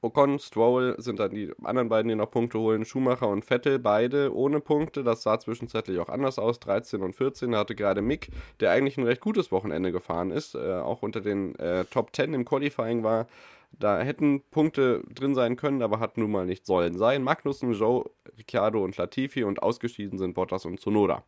Ocon, 0.00 0.38
Stroll 0.38 0.94
sind 0.98 1.18
dann 1.18 1.34
die 1.34 1.52
anderen 1.62 1.88
beiden, 1.88 2.08
die 2.08 2.14
noch 2.14 2.30
Punkte 2.30 2.58
holen. 2.58 2.84
Schumacher 2.84 3.28
und 3.28 3.44
Vettel, 3.44 3.78
beide 3.78 4.34
ohne 4.34 4.60
Punkte. 4.60 5.04
Das 5.04 5.22
sah 5.22 5.38
zwischenzeitlich 5.38 5.98
auch 5.98 6.08
anders 6.08 6.38
aus. 6.38 6.60
13 6.60 7.02
und 7.02 7.14
14. 7.14 7.52
Da 7.52 7.58
hatte 7.58 7.74
gerade 7.74 8.02
Mick, 8.02 8.30
der 8.60 8.70
eigentlich 8.70 8.96
ein 8.98 9.04
recht 9.04 9.20
gutes 9.20 9.52
Wochenende 9.52 9.92
gefahren 9.92 10.30
ist, 10.30 10.54
äh, 10.54 10.74
auch 10.74 11.02
unter 11.02 11.20
den 11.20 11.54
äh, 11.56 11.84
Top 11.86 12.14
10 12.14 12.34
im 12.34 12.44
Qualifying 12.44 13.02
war. 13.02 13.26
Da 13.78 14.00
hätten 14.00 14.42
Punkte 14.50 15.02
drin 15.12 15.34
sein 15.34 15.56
können, 15.56 15.82
aber 15.82 16.00
hat 16.00 16.16
nun 16.16 16.30
mal 16.30 16.46
nicht 16.46 16.64
sollen 16.66 16.96
sein. 16.96 17.22
Magnussen, 17.22 17.72
Joe, 17.72 18.08
Ricciardo 18.38 18.82
und 18.82 18.96
Latifi 18.96 19.44
und 19.44 19.62
ausgeschieden 19.62 20.18
sind 20.18 20.34
Bottas 20.34 20.64
und 20.64 20.80
Sonoda. 20.80 21.24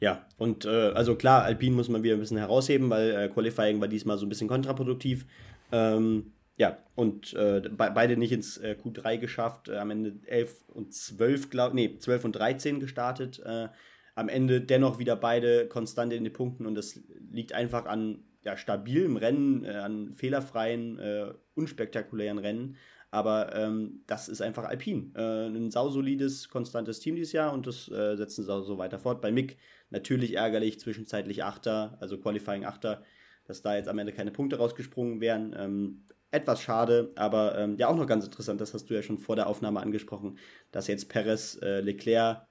Ja, 0.00 0.26
und 0.36 0.64
äh, 0.64 0.90
also 0.94 1.14
klar, 1.14 1.44
Alpine 1.44 1.76
muss 1.76 1.88
man 1.88 2.02
wieder 2.02 2.14
ein 2.14 2.20
bisschen 2.20 2.38
herausheben, 2.38 2.90
weil 2.90 3.10
äh, 3.10 3.28
Qualifying 3.28 3.80
war 3.80 3.86
diesmal 3.86 4.18
so 4.18 4.26
ein 4.26 4.28
bisschen 4.28 4.48
kontraproduktiv. 4.48 5.26
Ähm, 5.70 6.32
ja, 6.56 6.78
und 6.94 7.32
äh, 7.34 7.60
be 7.60 7.90
beide 7.94 8.16
nicht 8.16 8.32
ins 8.32 8.58
äh, 8.58 8.76
Q3 8.82 9.18
geschafft. 9.18 9.68
Äh, 9.68 9.78
am 9.78 9.90
Ende 9.90 10.20
11 10.26 10.68
und 10.68 10.92
12, 10.92 11.50
glaube 11.50 11.74
nee, 11.74 11.98
12 11.98 12.24
und 12.26 12.32
13 12.32 12.80
gestartet. 12.80 13.40
Äh, 13.44 13.68
am 14.14 14.28
Ende 14.28 14.60
dennoch 14.60 14.98
wieder 14.98 15.16
beide 15.16 15.66
konstant 15.68 16.12
in 16.12 16.24
den 16.24 16.32
Punkten 16.32 16.66
und 16.66 16.74
das 16.74 17.00
liegt 17.30 17.54
einfach 17.54 17.86
an 17.86 18.24
ja, 18.42 18.56
stabilem 18.56 19.16
Rennen, 19.16 19.64
äh, 19.64 19.70
an 19.70 20.12
fehlerfreien, 20.12 20.98
äh, 20.98 21.32
unspektakulären 21.54 22.38
Rennen. 22.38 22.76
Aber 23.10 23.54
ähm, 23.54 24.02
das 24.06 24.28
ist 24.28 24.40
einfach 24.40 24.64
Alpin. 24.64 25.14
ein 25.14 25.70
sausolides, 25.70 26.48
konstantes 26.48 26.98
Team 26.98 27.14
dieses 27.14 27.34
Jahr 27.34 27.52
und 27.52 27.66
das 27.66 27.84
setzen 27.84 28.42
sie 28.42 28.50
auch 28.50 28.62
so 28.62 28.78
weiter 28.78 28.98
fort. 28.98 29.20
Bei 29.20 29.30
Mick 29.30 29.58
natürlich 29.90 30.36
ärgerlich, 30.36 30.80
zwischenzeitlich 30.80 31.44
Achter, 31.44 31.98
also 32.00 32.16
Qualifying 32.16 32.64
Achter, 32.64 33.02
dass 33.44 33.60
da 33.60 33.76
jetzt 33.76 33.88
am 33.90 33.98
Ende 33.98 34.14
keine 34.14 34.30
Punkte 34.30 34.56
rausgesprungen 34.56 35.20
wären. 35.20 35.54
Ähm, 35.58 36.04
etwas 36.32 36.62
schade, 36.62 37.12
aber 37.14 37.56
ähm, 37.58 37.76
ja 37.76 37.88
auch 37.88 37.96
noch 37.96 38.06
ganz 38.06 38.24
interessant, 38.24 38.60
das 38.60 38.74
hast 38.74 38.90
du 38.90 38.94
ja 38.94 39.02
schon 39.02 39.18
vor 39.18 39.36
der 39.36 39.46
Aufnahme 39.46 39.80
angesprochen, 39.80 40.38
dass 40.72 40.88
jetzt 40.88 41.08
Perez, 41.08 41.58
äh, 41.62 41.80
Leclerc, 41.80 42.46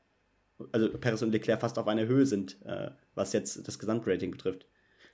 also 0.71 0.89
Perez 0.89 1.21
und 1.23 1.31
Leclerc 1.31 1.59
fast 1.59 1.77
auf 1.79 1.87
einer 1.87 2.05
Höhe 2.05 2.25
sind, 2.25 2.61
äh, 2.63 2.91
was 3.15 3.33
jetzt 3.33 3.67
das 3.67 3.79
Gesamtrating 3.79 4.31
betrifft. 4.31 4.67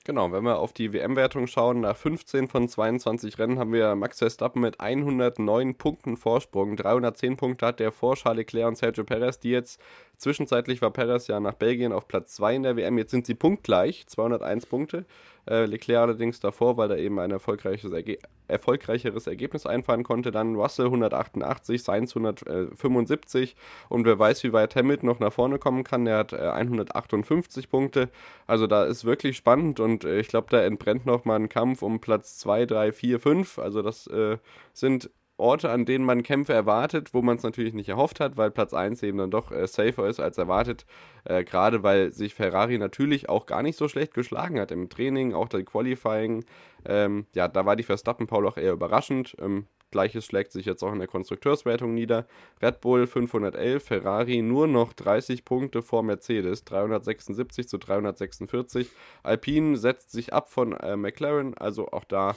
Genau, 0.04 0.32
wenn 0.32 0.44
wir 0.44 0.58
auf 0.58 0.72
die 0.72 0.92
WM-Wertung 0.92 1.46
schauen, 1.46 1.80
nach 1.80 1.96
15 1.96 2.48
von 2.48 2.68
22 2.68 3.38
Rennen 3.38 3.58
haben 3.58 3.72
wir 3.72 3.94
Max 3.94 4.18
Verstappen 4.18 4.62
mit 4.62 4.80
109 4.80 5.76
Punkten 5.76 6.16
Vorsprung. 6.16 6.76
310 6.76 7.36
Punkte 7.36 7.66
hat 7.66 7.80
der 7.80 7.92
vor 7.92 8.16
Leclerc 8.32 8.68
und 8.68 8.78
Sergio 8.78 9.04
Perez, 9.04 9.38
die 9.38 9.50
jetzt 9.50 9.80
Zwischenzeitlich 10.18 10.82
war 10.82 10.90
Perez 10.90 11.28
ja 11.28 11.38
nach 11.38 11.54
Belgien 11.54 11.92
auf 11.92 12.08
Platz 12.08 12.34
2 12.34 12.56
in 12.56 12.62
der 12.64 12.76
WM. 12.76 12.98
Jetzt 12.98 13.12
sind 13.12 13.24
sie 13.24 13.34
punktgleich, 13.34 14.04
201 14.08 14.66
Punkte. 14.66 15.06
Äh, 15.48 15.64
Leclerc 15.64 16.02
allerdings 16.02 16.40
davor, 16.40 16.76
weil 16.76 16.90
er 16.90 16.98
eben 16.98 17.18
ein 17.20 17.30
erfolgreiches 17.30 17.92
Erge 17.92 18.18
erfolgreicheres 18.48 19.26
Ergebnis 19.26 19.66
einfahren 19.66 20.02
konnte. 20.02 20.30
Dann 20.30 20.56
Russell 20.56 20.86
188, 20.86 21.82
Sainz 21.82 22.16
175 22.16 23.54
und 23.88 24.06
wer 24.06 24.18
weiß, 24.18 24.42
wie 24.42 24.52
weit 24.52 24.74
Hamilton 24.74 25.08
noch 25.08 25.20
nach 25.20 25.32
vorne 25.32 25.58
kommen 25.58 25.84
kann. 25.84 26.06
Er 26.06 26.18
hat 26.18 26.32
äh, 26.32 26.48
158 26.48 27.70
Punkte. 27.70 28.08
Also 28.46 28.66
da 28.66 28.84
ist 28.84 29.04
wirklich 29.04 29.36
spannend 29.36 29.80
und 29.80 30.04
äh, 30.04 30.18
ich 30.18 30.28
glaube, 30.28 30.48
da 30.50 30.62
entbrennt 30.62 31.06
noch 31.06 31.24
mal 31.24 31.36
ein 31.36 31.48
Kampf 31.48 31.82
um 31.82 32.00
Platz 32.00 32.38
2, 32.38 32.66
3, 32.66 32.92
4, 32.92 33.20
5. 33.20 33.58
Also 33.58 33.82
das 33.82 34.06
äh, 34.08 34.38
sind 34.72 35.10
Orte, 35.38 35.70
an 35.70 35.84
denen 35.84 36.04
man 36.04 36.22
Kämpfe 36.22 36.52
erwartet, 36.52 37.14
wo 37.14 37.22
man 37.22 37.36
es 37.36 37.42
natürlich 37.42 37.74
nicht 37.74 37.88
erhofft 37.88 38.20
hat, 38.20 38.36
weil 38.36 38.50
Platz 38.50 38.74
1 38.74 39.02
eben 39.02 39.18
dann 39.18 39.30
doch 39.30 39.50
äh, 39.50 39.66
safer 39.66 40.08
ist 40.08 40.20
als 40.20 40.38
erwartet. 40.38 40.84
Äh, 41.24 41.44
Gerade 41.44 41.82
weil 41.82 42.12
sich 42.12 42.34
Ferrari 42.34 42.78
natürlich 42.78 43.28
auch 43.28 43.46
gar 43.46 43.62
nicht 43.62 43.76
so 43.76 43.88
schlecht 43.88 44.14
geschlagen 44.14 44.60
hat 44.60 44.70
im 44.70 44.88
Training, 44.88 45.34
auch 45.34 45.48
der 45.48 45.64
Qualifying. 45.64 46.44
Ähm, 46.84 47.26
ja, 47.34 47.48
da 47.48 47.66
war 47.66 47.76
die 47.76 47.82
Verstappen-Paul 47.82 48.46
auch 48.46 48.56
eher 48.56 48.72
überraschend. 48.72 49.36
Ähm, 49.40 49.66
Gleiches 49.90 50.26
schlägt 50.26 50.52
sich 50.52 50.66
jetzt 50.66 50.82
auch 50.82 50.92
in 50.92 50.98
der 50.98 51.08
Konstrukteurswertung 51.08 51.94
nieder. 51.94 52.26
Red 52.60 52.80
Bull 52.80 53.06
511, 53.06 53.82
Ferrari 53.82 54.42
nur 54.42 54.66
noch 54.66 54.92
30 54.92 55.44
Punkte 55.44 55.82
vor 55.82 56.02
Mercedes, 56.02 56.64
376 56.64 57.68
zu 57.68 57.78
346. 57.78 58.90
Alpine 59.22 59.76
setzt 59.76 60.10
sich 60.10 60.32
ab 60.32 60.50
von 60.50 60.72
äh, 60.74 60.96
McLaren, 60.96 61.56
also 61.56 61.88
auch 61.88 62.04
da 62.04 62.36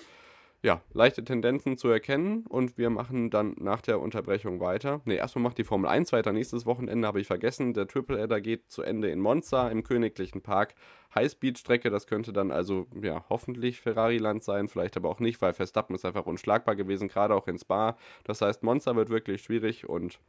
ja, 0.63 0.81
leichte 0.93 1.23
Tendenzen 1.23 1.77
zu 1.77 1.87
erkennen 1.87 2.45
und 2.47 2.77
wir 2.77 2.91
machen 2.91 3.31
dann 3.31 3.55
nach 3.57 3.81
der 3.81 3.99
Unterbrechung 3.99 4.59
weiter. 4.59 5.01
Ne, 5.05 5.15
erstmal 5.15 5.41
macht 5.43 5.57
die 5.57 5.63
Formel 5.63 5.89
1 5.89 6.11
weiter. 6.11 6.33
Nächstes 6.33 6.67
Wochenende 6.67 7.07
habe 7.07 7.19
ich 7.19 7.27
vergessen. 7.27 7.73
Der 7.73 7.87
Triple 7.87 8.19
Header 8.19 8.41
geht 8.41 8.69
zu 8.69 8.83
Ende 8.83 9.09
in 9.09 9.19
Monza 9.19 9.69
im 9.69 9.83
Königlichen 9.83 10.41
Park. 10.41 10.75
Highspeed-Strecke, 11.15 11.89
das 11.89 12.05
könnte 12.05 12.31
dann 12.31 12.51
also 12.51 12.85
ja 13.01 13.25
hoffentlich 13.29 13.81
Ferrari-Land 13.81 14.43
sein, 14.43 14.67
vielleicht 14.67 14.95
aber 14.97 15.09
auch 15.09 15.19
nicht, 15.19 15.41
weil 15.41 15.53
Verstappen 15.53 15.95
ist 15.95 16.05
einfach 16.05 16.25
unschlagbar 16.25 16.75
gewesen, 16.75 17.07
gerade 17.07 17.35
auch 17.35 17.47
in 17.47 17.57
Spa. 17.57 17.97
Das 18.23 18.41
heißt, 18.41 18.61
Monza 18.61 18.95
wird 18.95 19.09
wirklich 19.09 19.41
schwierig 19.41 19.89
und 19.89 20.19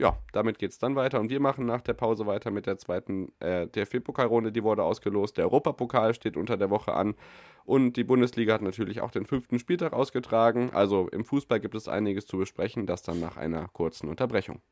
ja, 0.00 0.16
damit 0.32 0.58
geht 0.58 0.70
es 0.70 0.78
dann 0.78 0.96
weiter 0.96 1.20
und 1.20 1.30
wir 1.30 1.40
machen 1.40 1.66
nach 1.66 1.82
der 1.82 1.92
Pause 1.92 2.26
weiter 2.26 2.50
mit 2.50 2.66
der 2.66 2.78
zweiten 2.78 3.32
äh, 3.38 3.66
DFB-Pokalrunde. 3.66 4.50
Die 4.50 4.64
wurde 4.64 4.82
ausgelost. 4.82 5.36
Der 5.36 5.44
Europapokal 5.44 6.14
steht 6.14 6.38
unter 6.38 6.56
der 6.56 6.70
Woche 6.70 6.94
an 6.94 7.14
und 7.66 7.98
die 7.98 8.04
Bundesliga 8.04 8.54
hat 8.54 8.62
natürlich 8.62 9.02
auch 9.02 9.10
den 9.10 9.26
fünften 9.26 9.58
Spieltag 9.58 9.92
ausgetragen. 9.92 10.70
Also 10.72 11.08
im 11.08 11.24
Fußball 11.24 11.60
gibt 11.60 11.74
es 11.74 11.86
einiges 11.86 12.26
zu 12.26 12.38
besprechen, 12.38 12.86
das 12.86 13.02
dann 13.02 13.20
nach 13.20 13.36
einer 13.36 13.68
kurzen 13.68 14.08
Unterbrechung. 14.08 14.62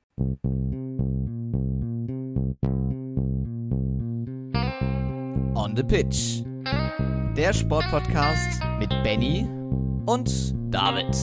On 5.55 5.77
the 5.77 5.83
Pitch. 5.83 6.43
Der 7.37 7.53
Sportpodcast 7.53 8.63
mit 8.79 8.89
Benny 9.05 9.47
und 10.07 10.55
David. 10.73 11.15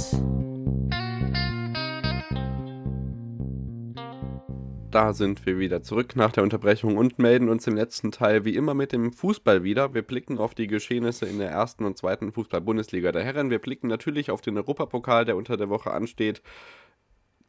Da 4.95 5.11
sind 5.11 5.45
wir 5.45 5.59
wieder 5.59 5.83
zurück 5.83 6.15
nach 6.15 6.31
der 6.31 6.41
Unterbrechung 6.41 6.95
und 6.95 7.19
melden 7.19 7.49
uns 7.49 7.67
im 7.67 7.75
letzten 7.75 8.13
Teil 8.13 8.45
wie 8.45 8.55
immer 8.55 8.73
mit 8.73 8.93
dem 8.93 9.11
Fußball 9.11 9.61
wieder. 9.61 9.93
Wir 9.93 10.03
blicken 10.03 10.37
auf 10.37 10.55
die 10.55 10.67
Geschehnisse 10.67 11.25
in 11.25 11.37
der 11.37 11.49
ersten 11.49 11.83
und 11.83 11.97
zweiten 11.97 12.31
Fußball-Bundesliga 12.31 13.11
der 13.11 13.25
Herren. 13.25 13.49
Wir 13.49 13.59
blicken 13.59 13.87
natürlich 13.87 14.31
auf 14.31 14.39
den 14.39 14.55
Europapokal, 14.55 15.25
der 15.25 15.35
unter 15.35 15.57
der 15.57 15.67
Woche 15.67 15.91
ansteht. 15.91 16.41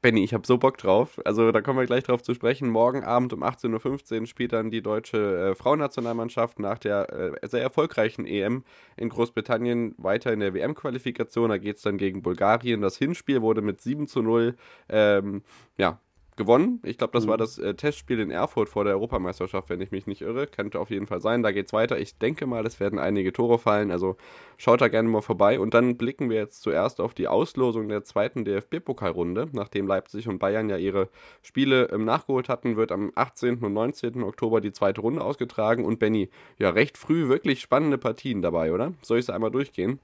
Benny, 0.03 0.25
ich 0.25 0.35
habe 0.35 0.45
so 0.45 0.59
Bock 0.59 0.77
drauf. 0.79 1.21
Also 1.25 1.53
da 1.53 1.61
kommen 1.61 1.79
wir 1.79 1.87
gleich 1.87 2.03
drauf 2.03 2.21
zu 2.21 2.35
sprechen. 2.35 2.69
Morgen 2.69 3.05
Abend 3.05 3.33
um 3.33 3.45
18.15 3.45 4.21
Uhr 4.23 4.27
spielt 4.27 4.53
dann 4.53 4.73
die 4.73 4.83
deutsche 4.83 5.51
äh, 5.51 5.55
Frauennationalmannschaft 5.55 6.59
nach 6.59 6.79
der 6.79 7.13
äh, 7.13 7.47
sehr 7.47 7.63
erfolgreichen 7.63 8.27
EM 8.27 8.65
in 8.97 9.09
Großbritannien 9.09 9.95
weiter 9.99 10.33
in 10.33 10.41
der 10.41 10.53
WM-Qualifikation. 10.53 11.51
Da 11.51 11.59
geht 11.59 11.77
es 11.77 11.83
dann 11.83 11.97
gegen 11.97 12.23
Bulgarien. 12.23 12.81
Das 12.81 12.97
Hinspiel 12.97 13.41
wurde 13.41 13.63
mit 13.63 13.81
7 13.81 14.09
zu 14.09 14.21
0 14.21 14.57
ähm, 14.89 15.43
ja, 15.79 16.01
gewonnen. 16.37 16.81
Ich 16.85 16.99
glaube, 16.99 17.13
das 17.13 17.25
mhm. 17.25 17.31
war 17.31 17.39
das 17.39 17.59
äh, 17.59 17.75
Testspiel 17.75 18.21
in 18.21 18.31
Erfurt 18.31 18.69
vor 18.69 18.85
der 18.85 18.95
Europameisterschaft, 18.95 19.69
wenn 19.71 19.81
ich 19.81 19.91
mich 19.91 20.07
nicht 20.07 20.23
irre. 20.23 20.47
Könnte 20.47 20.79
auf 20.79 20.91
jeden 20.91 21.07
Fall 21.07 21.21
sein. 21.21 21.43
Da 21.43 21.51
geht's 21.51 21.73
weiter. 21.73 21.99
Ich 21.99 22.19
denke 22.19 22.47
mal, 22.47 22.65
es 22.67 22.79
werden 22.79 22.99
einige 22.99 23.33
Tore 23.33 23.59
fallen. 23.59 23.91
Also 23.91 24.17
schaut 24.57 24.81
da 24.81 24.89
gerne 24.89 25.09
mal 25.09 25.23
vorbei. 25.23 25.59
Und 25.59 25.75
dann 25.75 25.97
blicken 25.97 26.31
wir 26.31 26.37
jetzt 26.37 26.63
zuerst 26.63 27.01
auf 27.01 27.15
die 27.15 27.29
Auslosung 27.29 27.89
der 27.89 28.05
zweiten 28.05 28.45
DFB-Pokalrunde. 28.45 29.49
Nachdem 29.53 29.87
Leipzig 29.87 30.29
und 30.29 30.39
Bayern 30.39 30.69
ja 30.69 30.77
ihre 30.77 31.09
Spiele 31.43 31.89
ähm, 31.91 32.05
nachgeholt 32.05 32.49
hatten, 32.49 32.77
wird 32.77 32.93
am 32.93 33.13
18. 33.15 33.59
und 33.59 33.73
19. 33.73 34.23
Oktober 34.23 34.61
die 34.61 34.73
zweite 34.73 35.01
Runde 35.01 35.23
ausgetragen. 35.23 35.85
Und 35.85 35.99
Benny, 35.99 36.29
ja, 36.59 36.71
recht 36.71 36.99
früh 36.99 37.29
wirklich 37.29 37.61
spannende 37.61 37.99
Partien 37.99 38.43
dabei, 38.43 38.73
oder? 38.73 38.93
Soll 39.03 39.19
ich 39.19 39.25
es 39.25 39.31
einmal 39.31 39.51
durchgehen? 39.51 40.01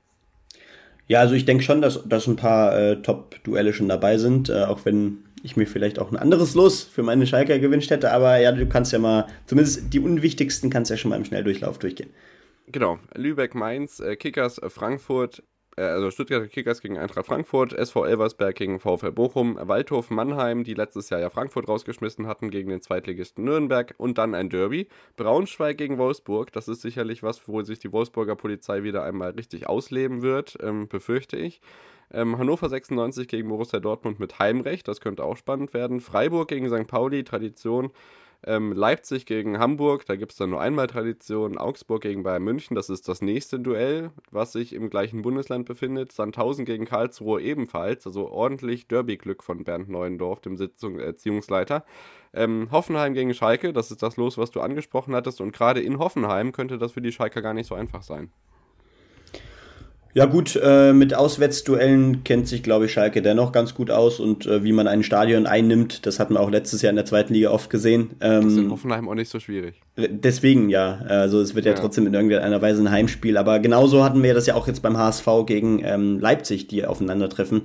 Ja, 1.08 1.20
also 1.20 1.34
ich 1.34 1.44
denke 1.44 1.62
schon, 1.62 1.82
dass, 1.82 2.08
dass 2.08 2.26
ein 2.26 2.36
paar 2.36 2.78
äh, 2.78 3.02
Top-Duelle 3.02 3.72
schon 3.72 3.88
dabei 3.88 4.18
sind, 4.18 4.48
äh, 4.48 4.64
auch 4.64 4.84
wenn 4.84 5.18
ich 5.42 5.56
mir 5.56 5.66
vielleicht 5.66 5.98
auch 5.98 6.10
ein 6.10 6.16
anderes 6.16 6.54
Los 6.54 6.82
für 6.82 7.02
meine 7.02 7.26
Schalker 7.26 7.58
gewünscht 7.58 7.90
hätte, 7.90 8.12
aber 8.12 8.38
ja, 8.38 8.52
du 8.52 8.66
kannst 8.66 8.92
ja 8.92 8.98
mal, 8.98 9.26
zumindest 9.46 9.92
die 9.92 10.00
unwichtigsten 10.00 10.70
kannst 10.70 10.90
ja 10.90 10.96
schon 10.96 11.10
mal 11.10 11.16
im 11.16 11.24
Schnelldurchlauf 11.24 11.78
durchgehen. 11.78 12.10
Genau, 12.68 12.98
Lübeck, 13.14 13.54
Mainz, 13.54 14.00
äh, 14.00 14.16
Kickers, 14.16 14.58
äh, 14.58 14.70
Frankfurt, 14.70 15.42
äh, 15.76 15.82
also 15.82 16.10
Stuttgarter 16.10 16.48
Kickers 16.48 16.80
gegen 16.80 16.98
Eintracht 16.98 17.26
Frankfurt, 17.26 17.72
SV 17.72 18.06
Elversberg 18.06 18.54
gegen 18.54 18.78
VfL 18.78 19.12
Bochum, 19.12 19.58
Waldhof 19.60 20.10
Mannheim, 20.10 20.64
die 20.64 20.74
letztes 20.74 21.10
Jahr 21.10 21.20
ja 21.20 21.30
Frankfurt 21.30 21.68
rausgeschmissen 21.68 22.26
hatten 22.26 22.50
gegen 22.50 22.70
den 22.70 22.80
Zweitligisten 22.80 23.44
Nürnberg 23.44 23.94
und 23.98 24.18
dann 24.18 24.34
ein 24.34 24.50
Derby. 24.50 24.88
Braunschweig 25.16 25.76
gegen 25.78 25.98
Wolfsburg, 25.98 26.52
das 26.52 26.68
ist 26.68 26.82
sicherlich 26.82 27.22
was, 27.22 27.46
wo 27.48 27.62
sich 27.62 27.78
die 27.78 27.92
Wolfsburger 27.92 28.36
Polizei 28.36 28.82
wieder 28.82 29.02
einmal 29.02 29.30
richtig 29.30 29.66
ausleben 29.66 30.22
wird, 30.22 30.56
ähm, 30.62 30.88
befürchte 30.88 31.36
ich. 31.36 31.60
Ähm, 32.12 32.38
Hannover 32.38 32.68
96 32.68 33.26
gegen 33.26 33.48
Borussia 33.48 33.80
Dortmund 33.80 34.20
mit 34.20 34.38
Heimrecht, 34.38 34.86
das 34.86 35.00
könnte 35.00 35.24
auch 35.24 35.36
spannend 35.36 35.74
werden. 35.74 36.00
Freiburg 36.00 36.48
gegen 36.48 36.68
St. 36.68 36.86
Pauli, 36.86 37.24
Tradition. 37.24 37.90
Ähm, 38.44 38.72
Leipzig 38.72 39.24
gegen 39.24 39.60
Hamburg, 39.60 40.04
da 40.06 40.16
gibt 40.16 40.32
es 40.32 40.38
dann 40.38 40.50
nur 40.50 40.60
einmal 40.60 40.88
Tradition. 40.88 41.58
Augsburg 41.58 42.02
gegen 42.02 42.24
Bayern 42.24 42.42
München, 42.42 42.74
das 42.74 42.90
ist 42.90 43.08
das 43.08 43.22
nächste 43.22 43.60
Duell, 43.60 44.10
was 44.32 44.50
sich 44.50 44.72
im 44.72 44.90
gleichen 44.90 45.22
Bundesland 45.22 45.64
befindet. 45.64 46.10
Sandhausen 46.10 46.64
gegen 46.64 46.84
Karlsruhe 46.84 47.40
ebenfalls, 47.40 48.04
also 48.04 48.28
ordentlich 48.28 48.88
Derby-Glück 48.88 49.44
von 49.44 49.62
Bernd 49.62 49.88
Neuendorf, 49.88 50.40
dem 50.40 50.56
Sitzung 50.56 50.98
Erziehungsleiter. 50.98 51.84
Ähm, 52.34 52.68
Hoffenheim 52.72 53.14
gegen 53.14 53.32
Schalke, 53.32 53.72
das 53.72 53.92
ist 53.92 54.02
das 54.02 54.16
Los, 54.16 54.36
was 54.38 54.50
du 54.50 54.60
angesprochen 54.60 55.14
hattest. 55.14 55.40
Und 55.40 55.52
gerade 55.52 55.80
in 55.80 56.00
Hoffenheim 56.00 56.50
könnte 56.50 56.78
das 56.78 56.92
für 56.92 57.02
die 57.02 57.12
Schalker 57.12 57.42
gar 57.42 57.54
nicht 57.54 57.68
so 57.68 57.76
einfach 57.76 58.02
sein. 58.02 58.32
Ja 60.14 60.26
gut, 60.26 60.60
äh, 60.62 60.92
mit 60.92 61.14
Auswärtsduellen 61.14 62.22
kennt 62.22 62.46
sich, 62.46 62.62
glaube 62.62 62.84
ich, 62.84 62.92
Schalke 62.92 63.22
dennoch 63.22 63.50
ganz 63.50 63.74
gut 63.74 63.90
aus 63.90 64.20
und 64.20 64.44
äh, 64.44 64.62
wie 64.62 64.72
man 64.72 64.86
ein 64.86 65.02
Stadion 65.02 65.46
einnimmt, 65.46 66.04
das 66.04 66.20
hatten 66.20 66.34
wir 66.34 66.40
auch 66.40 66.50
letztes 66.50 66.82
Jahr 66.82 66.90
in 66.90 66.96
der 66.96 67.06
zweiten 67.06 67.32
Liga 67.32 67.50
oft 67.50 67.70
gesehen. 67.70 68.10
Ähm, 68.20 68.42
das 68.42 68.52
ist 68.52 68.58
in 68.58 68.70
Hoffenheim 68.70 69.08
auch 69.08 69.14
nicht 69.14 69.30
so 69.30 69.40
schwierig. 69.40 69.80
Deswegen 69.96 70.68
ja, 70.68 71.00
also 71.08 71.40
es 71.40 71.54
wird 71.54 71.64
ja, 71.64 71.72
ja, 71.72 71.78
trotzdem 71.78 72.06
in 72.06 72.12
irgendeiner 72.12 72.60
Weise 72.60 72.82
ein 72.82 72.90
Heimspiel, 72.90 73.38
aber 73.38 73.58
genauso 73.58 74.04
hatten 74.04 74.22
wir 74.22 74.34
das 74.34 74.46
ja 74.46 74.54
auch 74.54 74.66
jetzt 74.66 74.82
beim 74.82 74.98
HSV 74.98 75.26
gegen 75.46 75.82
ähm, 75.82 76.20
Leipzig, 76.20 76.66
die 76.66 76.84
aufeinandertreffen. 76.84 77.62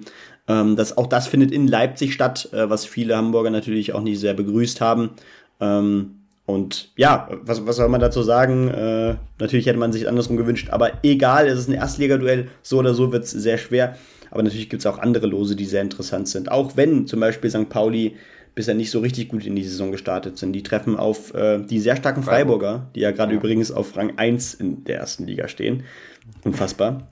Ähm, 0.48 0.78
das, 0.78 0.98
auch 0.98 1.08
das 1.08 1.28
findet 1.28 1.52
in 1.52 1.68
Leipzig 1.68 2.14
statt, 2.14 2.50
äh, 2.54 2.70
was 2.70 2.86
viele 2.86 3.18
Hamburger 3.18 3.50
natürlich 3.50 3.94
auch 3.94 4.02
nicht 4.02 4.20
sehr 4.20 4.34
begrüßt 4.34 4.80
haben. 4.80 5.12
Ähm, 5.60 6.17
und 6.48 6.92
ja, 6.96 7.28
was, 7.44 7.68
was 7.68 7.76
soll 7.76 7.90
man 7.90 8.00
dazu 8.00 8.24
sagen? 8.24 8.70
Äh, 8.70 9.16
natürlich 9.38 9.66
hätte 9.66 9.78
man 9.78 9.92
sich 9.92 10.08
andersrum 10.08 10.38
gewünscht, 10.38 10.70
aber 10.72 11.04
egal, 11.04 11.46
es 11.46 11.60
ist 11.60 11.68
ein 11.68 11.74
Erstligaduell, 11.74 12.48
so 12.64 12.80
oder 12.80 12.94
so 12.94 13.12
wird 13.12 13.26
es 13.26 13.32
sehr 13.32 13.58
schwer. 13.58 13.98
Aber 14.32 14.44
natürlich 14.44 14.70
gibt 14.70 14.80
es 14.80 14.86
auch 14.86 14.98
andere 14.98 15.28
Lose, 15.28 15.58
die 15.58 15.66
sehr 15.66 15.82
interessant 15.82 16.30
sind. 16.30 16.50
Auch 16.50 16.78
wenn 16.78 17.06
zum 17.06 17.20
Beispiel 17.20 17.50
St. 17.50 17.68
Pauli 17.68 18.16
bisher 18.56 18.76
nicht 18.76 18.92
so 18.92 19.00
richtig 19.00 19.28
gut 19.28 19.46
in 19.46 19.58
die 19.58 19.64
Saison 19.64 19.92
gestartet 19.92 20.38
sind. 20.38 20.54
Die 20.54 20.64
treffen 20.64 20.96
auf 20.96 21.34
äh, 21.34 21.60
die 21.60 21.80
sehr 21.80 21.98
starken 21.98 22.24
Freiburger, 22.24 22.88
die 22.96 23.02
ja 23.02 23.12
gerade 23.12 23.34
ja. 23.34 23.40
übrigens 23.40 23.70
auf 23.70 23.96
Rang 23.98 24.18
1 24.18 24.56
in 24.56 24.86
der 24.86 25.00
ersten 25.00 25.28
Liga 25.28 25.50
stehen. 25.50 25.84
Unfassbar. 26.46 27.10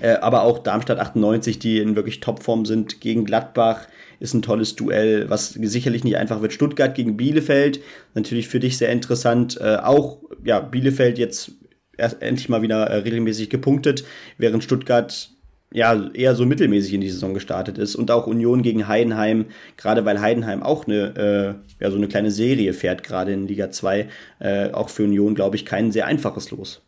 Äh, 0.00 0.16
aber 0.16 0.42
auch 0.42 0.58
Darmstadt 0.58 0.98
98, 0.98 1.58
die 1.58 1.78
in 1.78 1.96
wirklich 1.96 2.20
Topform 2.20 2.66
sind, 2.66 3.00
gegen 3.00 3.24
Gladbach 3.24 3.86
ist 4.20 4.34
ein 4.34 4.42
tolles 4.42 4.76
Duell, 4.76 5.30
was 5.30 5.50
sicherlich 5.50 6.04
nicht 6.04 6.16
einfach 6.16 6.42
wird. 6.42 6.52
Stuttgart 6.52 6.94
gegen 6.94 7.16
Bielefeld, 7.16 7.80
natürlich 8.14 8.48
für 8.48 8.60
dich 8.60 8.76
sehr 8.76 8.90
interessant. 8.90 9.58
Äh, 9.60 9.76
auch 9.76 10.18
ja, 10.44 10.60
Bielefeld 10.60 11.18
jetzt 11.18 11.52
erst 11.96 12.22
endlich 12.22 12.48
mal 12.48 12.62
wieder 12.62 12.84
äh, 12.84 12.98
regelmäßig 12.98 13.48
gepunktet, 13.48 14.04
während 14.36 14.64
Stuttgart 14.64 15.30
ja 15.72 16.08
eher 16.14 16.34
so 16.34 16.46
mittelmäßig 16.46 16.94
in 16.94 17.00
die 17.00 17.10
Saison 17.10 17.34
gestartet 17.34 17.76
ist 17.76 17.94
und 17.94 18.10
auch 18.10 18.26
Union 18.26 18.62
gegen 18.62 18.88
Heidenheim, 18.88 19.46
gerade 19.76 20.04
weil 20.04 20.20
Heidenheim 20.20 20.62
auch 20.62 20.86
eine 20.86 21.58
äh, 21.78 21.82
ja 21.84 21.90
so 21.90 21.98
eine 21.98 22.08
kleine 22.08 22.30
Serie 22.30 22.72
fährt 22.72 23.02
gerade 23.02 23.32
in 23.32 23.46
Liga 23.46 23.70
2, 23.70 24.08
äh, 24.38 24.70
auch 24.70 24.88
für 24.88 25.04
Union 25.04 25.34
glaube 25.34 25.56
ich 25.56 25.66
kein 25.66 25.92
sehr 25.92 26.06
einfaches 26.06 26.50
Los. 26.50 26.82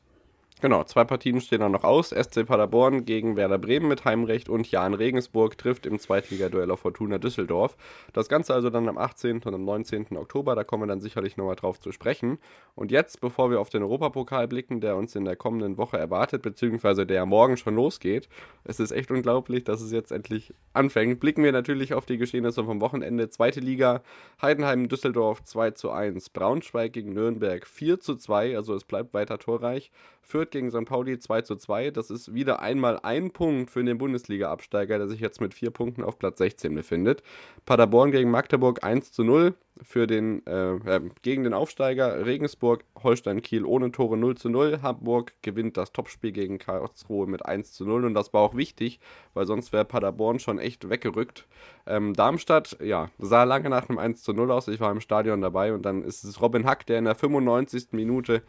Genau, 0.62 0.84
zwei 0.84 1.04
Partien 1.04 1.40
stehen 1.40 1.60
dann 1.60 1.72
noch 1.72 1.84
aus. 1.84 2.10
SC 2.10 2.44
Paderborn 2.44 3.06
gegen 3.06 3.34
Werder 3.34 3.56
Bremen 3.56 3.88
mit 3.88 4.04
Heimrecht 4.04 4.50
und 4.50 4.70
Jan 4.70 4.92
Regensburg 4.92 5.56
trifft 5.56 5.86
im 5.86 5.98
Zweitligaduell 5.98 6.70
auf 6.70 6.80
Fortuna 6.80 7.16
Düsseldorf. 7.16 7.78
Das 8.12 8.28
Ganze 8.28 8.52
also 8.52 8.68
dann 8.68 8.86
am 8.86 8.98
18. 8.98 9.40
und 9.42 9.54
am 9.54 9.64
19. 9.64 10.18
Oktober, 10.18 10.54
da 10.54 10.62
kommen 10.62 10.82
wir 10.82 10.88
dann 10.88 11.00
sicherlich 11.00 11.38
nochmal 11.38 11.56
drauf 11.56 11.80
zu 11.80 11.92
sprechen. 11.92 12.36
Und 12.74 12.90
jetzt, 12.90 13.22
bevor 13.22 13.50
wir 13.50 13.58
auf 13.58 13.70
den 13.70 13.82
Europapokal 13.82 14.48
blicken, 14.48 14.82
der 14.82 14.96
uns 14.96 15.16
in 15.16 15.24
der 15.24 15.34
kommenden 15.34 15.78
Woche 15.78 15.96
erwartet, 15.96 16.42
beziehungsweise 16.42 17.06
der 17.06 17.24
morgen 17.24 17.56
schon 17.56 17.74
losgeht, 17.74 18.28
es 18.64 18.80
ist 18.80 18.90
echt 18.90 19.10
unglaublich, 19.10 19.64
dass 19.64 19.80
es 19.80 19.92
jetzt 19.92 20.12
endlich 20.12 20.52
anfängt, 20.74 21.20
blicken 21.20 21.42
wir 21.42 21.52
natürlich 21.52 21.94
auf 21.94 22.04
die 22.04 22.18
Geschehnisse 22.18 22.64
vom 22.64 22.82
Wochenende. 22.82 23.30
Zweite 23.30 23.60
Liga, 23.60 24.02
Heidenheim 24.42 24.88
Düsseldorf 24.88 25.42
2 25.42 25.70
zu 25.70 25.90
1, 25.90 26.28
Braunschweig 26.28 26.92
gegen 26.92 27.14
Nürnberg 27.14 27.66
4 27.66 27.98
zu 27.98 28.16
2, 28.16 28.56
also 28.56 28.74
es 28.74 28.84
bleibt 28.84 29.14
weiter 29.14 29.38
torreich. 29.38 29.90
Fürth 30.20 30.49
gegen 30.50 30.70
St. 30.70 30.84
Pauli 30.84 31.18
2 31.18 31.42
zu 31.42 31.56
2. 31.56 31.90
Das 31.90 32.10
ist 32.10 32.34
wieder 32.34 32.60
einmal 32.60 32.98
ein 33.00 33.30
Punkt 33.30 33.70
für 33.70 33.82
den 33.82 33.98
Bundesliga-Absteiger, 33.98 34.98
der 34.98 35.08
sich 35.08 35.20
jetzt 35.20 35.40
mit 35.40 35.54
vier 35.54 35.70
Punkten 35.70 36.02
auf 36.02 36.18
Platz 36.18 36.38
16 36.38 36.74
befindet. 36.74 37.22
Paderborn 37.66 38.10
gegen 38.10 38.30
Magdeburg 38.30 38.84
1 38.84 39.12
zu 39.12 39.24
0 39.24 39.54
für 39.82 40.06
den, 40.06 40.44
äh, 40.46 40.74
äh, 40.74 41.00
gegen 41.22 41.44
den 41.44 41.54
Aufsteiger. 41.54 42.26
Regensburg, 42.26 42.84
Holstein 43.02 43.42
Kiel 43.42 43.64
ohne 43.64 43.92
Tore 43.92 44.16
0 44.16 44.36
zu 44.36 44.48
0. 44.48 44.80
Hamburg 44.82 45.32
gewinnt 45.42 45.76
das 45.76 45.92
Topspiel 45.92 46.32
gegen 46.32 46.58
Karlsruhe 46.58 47.26
mit 47.26 47.44
1 47.44 47.72
zu 47.72 47.84
0 47.84 48.04
und 48.04 48.14
das 48.14 48.32
war 48.32 48.42
auch 48.42 48.56
wichtig, 48.56 49.00
weil 49.34 49.46
sonst 49.46 49.72
wäre 49.72 49.84
Paderborn 49.84 50.38
schon 50.38 50.58
echt 50.58 50.88
weggerückt. 50.90 51.46
Ähm, 51.86 52.14
Darmstadt, 52.14 52.76
ja, 52.82 53.10
sah 53.18 53.44
lange 53.44 53.70
nach 53.70 53.88
einem 53.88 53.98
1 53.98 54.22
zu 54.22 54.32
0 54.32 54.50
aus. 54.50 54.68
Ich 54.68 54.80
war 54.80 54.92
im 54.92 55.00
Stadion 55.00 55.40
dabei 55.40 55.72
und 55.72 55.82
dann 55.82 56.02
ist 56.02 56.24
es 56.24 56.40
Robin 56.40 56.66
Hack, 56.66 56.86
der 56.86 56.98
in 56.98 57.04
der 57.04 57.14
95. 57.14 57.88
Minute 57.92 58.42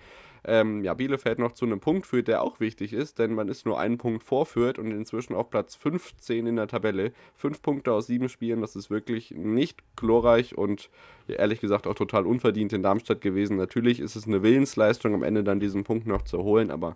ähm, 0.44 0.84
ja, 0.84 0.94
Bielefeld 0.94 1.40
noch 1.40 1.52
zu 1.54 1.66
einem 1.66 1.80
Punkt 1.80 2.08
führt, 2.08 2.28
der 2.28 2.42
auch 2.42 2.60
wichtig 2.60 2.94
ist, 2.94 3.20
denn 3.20 3.34
man 3.34 3.48
ist 3.48 3.66
nur 3.66 3.80
einen 3.80 3.98
Punkt 3.98 4.24
vorführt 4.24 4.80
und 4.80 4.92
inzwischen 4.92 5.36
auf 5.36 5.50
Platz 5.50 5.76
15 5.76 6.48
in 6.48 6.56
der 6.56 6.68
Tabelle. 6.68 7.14
Fünf 7.36 7.62
Punkte 7.62 7.94
aus 7.94 8.08
sieben 8.08 8.30
Spielen, 8.30 8.62
das 8.62 8.76
ist 8.76 8.90
wirklich 8.90 9.32
nicht 9.32 9.84
glorreich 9.96 10.58
und 10.58 10.90
ehrlich 11.28 11.60
gesagt 11.60 11.86
auch 11.86 11.96
total 11.96 12.26
unverdient 12.26 12.74
in 12.74 12.84
Darmstadt 12.84 13.22
gewesen. 13.22 13.58
Natürlich 13.58 14.00
ist 14.00 14.16
es 14.16 14.28
eine 14.28 14.42
Willensleistung, 14.42 15.14
am 15.14 15.24
Ende 15.24 15.44
dann 15.44 15.60
diesen 15.60 15.84
Punkt 15.84 16.08
noch 16.08 16.24
zu 16.24 16.40
holen, 16.40 16.72
aber 16.72 16.96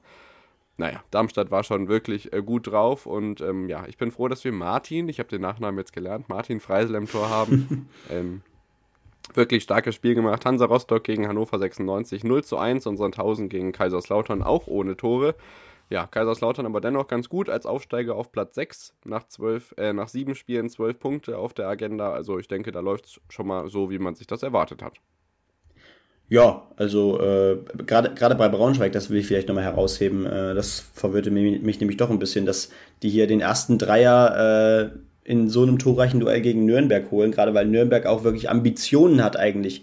naja, 0.78 1.04
Darmstadt 1.12 1.52
war 1.52 1.64
schon 1.64 1.88
wirklich 1.88 2.34
äh, 2.34 2.41
gut 2.41 2.68
drauf 2.68 3.06
und 3.06 3.41
ähm, 3.41 3.70
ja, 3.70 3.86
ich 3.88 3.98
bin 3.98 4.12
froh, 4.12 4.28
dass 4.28 4.43
wir 4.43 4.52
Martin, 4.52 5.08
ich 5.08 5.20
habe 5.20 5.30
den 5.30 5.41
Nachnamen 5.41 5.78
jetzt 5.78 5.93
gelernt, 5.93 6.28
Martin 6.28 6.60
Freisel 6.60 6.96
im 6.96 7.08
Tor 7.08 7.30
haben. 7.30 7.89
ähm, 8.10 8.41
wirklich 9.34 9.63
starkes 9.63 9.95
Spiel 9.95 10.15
gemacht. 10.15 10.45
Hansa 10.45 10.65
Rostock 10.65 11.03
gegen 11.03 11.28
Hannover 11.28 11.59
96 11.59 12.23
0 12.23 12.43
zu 12.43 12.57
1 12.57 12.86
und 12.88 12.97
Sandhausen 12.97 13.49
gegen 13.49 13.71
Kaiserslautern 13.71 14.43
auch 14.43 14.67
ohne 14.67 14.95
Tore. 14.97 15.36
Ja, 15.89 16.07
Kaiserslautern 16.07 16.65
aber 16.65 16.82
dennoch 16.82 17.07
ganz 17.07 17.30
gut 17.30 17.49
als 17.49 17.65
Aufsteiger 17.65 18.15
auf 18.15 18.32
Platz 18.32 18.55
6 18.55 18.93
nach, 19.05 19.28
12, 19.28 19.76
äh, 19.78 19.93
nach 19.93 20.07
sieben 20.07 20.34
Spielen 20.34 20.69
12 20.69 20.99
Punkte 20.99 21.38
auf 21.38 21.53
der 21.53 21.67
Agenda. 21.67 22.11
Also 22.11 22.39
ich 22.39 22.47
denke, 22.47 22.71
da 22.71 22.80
läuft 22.80 23.05
es 23.05 23.21
schon 23.30 23.47
mal 23.47 23.69
so, 23.69 23.91
wie 23.91 23.99
man 23.99 24.15
sich 24.15 24.26
das 24.26 24.41
erwartet 24.41 24.82
hat. 24.82 24.99
Ja, 26.28 26.63
also 26.76 27.19
äh, 27.21 27.57
gerade 27.86 28.36
bei 28.36 28.49
Braunschweig, 28.49 28.91
das 28.91 29.11
will 29.11 29.19
ich 29.19 29.28
vielleicht 29.28 29.47
nochmal 29.47 29.63
herausheben, 29.63 30.26
äh, 30.26 30.55
das 30.55 30.80
verwirrte 30.80 31.30
mich, 31.30 31.61
mich, 31.61 31.80
nämlich 31.80 31.97
doch 31.97 32.09
ein 32.09 32.17
bisschen, 32.17 32.47
dass 32.47 32.71
die 33.03 33.09
hier 33.09 33.28
den 33.28 33.41
ersten 33.41 33.78
Dreier 33.78 34.91
äh, 34.95 34.97
in 35.26 35.49
so 35.49 35.63
einem 35.63 35.80
torreichen 35.80 36.19
Duell 36.19 36.39
gegen 36.39 36.65
Nürnberg 36.65 37.11
holen, 37.11 37.32
gerade 37.32 37.53
weil 37.53 37.65
Nürnberg 37.65 38.05
auch 38.05 38.23
wirklich 38.23 38.49
Ambitionen 38.49 39.23
hat 39.23 39.38
eigentlich 39.38 39.82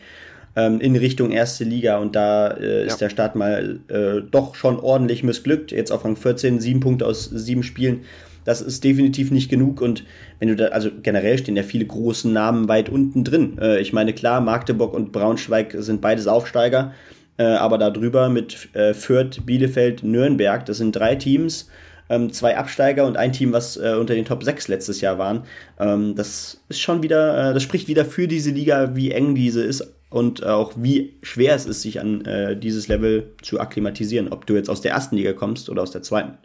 ähm, 0.56 0.80
in 0.80 0.96
Richtung 0.96 1.30
erste 1.30 1.64
Liga 1.64 1.98
und 1.98 2.14
da 2.14 2.48
äh, 2.48 2.86
ist 2.86 2.92
ja. 2.92 3.06
der 3.06 3.10
Start 3.10 3.34
mal 3.34 3.80
äh, 3.88 4.22
doch 4.30 4.54
schon 4.54 4.78
ordentlich 4.78 5.22
missglückt. 5.22 5.72
Jetzt 5.72 5.90
auf 5.90 6.04
Rang 6.04 6.16
14, 6.16 6.60
sieben 6.60 6.80
Punkte 6.80 7.06
aus 7.06 7.24
sieben 7.24 7.62
Spielen. 7.62 8.02
Das 8.44 8.60
ist 8.60 8.82
definitiv 8.82 9.30
nicht 9.30 9.50
genug 9.50 9.80
und 9.80 10.04
wenn 10.38 10.48
du 10.48 10.56
da, 10.56 10.66
also 10.66 10.90
generell 11.02 11.38
stehen 11.38 11.56
ja 11.56 11.62
viele 11.62 11.86
große 11.86 12.28
Namen 12.28 12.68
weit 12.68 12.88
unten 12.88 13.24
drin. 13.24 13.58
Äh, 13.60 13.80
ich 13.80 13.92
meine, 13.92 14.12
klar, 14.12 14.40
Magdeburg 14.40 14.94
und 14.94 15.12
Braunschweig 15.12 15.74
sind 15.78 16.00
beides 16.00 16.26
Aufsteiger, 16.26 16.92
äh, 17.36 17.44
aber 17.44 17.78
da 17.78 17.90
drüber 17.90 18.28
mit 18.28 18.68
äh, 18.74 18.94
Fürth, 18.94 19.46
Bielefeld, 19.46 20.02
Nürnberg, 20.02 20.66
das 20.66 20.78
sind 20.78 20.94
drei 20.94 21.16
Teams, 21.16 21.68
ähm, 22.12 22.32
zwei 22.32 22.56
Absteiger 22.56 23.06
und 23.06 23.16
ein 23.16 23.32
Team, 23.32 23.52
was 23.52 23.76
äh, 23.76 23.94
unter 23.98 24.14
den 24.14 24.24
Top 24.24 24.44
6 24.44 24.68
letztes 24.68 25.00
Jahr 25.00 25.18
waren. 25.18 25.44
Ähm, 25.80 26.14
das 26.14 26.62
ist 26.68 26.80
schon 26.80 27.02
wieder, 27.02 27.50
äh, 27.50 27.54
das 27.54 27.62
spricht 27.62 27.88
wieder 27.88 28.04
für 28.04 28.28
diese 28.28 28.50
Liga, 28.50 28.94
wie 28.94 29.10
eng 29.10 29.34
diese 29.34 29.62
ist 29.62 29.94
und 30.10 30.42
äh, 30.42 30.46
auch 30.46 30.72
wie 30.76 31.14
schwer 31.22 31.54
es 31.54 31.64
ist, 31.64 31.82
sich 31.82 32.00
an 32.00 32.24
äh, 32.26 32.56
dieses 32.56 32.88
Level 32.88 33.32
zu 33.40 33.58
akklimatisieren, 33.58 34.30
ob 34.30 34.46
du 34.46 34.54
jetzt 34.54 34.68
aus 34.68 34.82
der 34.82 34.92
ersten 34.92 35.16
Liga 35.16 35.32
kommst 35.32 35.70
oder 35.70 35.82
aus 35.82 35.90
der 35.90 36.02
zweiten. 36.02 36.36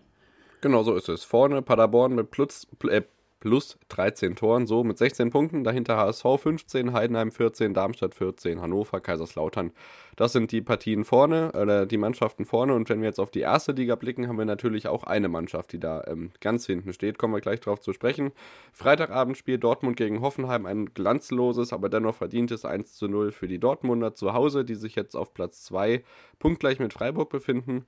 Genau 0.61 0.83
so 0.83 0.95
ist 0.95 1.09
es. 1.09 1.23
Vorne 1.23 1.61
Paderborn 1.61 2.15
mit 2.15 2.31
plus, 2.31 2.65
äh, 2.89 3.01
plus 3.47 3.77
13 3.87 4.35
Toren, 4.35 4.67
so 4.67 4.83
mit 4.83 4.97
16 4.97 5.29
Punkten. 5.29 5.63
Dahinter 5.63 5.95
HSV 5.95 6.25
15, 6.37 6.91
Heidenheim 6.91 7.31
14, 7.31 7.73
Darmstadt 7.73 8.13
14, 8.13 8.61
Hannover, 8.61 8.99
Kaiserslautern. 8.99 9.71
Das 10.17 10.33
sind 10.33 10.51
die 10.51 10.61
Partien 10.61 11.05
vorne, 11.05 11.53
oder 11.53 11.85
die 11.85 11.95
Mannschaften 11.95 12.43
vorne. 12.43 12.73
Und 12.73 12.89
wenn 12.89 12.99
wir 12.99 13.07
jetzt 13.07 13.21
auf 13.21 13.31
die 13.31 13.39
erste 13.39 13.71
Liga 13.71 13.95
blicken, 13.95 14.27
haben 14.27 14.37
wir 14.37 14.43
natürlich 14.43 14.89
auch 14.89 15.05
eine 15.05 15.29
Mannschaft, 15.29 15.71
die 15.71 15.79
da 15.79 16.03
ähm, 16.07 16.31
ganz 16.41 16.65
hinten 16.65 16.91
steht. 16.91 17.17
Kommen 17.17 17.35
wir 17.35 17.39
gleich 17.39 17.61
drauf 17.61 17.79
zu 17.79 17.93
sprechen. 17.93 18.33
Freitagabendspiel 18.73 19.57
Dortmund 19.57 19.95
gegen 19.95 20.19
Hoffenheim, 20.19 20.65
ein 20.65 20.93
glanzloses, 20.93 21.71
aber 21.71 21.87
dennoch 21.87 22.15
verdientes 22.15 22.65
1 22.65 22.95
zu 22.95 23.07
0 23.07 23.31
für 23.31 23.47
die 23.47 23.59
Dortmunder 23.59 24.13
zu 24.13 24.33
Hause, 24.33 24.65
die 24.65 24.75
sich 24.75 24.95
jetzt 24.95 25.15
auf 25.15 25.33
Platz 25.33 25.63
2 25.63 26.03
punktgleich 26.39 26.79
mit 26.79 26.91
Freiburg 26.91 27.29
befinden 27.29 27.85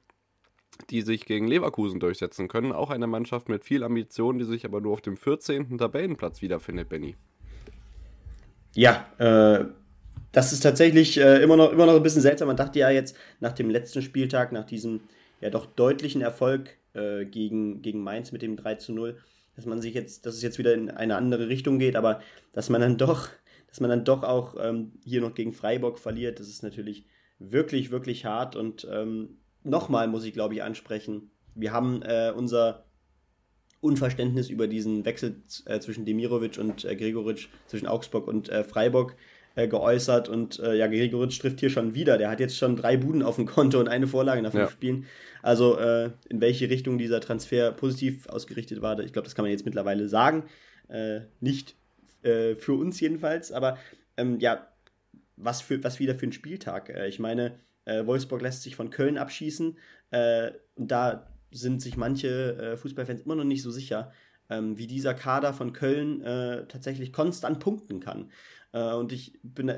die 0.90 1.02
sich 1.02 1.26
gegen 1.26 1.48
Leverkusen 1.48 2.00
durchsetzen 2.00 2.48
können. 2.48 2.72
Auch 2.72 2.90
eine 2.90 3.08
Mannschaft 3.08 3.50
mit 3.50 3.64
viel 3.64 3.84
Ambition, 3.84 4.38
die 4.38 4.46
sich 4.46 4.66
aber 4.66 4.82
nur 4.82 4.94
auf 4.94 5.02
dem 5.02 5.18
14. 5.18 5.78
Tabellenplatz 5.78 6.42
wiederfindet, 6.42 6.90
Benny. 6.90 7.16
Ja, 8.76 9.06
äh, 9.18 9.66
das 10.32 10.54
ist 10.54 10.62
tatsächlich 10.62 11.20
äh, 11.20 11.42
immer, 11.42 11.58
noch, 11.58 11.72
immer 11.72 11.86
noch 11.86 11.96
ein 11.96 12.04
bisschen 12.04 12.22
seltsam. 12.22 12.48
Man 12.48 12.58
dachte 12.58 12.80
ja 12.80 12.90
jetzt 12.90 13.16
nach 13.40 13.54
dem 13.54 13.70
letzten 13.70 14.02
Spieltag, 14.02 14.52
nach 14.52 14.66
diesem 14.66 15.02
ja 15.42 15.50
doch 15.50 15.66
deutlichen 15.66 16.22
Erfolg 16.22 16.78
äh, 16.94 17.26
gegen, 17.26 17.82
gegen 17.82 18.04
Mainz 18.04 18.32
mit 18.32 18.42
dem 18.42 18.56
3 18.56 18.76
zu 18.76 18.94
0, 18.94 19.18
dass 19.56 19.66
man 19.66 19.82
sich 19.82 19.94
jetzt, 19.94 20.26
dass 20.26 20.36
es 20.36 20.42
jetzt 20.42 20.60
wieder 20.60 20.74
in 20.74 20.92
eine 20.92 21.16
andere 21.16 21.50
Richtung 21.50 21.80
geht, 21.80 21.96
aber 21.96 22.22
dass 22.54 22.70
man 22.70 22.82
dann 22.82 22.98
doch, 22.98 23.30
dass 23.68 23.80
man 23.80 23.90
dann 23.90 24.06
doch 24.06 24.24
auch 24.24 24.56
ähm, 24.60 24.94
hier 25.04 25.22
noch 25.22 25.34
gegen 25.34 25.52
Freiburg 25.52 26.00
verliert, 26.00 26.40
das 26.40 26.48
ist 26.48 26.64
natürlich 26.64 27.06
wirklich, 27.40 27.90
wirklich 27.90 28.26
hart 28.26 28.56
und 28.56 28.88
ähm, 28.92 29.39
nochmal 29.64 30.08
muss 30.08 30.26
ich, 30.26 30.34
glaube 30.34 30.54
ich, 30.54 30.64
ansprechen. 30.64 31.32
Wir 31.56 31.74
haben 31.74 32.02
äh, 32.02 32.32
unser 32.36 32.86
Unverständnis 33.82 34.50
über 34.50 34.68
diesen 34.68 35.06
Wechsel 35.06 35.42
äh, 35.66 35.80
zwischen 35.80 36.06
Demirovic 36.06 36.58
und 36.58 36.84
äh, 36.86 36.96
Gregoritsch, 36.96 37.48
zwischen 37.68 37.88
Augsburg 37.88 38.28
und 38.28 38.50
äh, 38.50 38.64
Freiburg 38.64 39.16
äh, 39.56 39.68
geäußert. 39.68 40.28
Und 40.28 40.60
äh, 40.60 40.76
ja, 40.76 40.88
Gregoritsch 40.88 41.40
trifft 41.40 41.62
hier 41.62 41.70
schon 41.70 41.94
wieder. 41.94 42.18
Der 42.18 42.30
hat 42.30 42.40
jetzt 42.40 42.58
schon 42.58 42.76
drei 42.76 42.98
Buden 42.98 43.24
auf 43.24 43.36
dem 43.36 43.46
Konto 43.46 43.80
und 43.80 43.88
eine 43.88 44.08
Vorlage 44.08 44.42
nach 44.42 44.52
fünf 44.52 44.70
ja. 44.70 44.72
Spielen. 44.72 45.06
Also 45.42 45.78
äh, 45.78 46.12
in 46.30 46.42
welche 46.42 46.70
Richtung 46.70 46.98
dieser 46.98 47.22
Transfer 47.22 47.72
positiv 47.72 48.28
ausgerichtet 48.28 48.82
war, 48.82 49.00
ich 49.00 49.14
glaube, 49.14 49.26
das 49.26 49.36
kann 49.36 49.44
man 49.44 49.52
jetzt 49.52 49.66
mittlerweile 49.66 50.10
sagen. 50.10 50.44
nicht 51.40 51.76
für 52.22 52.74
uns 52.74 53.00
jedenfalls, 53.00 53.52
aber 53.54 53.78
ähm, 54.18 54.40
ja, 54.40 54.68
was, 55.38 55.62
für, 55.62 55.82
was 55.84 56.00
wieder 56.00 56.16
für 56.16 56.26
ein 56.26 56.34
Spieltag. 56.34 56.90
ich 57.08 57.20
meine, 57.20 57.60
äh, 57.90 58.06
Wolfsburg 58.06 58.42
lässt 58.42 58.64
sich 58.64 58.76
von 58.76 58.90
Köln 58.90 59.18
abschießen. 59.18 59.78
Äh, 60.12 60.52
und 60.76 60.92
da 60.92 61.28
sind 61.52 61.82
sich 61.82 61.98
manche 61.98 62.56
äh, 62.58 62.78
Fußballfans 62.78 63.22
immer 63.22 63.36
noch 63.36 63.44
nicht 63.44 63.64
so 63.64 63.72
sicher, 63.72 64.12
ähm, 64.50 64.78
wie 64.78 64.88
dieser 64.88 65.14
Kader 65.14 65.54
von 65.54 65.74
Köln 65.74 66.22
äh, 66.22 66.68
tatsächlich 66.68 67.12
konstant 67.12 67.60
punkten 67.60 68.00
kann. 68.00 68.32
Äh, 68.72 68.94
und 68.94 69.12
ich 69.12 69.40
bin, 69.44 69.70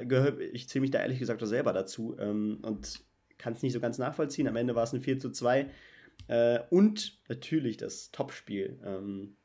ich 0.54 0.70
zähle 0.70 0.82
mich 0.82 0.92
da 0.92 1.00
ehrlich 1.00 1.20
gesagt 1.20 1.42
auch 1.42 1.48
selber 1.48 1.74
dazu 1.74 2.16
ähm, 2.20 2.60
und 2.62 3.02
kann 3.38 3.54
es 3.54 3.64
nicht 3.64 3.74
so 3.74 3.80
ganz 3.80 3.98
nachvollziehen. 3.98 4.48
Am 4.48 4.56
Ende 4.56 4.76
war 4.76 4.84
es 4.84 4.94
ein 4.94 5.02
4 5.02 5.20
zu 5.20 5.32
2. 5.32 5.68
Äh, 6.28 6.60
und 6.70 7.20
natürlich 7.28 7.78
das 7.78 8.12
Topspiel, 8.12 8.80
ähm, 8.86 9.36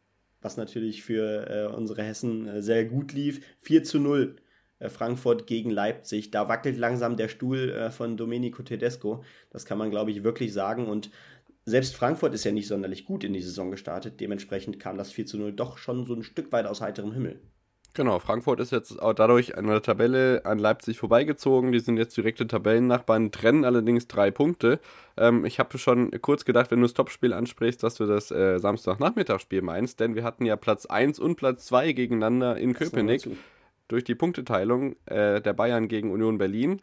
was 0.42 0.56
natürlich 0.56 1.02
für 1.02 1.74
unsere 1.74 2.02
Hessen 2.04 2.62
sehr 2.62 2.84
gut 2.84 3.12
lief. 3.12 3.44
4 3.62 3.82
zu 3.82 3.98
0 3.98 4.36
äh, 4.36 4.45
Frankfurt 4.80 5.46
gegen 5.46 5.70
Leipzig. 5.70 6.30
Da 6.30 6.48
wackelt 6.48 6.76
langsam 6.76 7.16
der 7.16 7.28
Stuhl 7.28 7.70
äh, 7.70 7.90
von 7.90 8.16
Domenico 8.16 8.62
Tedesco. 8.62 9.24
Das 9.50 9.64
kann 9.64 9.78
man, 9.78 9.90
glaube 9.90 10.10
ich, 10.10 10.24
wirklich 10.24 10.52
sagen. 10.52 10.86
Und 10.86 11.10
selbst 11.64 11.96
Frankfurt 11.96 12.34
ist 12.34 12.44
ja 12.44 12.52
nicht 12.52 12.68
sonderlich 12.68 13.04
gut 13.04 13.24
in 13.24 13.32
die 13.32 13.42
Saison 13.42 13.70
gestartet. 13.70 14.20
Dementsprechend 14.20 14.78
kam 14.78 14.96
das 14.96 15.10
4 15.10 15.26
zu 15.26 15.38
0 15.38 15.52
doch 15.52 15.78
schon 15.78 16.04
so 16.06 16.14
ein 16.14 16.22
Stück 16.22 16.52
weit 16.52 16.66
aus 16.66 16.80
heiterem 16.80 17.12
Himmel. 17.12 17.40
Genau, 17.96 18.18
Frankfurt 18.18 18.60
ist 18.60 18.72
jetzt 18.72 19.00
auch 19.00 19.14
dadurch 19.14 19.56
an 19.56 19.66
der 19.66 19.80
Tabelle 19.80 20.42
an 20.44 20.58
Leipzig 20.58 20.98
vorbeigezogen. 20.98 21.72
Die 21.72 21.80
sind 21.80 21.96
jetzt 21.96 22.14
direkte 22.14 22.46
Tabellennachbarn, 22.46 23.32
trennen 23.32 23.64
allerdings 23.64 24.06
drei 24.06 24.30
Punkte. 24.30 24.80
Ähm, 25.16 25.46
ich 25.46 25.58
habe 25.58 25.78
schon 25.78 26.10
kurz 26.20 26.44
gedacht, 26.44 26.70
wenn 26.70 26.80
du 26.80 26.84
das 26.84 26.92
Topspiel 26.92 27.32
ansprichst, 27.32 27.82
dass 27.82 27.94
du 27.94 28.04
das 28.04 28.30
äh, 28.30 28.58
Samstagnachmittagsspiel 28.58 29.62
meinst, 29.62 29.98
denn 29.98 30.14
wir 30.14 30.24
hatten 30.24 30.44
ja 30.44 30.56
Platz 30.56 30.84
1 30.84 31.18
und 31.18 31.36
Platz 31.36 31.64
2 31.66 31.92
gegeneinander 31.92 32.58
in 32.58 32.74
Köpenick 32.74 33.26
durch 33.88 34.04
die 34.04 34.14
Punkteteilung 34.14 34.96
äh, 35.06 35.40
der 35.40 35.52
Bayern 35.52 35.88
gegen 35.88 36.10
Union 36.10 36.38
Berlin 36.38 36.82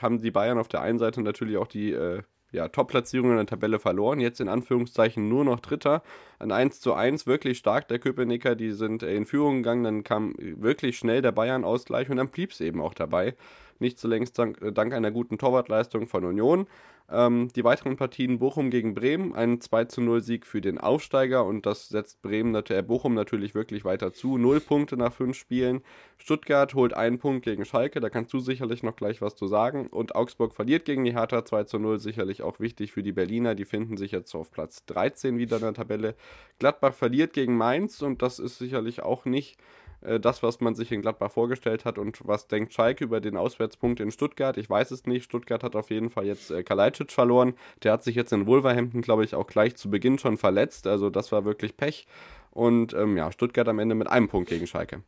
haben 0.00 0.22
die 0.22 0.30
Bayern 0.30 0.58
auf 0.58 0.68
der 0.68 0.80
einen 0.80 0.98
Seite 0.98 1.22
natürlich 1.22 1.56
auch 1.56 1.66
die, 1.66 1.92
äh, 1.92 2.22
ja, 2.52 2.68
Top-Platzierung 2.68 3.30
in 3.30 3.36
der 3.36 3.46
Tabelle 3.46 3.78
verloren. 3.78 4.20
Jetzt 4.20 4.40
in 4.40 4.48
Anführungszeichen 4.48 5.28
nur 5.28 5.44
noch 5.44 5.60
Dritter. 5.60 6.02
Ein 6.38 6.52
1 6.52 6.80
zu 6.80 6.92
1, 6.94 7.26
wirklich 7.26 7.58
stark 7.58 7.88
der 7.88 7.98
Köpenicker. 7.98 8.54
Die 8.54 8.72
sind 8.72 9.02
in 9.02 9.24
Führung 9.24 9.56
gegangen. 9.56 9.84
Dann 9.84 10.04
kam 10.04 10.34
wirklich 10.38 10.98
schnell 10.98 11.22
der 11.22 11.32
Bayern-Ausgleich 11.32 12.10
und 12.10 12.18
dann 12.18 12.28
blieb 12.28 12.52
es 12.52 12.60
eben 12.60 12.80
auch 12.80 12.94
dabei. 12.94 13.34
Nicht 13.82 13.98
zuletzt 13.98 14.38
dank, 14.38 14.58
dank 14.74 14.94
einer 14.94 15.10
guten 15.10 15.38
Torwartleistung 15.38 16.06
von 16.06 16.24
Union. 16.24 16.68
Ähm, 17.10 17.48
die 17.56 17.64
weiteren 17.64 17.96
Partien 17.96 18.38
Bochum 18.38 18.70
gegen 18.70 18.94
Bremen, 18.94 19.34
ein 19.34 19.60
2 19.60 19.86
zu 19.86 20.00
0 20.00 20.22
Sieg 20.22 20.46
für 20.46 20.60
den 20.60 20.78
Aufsteiger 20.78 21.44
und 21.44 21.66
das 21.66 21.88
setzt 21.88 22.22
Bremen, 22.22 22.54
äh, 22.54 22.82
Bochum 22.82 23.14
natürlich 23.14 23.56
wirklich 23.56 23.84
weiter 23.84 24.12
zu. 24.12 24.38
Null 24.38 24.60
Punkte 24.60 24.96
nach 24.96 25.12
fünf 25.12 25.36
Spielen. 25.36 25.82
Stuttgart 26.16 26.72
holt 26.74 26.94
einen 26.94 27.18
Punkt 27.18 27.44
gegen 27.44 27.64
Schalke, 27.64 27.98
da 27.98 28.08
kannst 28.08 28.32
du 28.32 28.38
sicherlich 28.38 28.84
noch 28.84 28.94
gleich 28.94 29.20
was 29.20 29.34
zu 29.34 29.48
sagen. 29.48 29.88
Und 29.88 30.14
Augsburg 30.14 30.54
verliert 30.54 30.84
gegen 30.84 31.02
die 31.02 31.14
Hertha 31.14 31.44
2 31.44 31.64
zu 31.64 31.80
0, 31.80 31.98
sicherlich 31.98 32.42
auch 32.42 32.60
wichtig 32.60 32.92
für 32.92 33.02
die 33.02 33.12
Berliner, 33.12 33.56
die 33.56 33.64
finden 33.64 33.96
sich 33.96 34.12
jetzt 34.12 34.32
auf 34.36 34.52
Platz 34.52 34.86
13 34.86 35.38
wieder 35.38 35.56
in 35.56 35.62
der 35.62 35.74
Tabelle. 35.74 36.14
Gladbach 36.60 36.94
verliert 36.94 37.32
gegen 37.32 37.56
Mainz 37.56 38.00
und 38.00 38.22
das 38.22 38.38
ist 38.38 38.58
sicherlich 38.58 39.02
auch 39.02 39.24
nicht 39.24 39.58
äh, 40.04 40.20
das, 40.20 40.42
was 40.42 40.60
man 40.60 40.74
sich 40.74 40.92
in 40.92 41.02
Gladbach 41.02 41.32
vorgestellt 41.32 41.84
hat 41.84 41.98
und 41.98 42.20
was 42.26 42.48
denkt 42.48 42.72
Schalke 42.72 43.04
über 43.04 43.20
den 43.20 43.36
Auswärtspunkt 43.36 44.00
in 44.00 44.10
Stuttgart. 44.10 44.56
Ich 44.56 44.68
weiß 44.68 44.90
es 44.90 45.06
nicht. 45.06 45.24
Stuttgart 45.24 45.62
hat 45.62 45.76
auf 45.76 45.90
jeden 45.90 46.10
Fall 46.10 46.26
jetzt 46.26 46.50
äh, 46.50 46.62
Kalajdzic 46.62 47.12
verloren. 47.12 47.54
Der 47.82 47.92
hat 47.92 48.04
sich 48.04 48.14
jetzt 48.14 48.32
in 48.32 48.46
Wolverhampton, 48.46 49.02
glaube 49.02 49.24
ich, 49.24 49.34
auch 49.34 49.46
gleich 49.46 49.76
zu 49.76 49.90
Beginn 49.90 50.18
schon 50.18 50.36
verletzt. 50.36 50.86
Also 50.86 51.10
das 51.10 51.32
war 51.32 51.44
wirklich 51.44 51.76
Pech. 51.76 52.06
Und 52.50 52.92
ähm, 52.94 53.16
ja, 53.16 53.32
Stuttgart 53.32 53.68
am 53.68 53.78
Ende 53.78 53.94
mit 53.94 54.08
einem 54.08 54.28
Punkt 54.28 54.48
gegen 54.48 54.66
Schalke. 54.66 55.02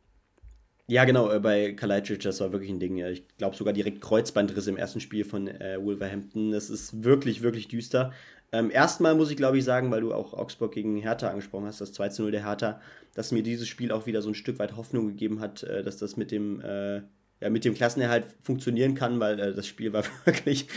Ja, 0.87 1.03
genau, 1.05 1.31
äh, 1.31 1.39
bei 1.39 1.73
Kalajdzic, 1.73 2.19
das 2.21 2.39
war 2.41 2.51
wirklich 2.51 2.69
ein 2.69 2.79
Ding. 2.79 2.97
Ich 2.97 3.23
glaube 3.37 3.55
sogar 3.55 3.73
direkt 3.73 4.01
Kreuzbandriss 4.01 4.67
im 4.67 4.77
ersten 4.77 4.99
Spiel 4.99 5.25
von 5.25 5.47
äh, 5.47 5.83
Wolverhampton. 5.83 6.51
Das 6.51 6.69
ist 6.69 7.03
wirklich, 7.03 7.41
wirklich 7.41 7.67
düster. 7.67 8.11
Ähm, 8.51 8.69
erstmal 8.69 9.15
muss 9.15 9.31
ich, 9.31 9.37
glaube 9.37 9.57
ich, 9.57 9.63
sagen, 9.63 9.89
weil 9.89 10.01
du 10.01 10.13
auch 10.13 10.33
Augsburg 10.33 10.73
gegen 10.73 10.97
Hertha 10.97 11.29
angesprochen 11.29 11.65
hast, 11.65 11.81
das 11.81 11.91
2 11.93 12.09
0 12.19 12.31
der 12.31 12.45
Hertha, 12.45 12.79
dass 13.15 13.31
mir 13.31 13.41
dieses 13.41 13.67
Spiel 13.67 13.91
auch 13.91 14.05
wieder 14.05 14.21
so 14.21 14.29
ein 14.29 14.35
Stück 14.35 14.59
weit 14.59 14.75
Hoffnung 14.77 15.07
gegeben 15.07 15.39
hat, 15.39 15.63
äh, 15.63 15.83
dass 15.83 15.97
das 15.97 16.17
mit 16.17 16.29
dem, 16.29 16.61
äh, 16.61 16.97
ja, 17.41 17.49
mit 17.49 17.65
dem 17.65 17.73
Klassenerhalt 17.73 18.25
funktionieren 18.41 18.93
kann, 18.93 19.19
weil 19.19 19.39
äh, 19.39 19.53
das 19.55 19.65
Spiel 19.65 19.91
war 19.91 20.03
wirklich, 20.25 20.67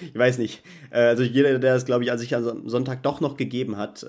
ich 0.00 0.14
weiß 0.14 0.36
nicht, 0.36 0.62
äh, 0.90 1.00
also 1.00 1.22
jeder, 1.22 1.58
der 1.58 1.74
es, 1.74 1.86
glaube 1.86 2.04
ich, 2.04 2.12
an 2.12 2.18
sich 2.18 2.34
am 2.36 2.68
Sonntag 2.68 3.02
doch 3.02 3.20
noch 3.22 3.38
gegeben 3.38 3.78
hat, 3.78 4.06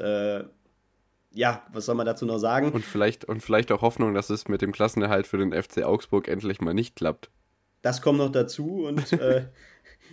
ja, 1.34 1.66
was 1.72 1.86
soll 1.86 1.96
man 1.96 2.06
dazu 2.06 2.26
noch 2.26 2.38
sagen? 2.38 2.72
Und 2.72 2.86
vielleicht, 2.86 3.26
und 3.26 3.42
vielleicht 3.42 3.72
auch 3.72 3.82
Hoffnung, 3.82 4.14
dass 4.14 4.30
es 4.30 4.48
mit 4.48 4.62
dem 4.62 4.72
Klassenerhalt 4.72 5.28
für 5.28 5.38
den 5.38 5.52
FC 5.52 5.84
Augsburg 5.84 6.28
endlich 6.28 6.62
mal 6.62 6.74
nicht 6.74 6.96
klappt. 6.96 7.30
Das 7.82 8.02
kommt 8.02 8.20
noch 8.20 8.32
dazu 8.32 8.86
und 8.86 9.12
äh, 9.14 9.46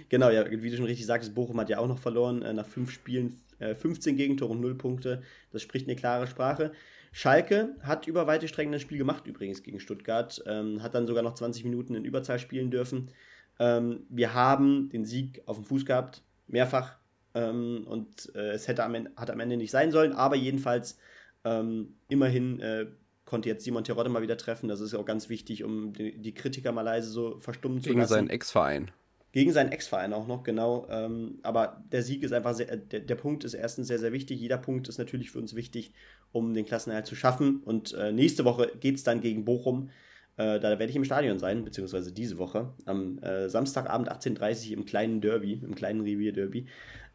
genau, 0.09 0.31
ja, 0.31 0.51
wie 0.51 0.71
du 0.71 0.77
schon 0.77 0.87
richtig 0.87 1.07
sagst, 1.07 1.35
Bochum 1.35 1.61
hat 1.61 1.69
ja 1.69 1.79
auch 1.79 1.89
noch 1.89 1.99
verloren, 1.99 2.43
äh, 2.43 2.53
nach 2.53 2.67
fünf 2.67 2.91
Spielen 2.91 3.41
äh, 3.59 3.75
15 3.75 4.17
Gegentore 4.17 4.53
und 4.53 4.61
0 4.61 4.75
Punkte. 4.77 5.23
Das 5.53 5.63
spricht 5.63 5.87
eine 5.87 5.97
klare 5.97 6.27
Sprache. 6.27 6.73
Schalke 7.13 7.75
hat 7.83 8.07
über 8.07 8.27
weite 8.27 8.49
Strecken 8.49 8.73
das 8.73 8.83
Spiel 8.83 8.99
gemacht, 8.99 9.27
übrigens 9.27 9.63
gegen 9.63 9.81
Stuttgart, 9.81 10.43
ähm, 10.47 10.83
hat 10.83 10.95
dann 10.95 11.07
sogar 11.07 11.23
noch 11.23 11.35
20 11.35 11.65
Minuten 11.65 11.95
in 11.95 12.05
Überzahl 12.05 12.39
spielen 12.39 12.71
dürfen. 12.71 13.11
Ähm, 13.59 14.07
wir 14.09 14.33
haben 14.33 14.89
den 14.91 15.05
Sieg 15.05 15.43
auf 15.47 15.57
dem 15.57 15.65
Fuß 15.65 15.85
gehabt, 15.85 16.23
mehrfach, 16.47 17.00
ähm, 17.35 17.85
und 17.87 18.35
äh, 18.35 18.51
es 18.53 18.69
hätte 18.69 18.85
am 18.85 18.95
Ende, 18.95 19.13
hat 19.17 19.31
am 19.31 19.41
Ende 19.41 19.57
nicht 19.57 19.71
sein 19.71 19.93
sollen, 19.93 20.13
aber 20.13 20.37
jedenfalls 20.37 20.99
ähm, 21.45 21.95
immerhin 22.09 22.61
äh, 22.61 22.87
konnte 23.25 23.49
jetzt 23.49 23.65
Simon 23.65 23.85
Terodde 23.85 24.11
mal 24.11 24.23
wieder 24.23 24.37
treffen. 24.37 24.69
Das 24.69 24.81
ist 24.81 24.93
ja 24.93 24.99
auch 24.99 25.05
ganz 25.05 25.29
wichtig, 25.29 25.63
um 25.63 25.93
die, 25.93 26.19
die 26.21 26.35
Kritiker 26.35 26.73
mal 26.73 26.83
leise 26.83 27.11
so 27.11 27.39
verstummen 27.39 27.81
zu 27.81 27.91
lassen. 27.91 27.99
Gegen 27.99 28.09
seinen 28.09 28.31
Ex-Verein. 28.31 28.91
Gegen 29.33 29.53
seinen 29.53 29.71
Ex-Verein 29.71 30.13
auch 30.13 30.27
noch, 30.27 30.43
genau. 30.43 30.89
Ähm, 30.91 31.39
aber 31.45 31.85
der 31.93 32.03
Sieg 32.03 32.25
ist 32.25 32.33
einfach 32.33 32.55
sehr, 32.55 32.77
der, 32.77 32.99
der 32.99 33.15
Punkt 33.15 33.45
ist 33.45 33.55
erstens 33.55 33.87
sehr, 33.87 34.01
sehr 34.01 34.13
wichtig. 34.13 34.41
Jeder 34.41 34.59
Punkt 34.59 34.89
ist 34.89 34.99
natürlich 34.99 35.31
für 35.31 35.39
uns 35.39 35.55
wichtig, 35.55 35.93
um 36.33 36.53
den 36.53 36.67
Klassenerhalt 36.67 37.07
zu 37.07 37.15
schaffen. 37.15 37.63
Und 37.65 37.95
äh, 37.95 38.11
nächste 38.11 38.45
Woche 38.45 38.73
geht 38.81 38.97
es 38.97 39.05
dann 39.05 39.21
gegen 39.21 39.45
Bochum. 39.45 39.91
Äh, 40.37 40.59
da 40.59 40.71
werde 40.71 40.87
ich 40.87 40.97
im 40.97 41.05
Stadion 41.05 41.39
sein, 41.39 41.65
beziehungsweise 41.65 42.11
diese 42.11 42.39
Woche. 42.39 42.75
Am 42.87 43.19
äh, 43.19 43.49
Samstagabend 43.49 44.11
18.30 44.11 44.71
Uhr 44.71 44.79
im 44.79 44.85
kleinen 44.85 45.21
Derby, 45.21 45.61
im 45.63 45.77
kleinen 45.77 46.01
Revier-Derby. 46.01 46.67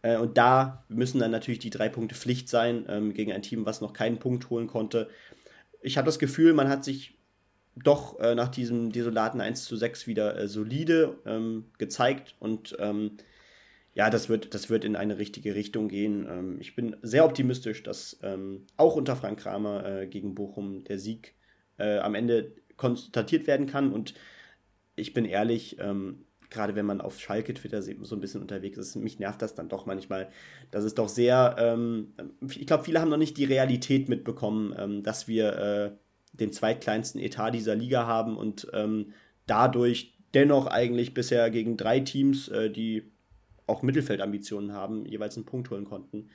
Äh, 0.06 0.18
und 0.18 0.38
da 0.38 0.86
müssen 0.88 1.20
dann 1.20 1.32
natürlich 1.32 1.60
die 1.60 1.72
drei 1.72 1.90
Punkte 1.90 2.16
Pflicht 2.16 2.48
sein 2.48 2.86
ähm, 2.88 3.14
gegen 3.14 3.34
ein 3.34 3.42
Team, 3.42 3.66
was 3.66 3.82
noch 3.82 3.94
keinen 3.94 4.20
Punkt 4.20 4.50
holen 4.52 4.68
konnte. 4.68 5.10
Ich 5.82 5.98
habe 5.98 6.06
das 6.06 6.20
Gefühl, 6.20 6.54
man 6.54 6.70
hat 6.70 6.84
sich 6.84 7.18
doch 7.76 8.20
äh, 8.20 8.36
nach 8.36 8.50
diesem 8.50 8.92
desolaten 8.92 9.42
1 9.42 9.66
zu 9.66 9.76
6 9.76 10.06
wieder 10.08 10.38
äh, 10.38 10.48
solide 10.48 11.18
ähm, 11.26 11.66
gezeigt 11.80 12.36
und 12.40 12.78
ähm, 12.80 13.18
ja, 13.96 14.10
das 14.10 14.30
wird, 14.30 14.54
das 14.54 14.70
wird 14.70 14.84
in 14.86 14.96
eine 14.96 15.18
richtige 15.18 15.56
Richtung 15.56 15.88
gehen. 15.88 16.28
Ähm, 16.30 16.58
ich 16.60 16.76
bin 16.76 16.96
sehr 17.02 17.26
optimistisch, 17.26 17.82
dass 17.82 18.20
ähm, 18.22 18.68
auch 18.78 18.96
unter 18.96 19.16
Frank 19.16 19.40
Kramer 19.40 19.86
äh, 19.86 20.08
gegen 20.08 20.36
Bochum 20.36 20.84
der 20.84 21.00
Sieg 21.00 21.34
äh, 21.78 21.98
am 21.98 22.14
Ende 22.14 22.54
konstatiert 22.78 23.48
werden 23.48 23.66
kann 23.66 23.92
und 23.92 24.14
ich 24.96 25.14
bin 25.14 25.26
ehrlich, 25.26 25.78
ähm, 25.80 26.25
gerade 26.50 26.76
wenn 26.76 26.86
man 26.86 27.02
auf 27.02 27.20
Schalke 27.20 27.54
Twitter 27.54 27.82
so 27.82 28.16
ein 28.16 28.22
bisschen 28.22 28.42
unterwegs 28.42 28.78
ist, 28.78 28.96
mich 28.96 29.20
nervt 29.20 29.42
das 29.42 29.56
dann 29.56 29.70
doch 29.70 29.86
manchmal. 29.86 30.30
Das 30.72 30.84
ist 30.84 30.98
doch 30.98 31.10
sehr, 31.10 31.56
ähm, 31.60 32.14
ich 32.42 32.68
glaube, 32.68 32.84
viele 32.84 33.02
haben 33.02 33.10
noch 33.10 33.18
nicht 33.18 33.38
die 33.38 33.46
Realität 33.46 34.10
mitbekommen, 34.10 34.74
ähm, 34.78 35.04
dass 35.04 35.28
wir 35.28 35.58
äh, 35.58 35.92
den 36.34 36.52
zweitkleinsten 36.52 37.22
Etat 37.22 37.52
dieser 37.52 37.76
Liga 37.76 38.06
haben 38.06 38.38
und 38.38 38.68
ähm, 38.74 39.14
dadurch 39.48 40.18
dennoch 40.34 40.68
eigentlich 40.68 41.14
bisher 41.14 41.50
gegen 41.50 41.78
drei 41.78 42.02
Teams, 42.02 42.48
äh, 42.50 42.70
die 42.70 43.12
auch 43.68 43.82
Mittelfeldambitionen 43.82 44.74
haben, 44.74 45.06
jeweils 45.06 45.38
einen 45.38 45.46
Punkt 45.46 45.70
holen 45.70 45.86
konnten. 45.86 46.30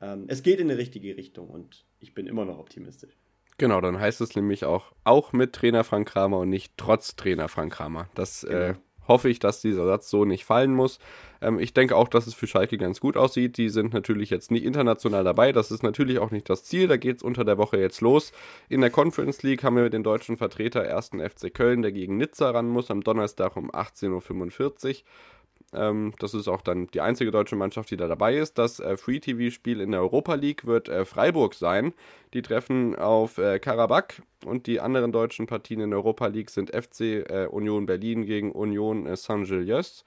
Ähm, 0.00 0.24
es 0.28 0.42
geht 0.42 0.60
in 0.60 0.68
die 0.68 0.74
richtige 0.74 1.16
Richtung 1.16 1.48
und 1.48 1.84
ich 1.98 2.14
bin 2.14 2.26
immer 2.26 2.44
noch 2.44 2.58
optimistisch. 2.58 3.16
Genau, 3.58 3.80
dann 3.80 3.98
heißt 3.98 4.20
es 4.20 4.36
nämlich 4.36 4.64
auch, 4.64 4.92
auch 5.04 5.32
mit 5.32 5.54
Trainer 5.54 5.82
Frank 5.82 6.08
Kramer 6.08 6.38
und 6.40 6.50
nicht 6.50 6.74
trotz 6.76 7.16
Trainer 7.16 7.48
Frank 7.48 7.72
Kramer. 7.72 8.08
Das 8.14 8.44
äh, 8.44 8.48
genau. 8.48 8.62
äh, 8.62 8.74
hoffe 9.08 9.28
ich, 9.28 9.38
dass 9.38 9.60
dieser 9.60 9.86
Satz 9.86 10.10
so 10.10 10.24
nicht 10.24 10.44
fallen 10.44 10.74
muss. 10.74 10.98
Ähm, 11.40 11.58
ich 11.58 11.74
denke 11.74 11.96
auch, 11.96 12.08
dass 12.08 12.26
es 12.26 12.34
für 12.34 12.46
Schalke 12.46 12.78
ganz 12.78 13.00
gut 13.00 13.16
aussieht. 13.16 13.56
Die 13.56 13.68
sind 13.68 13.92
natürlich 13.92 14.30
jetzt 14.30 14.50
nicht 14.50 14.64
international 14.64 15.24
dabei. 15.24 15.52
Das 15.52 15.70
ist 15.70 15.82
natürlich 15.82 16.18
auch 16.18 16.30
nicht 16.30 16.48
das 16.48 16.64
Ziel. 16.64 16.88
Da 16.88 16.96
geht 16.96 17.18
es 17.18 17.22
unter 17.22 17.44
der 17.44 17.58
Woche 17.58 17.78
jetzt 17.78 18.00
los. 18.00 18.32
In 18.68 18.80
der 18.80 18.90
Conference 18.90 19.42
League 19.42 19.62
haben 19.62 19.76
wir 19.76 19.90
den 19.90 20.02
deutschen 20.02 20.36
Vertreter 20.36 20.82
1. 20.82 21.10
FC 21.32 21.52
Köln, 21.52 21.82
der 21.82 21.92
gegen 21.92 22.16
Nizza 22.16 22.50
ran 22.50 22.68
muss, 22.68 22.90
am 22.90 23.02
Donnerstag 23.02 23.56
um 23.56 23.70
18.45 23.70 24.88
Uhr. 24.88 24.96
Ähm, 25.76 26.14
das 26.18 26.34
ist 26.34 26.48
auch 26.48 26.62
dann 26.62 26.86
die 26.88 27.00
einzige 27.00 27.30
deutsche 27.30 27.56
Mannschaft, 27.56 27.90
die 27.90 27.96
da 27.96 28.08
dabei 28.08 28.36
ist. 28.36 28.58
Das 28.58 28.80
äh, 28.80 28.96
Free-TV-Spiel 28.96 29.80
in 29.80 29.92
der 29.92 30.00
Europa 30.00 30.34
League 30.34 30.66
wird 30.66 30.88
äh, 30.88 31.04
Freiburg 31.04 31.54
sein. 31.54 31.92
Die 32.34 32.42
treffen 32.42 32.96
auf 32.96 33.38
äh, 33.38 33.58
Karabakh 33.58 34.22
und 34.44 34.66
die 34.66 34.80
anderen 34.80 35.12
deutschen 35.12 35.46
Partien 35.46 35.80
in 35.80 35.90
der 35.90 35.98
Europa 35.98 36.26
League 36.26 36.50
sind 36.50 36.70
FC 36.70 37.00
äh, 37.00 37.48
Union 37.50 37.86
Berlin 37.86 38.24
gegen 38.24 38.52
Union 38.52 39.06
äh, 39.06 39.16
Saint-Gilles 39.16 40.04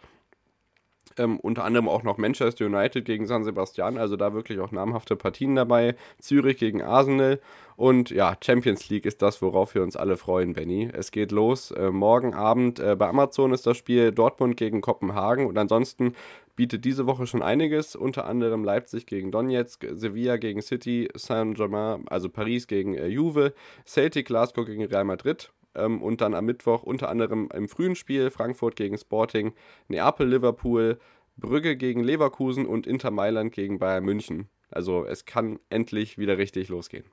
ähm, 1.18 1.40
unter 1.40 1.64
anderem 1.64 1.88
auch 1.90 2.04
noch 2.04 2.18
Manchester 2.18 2.66
United 2.66 3.06
gegen 3.06 3.26
San 3.26 3.44
Sebastian, 3.44 3.98
also 3.98 4.16
da 4.16 4.34
wirklich 4.34 4.60
auch 4.60 4.72
namhafte 4.72 5.16
Partien 5.16 5.56
dabei. 5.56 5.96
Zürich 6.20 6.58
gegen 6.58 6.82
Arsenal 6.82 7.40
und 7.76 8.10
ja, 8.10 8.36
Champions 8.44 8.90
League 8.90 9.06
ist 9.06 9.22
das, 9.22 9.42
worauf 9.42 9.74
wir 9.74 9.84
uns 9.84 9.96
alle 9.96 10.18
freuen, 10.18 10.54
Benny. 10.54 10.90
Es 10.92 11.12
geht 11.12 11.32
los. 11.32 11.72
Äh, 11.72 11.92
morgen 11.92 12.34
Abend 12.34 12.80
äh, 12.80 12.96
bei 12.96 13.08
Amazon 13.08 13.54
ist 13.54 13.66
das 13.66 13.78
Spiel 13.78 14.12
Dortmund 14.12 14.58
gegen 14.58 14.82
Kopenhagen 14.82 15.46
und 15.46 15.58
ansonsten 15.58 16.14
bietet 16.58 16.84
diese 16.84 17.08
Woche 17.08 17.26
schon 17.26 17.42
einiges, 17.42 17.96
unter 17.96 18.26
anderem 18.26 18.66
Leipzig 18.66 19.06
gegen 19.06 19.32
Donetsk, 19.32 19.88
Sevilla 19.94 20.36
gegen 20.36 20.62
City, 20.62 21.08
Saint-Germain, 21.16 22.04
also 22.10 22.28
Paris 22.28 22.68
gegen 22.68 22.96
äh, 22.96 23.08
Juve, 23.08 23.54
Celtic 23.86 24.28
Glasgow 24.28 24.66
gegen 24.66 24.84
Real 24.84 25.06
Madrid 25.06 25.50
ähm, 25.80 26.02
und 26.02 26.22
dann 26.22 26.34
am 26.34 26.46
Mittwoch 26.46 26.84
unter 26.84 27.10
anderem 27.10 27.50
im 27.54 27.68
frühen 27.68 27.96
Spiel 27.96 28.32
Frankfurt 28.32 28.76
gegen 28.76 28.98
Sporting, 28.98 29.54
Neapel, 29.88 30.28
Liverpool, 30.28 31.00
Brügge 31.38 31.78
gegen 31.78 32.04
Leverkusen 32.04 32.66
und 32.66 32.86
Inter 32.86 33.12
Mailand 33.12 33.54
gegen 33.54 33.80
Bayern 33.80 34.04
München. 34.04 34.50
Also 34.70 35.06
es 35.06 35.26
kann 35.26 35.60
endlich 35.70 36.18
wieder 36.18 36.38
richtig 36.38 36.70
losgehen. 36.70 37.06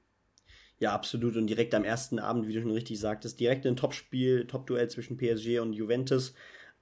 Ja, 0.79 0.93
absolut. 0.93 1.37
Und 1.37 1.47
direkt 1.47 1.75
am 1.75 1.85
ersten 1.85 2.19
Abend, 2.19 2.47
wie 2.47 2.53
du 2.53 2.61
schon 2.61 2.71
richtig 2.71 3.01
sagtest, 3.01 3.41
direkt 3.41 3.67
ein 3.67 3.77
Topspiel, 3.77 4.47
Top-Duell 4.47 4.91
zwischen 4.91 5.17
PSG 5.17 5.61
und 5.61 5.73
Juventus. 5.73 6.35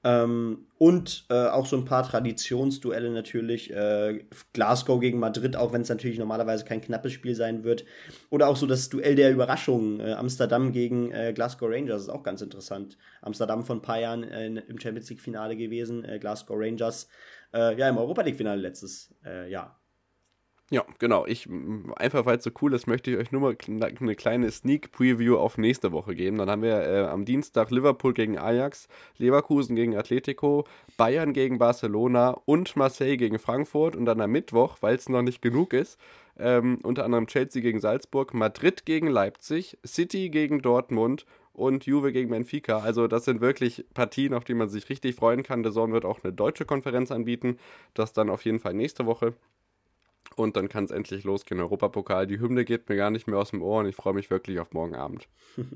Ähm, 0.04 0.66
und 0.76 1.24
äh, 1.30 1.46
auch 1.46 1.64
so 1.64 1.76
ein 1.76 1.86
paar 1.86 2.06
Traditionsduelle 2.06 3.10
natürlich. 3.10 3.72
Äh, 3.72 4.24
Glasgow 4.52 5.00
gegen 5.00 5.18
Madrid, 5.18 5.56
auch 5.56 5.72
wenn 5.72 5.80
es 5.80 5.88
natürlich 5.88 6.18
normalerweise 6.18 6.66
kein 6.66 6.82
knappes 6.82 7.12
Spiel 7.12 7.34
sein 7.34 7.64
wird. 7.64 7.86
Oder 8.28 8.48
auch 8.48 8.56
so 8.56 8.66
das 8.66 8.90
Duell 8.90 9.16
der 9.16 9.32
Überraschungen. 9.32 10.00
Äh, 10.00 10.12
Amsterdam 10.12 10.72
gegen 10.72 11.10
äh, 11.10 11.32
Glasgow 11.34 11.70
Rangers 11.70 12.02
ist 12.02 12.08
auch 12.10 12.22
ganz 12.22 12.42
interessant. 12.42 12.98
Amsterdam 13.22 13.64
vor 13.64 13.76
ein 13.76 13.82
paar 13.82 13.98
Jahren 13.98 14.24
äh, 14.24 14.46
im 14.46 14.78
Champions 14.78 15.08
League-Finale 15.08 15.56
gewesen. 15.56 16.04
Äh, 16.04 16.18
Glasgow 16.18 16.56
Rangers 16.58 17.08
ja 17.56 17.88
im 17.88 17.98
Europa 17.98 18.22
League-Finale 18.22 18.60
letztes 18.60 19.14
Jahr. 19.48 19.83
Ja, 20.70 20.84
genau. 20.98 21.26
Ich 21.26 21.46
einfach 21.96 22.24
weil 22.24 22.38
es 22.38 22.44
so 22.44 22.50
cool 22.62 22.72
ist, 22.72 22.86
möchte 22.86 23.10
ich 23.10 23.18
euch 23.18 23.32
nur 23.32 23.42
mal 23.42 23.56
eine 23.68 24.14
kleine 24.16 24.50
Sneak 24.50 24.92
Preview 24.92 25.36
auf 25.36 25.58
nächste 25.58 25.92
Woche 25.92 26.14
geben. 26.14 26.38
Dann 26.38 26.48
haben 26.48 26.62
wir 26.62 26.82
äh, 26.82 27.02
am 27.02 27.26
Dienstag 27.26 27.70
Liverpool 27.70 28.14
gegen 28.14 28.38
Ajax, 28.38 28.88
Leverkusen 29.18 29.76
gegen 29.76 29.94
Atletico, 29.94 30.64
Bayern 30.96 31.34
gegen 31.34 31.58
Barcelona 31.58 32.30
und 32.46 32.76
Marseille 32.76 33.18
gegen 33.18 33.38
Frankfurt 33.38 33.94
und 33.94 34.06
dann 34.06 34.22
am 34.22 34.30
Mittwoch, 34.32 34.78
weil 34.80 34.96
es 34.96 35.08
noch 35.08 35.22
nicht 35.22 35.42
genug 35.42 35.74
ist, 35.74 36.00
ähm, 36.38 36.78
unter 36.82 37.04
anderem 37.04 37.26
Chelsea 37.26 37.60
gegen 37.60 37.78
Salzburg, 37.78 38.32
Madrid 38.32 38.86
gegen 38.86 39.08
Leipzig, 39.08 39.78
City 39.86 40.30
gegen 40.30 40.62
Dortmund 40.62 41.26
und 41.52 41.84
Juve 41.84 42.10
gegen 42.10 42.30
Benfica. 42.30 42.78
Also 42.78 43.06
das 43.06 43.26
sind 43.26 43.42
wirklich 43.42 43.84
Partien, 43.92 44.32
auf 44.32 44.44
die 44.44 44.54
man 44.54 44.70
sich 44.70 44.88
richtig 44.88 45.14
freuen 45.14 45.42
kann. 45.42 45.62
Der 45.62 45.72
Zorn 45.72 45.92
wird 45.92 46.06
auch 46.06 46.24
eine 46.24 46.32
deutsche 46.32 46.64
Konferenz 46.64 47.12
anbieten. 47.12 47.58
Das 47.92 48.14
dann 48.14 48.30
auf 48.30 48.44
jeden 48.46 48.60
Fall 48.60 48.74
nächste 48.74 49.04
Woche. 49.06 49.34
Und 50.36 50.56
dann 50.56 50.68
kann 50.68 50.84
es 50.84 50.90
endlich 50.90 51.24
losgehen. 51.24 51.60
Europapokal. 51.60 52.26
Die 52.26 52.40
Hymne 52.40 52.64
geht 52.64 52.88
mir 52.88 52.96
gar 52.96 53.10
nicht 53.10 53.26
mehr 53.26 53.38
aus 53.38 53.50
dem 53.50 53.62
Ohr 53.62 53.80
und 53.80 53.86
ich 53.86 53.94
freue 53.94 54.14
mich 54.14 54.30
wirklich 54.30 54.58
auf 54.58 54.72
morgen 54.72 54.94
Abend. 54.94 55.28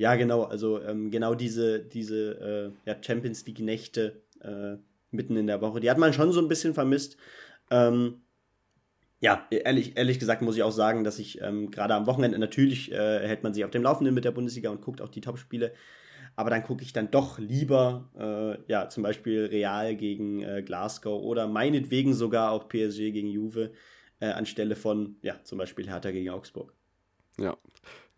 Ja, 0.00 0.14
genau. 0.14 0.44
Also 0.44 0.80
ähm, 0.80 1.10
genau 1.10 1.34
diese, 1.34 1.78
diese 1.78 2.72
äh, 2.86 2.88
ja, 2.88 2.96
Champions 3.02 3.44
League-Nächte 3.44 4.22
äh, 4.40 4.76
mitten 5.10 5.36
in 5.36 5.46
der 5.46 5.60
Woche, 5.60 5.78
die 5.78 5.90
hat 5.90 5.98
man 5.98 6.14
schon 6.14 6.32
so 6.32 6.40
ein 6.40 6.48
bisschen 6.48 6.72
vermisst. 6.72 7.18
Ähm, 7.70 8.22
ja, 9.20 9.46
ehrlich, 9.50 9.98
ehrlich 9.98 10.18
gesagt 10.18 10.40
muss 10.40 10.56
ich 10.56 10.62
auch 10.62 10.72
sagen, 10.72 11.04
dass 11.04 11.18
ich 11.18 11.42
ähm, 11.42 11.70
gerade 11.70 11.94
am 11.94 12.06
Wochenende 12.06 12.38
natürlich 12.38 12.90
äh, 12.90 13.28
hält 13.28 13.42
man 13.42 13.52
sich 13.52 13.62
auf 13.62 13.70
dem 13.70 13.82
Laufenden 13.82 14.14
mit 14.14 14.24
der 14.24 14.30
Bundesliga 14.30 14.70
und 14.70 14.80
guckt 14.80 15.02
auch 15.02 15.10
die 15.10 15.20
Topspiele 15.20 15.74
aber 16.40 16.48
dann 16.48 16.62
gucke 16.62 16.82
ich 16.82 16.94
dann 16.94 17.10
doch 17.10 17.38
lieber, 17.38 18.08
äh, 18.18 18.72
ja, 18.72 18.88
zum 18.88 19.02
Beispiel 19.02 19.44
Real 19.44 19.94
gegen 19.94 20.42
äh, 20.42 20.62
Glasgow 20.62 21.22
oder 21.22 21.46
meinetwegen 21.46 22.14
sogar 22.14 22.52
auch 22.52 22.66
PSG 22.66 23.12
gegen 23.12 23.28
Juve 23.28 23.72
äh, 24.20 24.30
anstelle 24.30 24.74
von, 24.74 25.16
ja, 25.20 25.38
zum 25.44 25.58
Beispiel 25.58 25.86
Hertha 25.86 26.10
gegen 26.10 26.30
Augsburg. 26.30 26.72
Ja, 27.38 27.58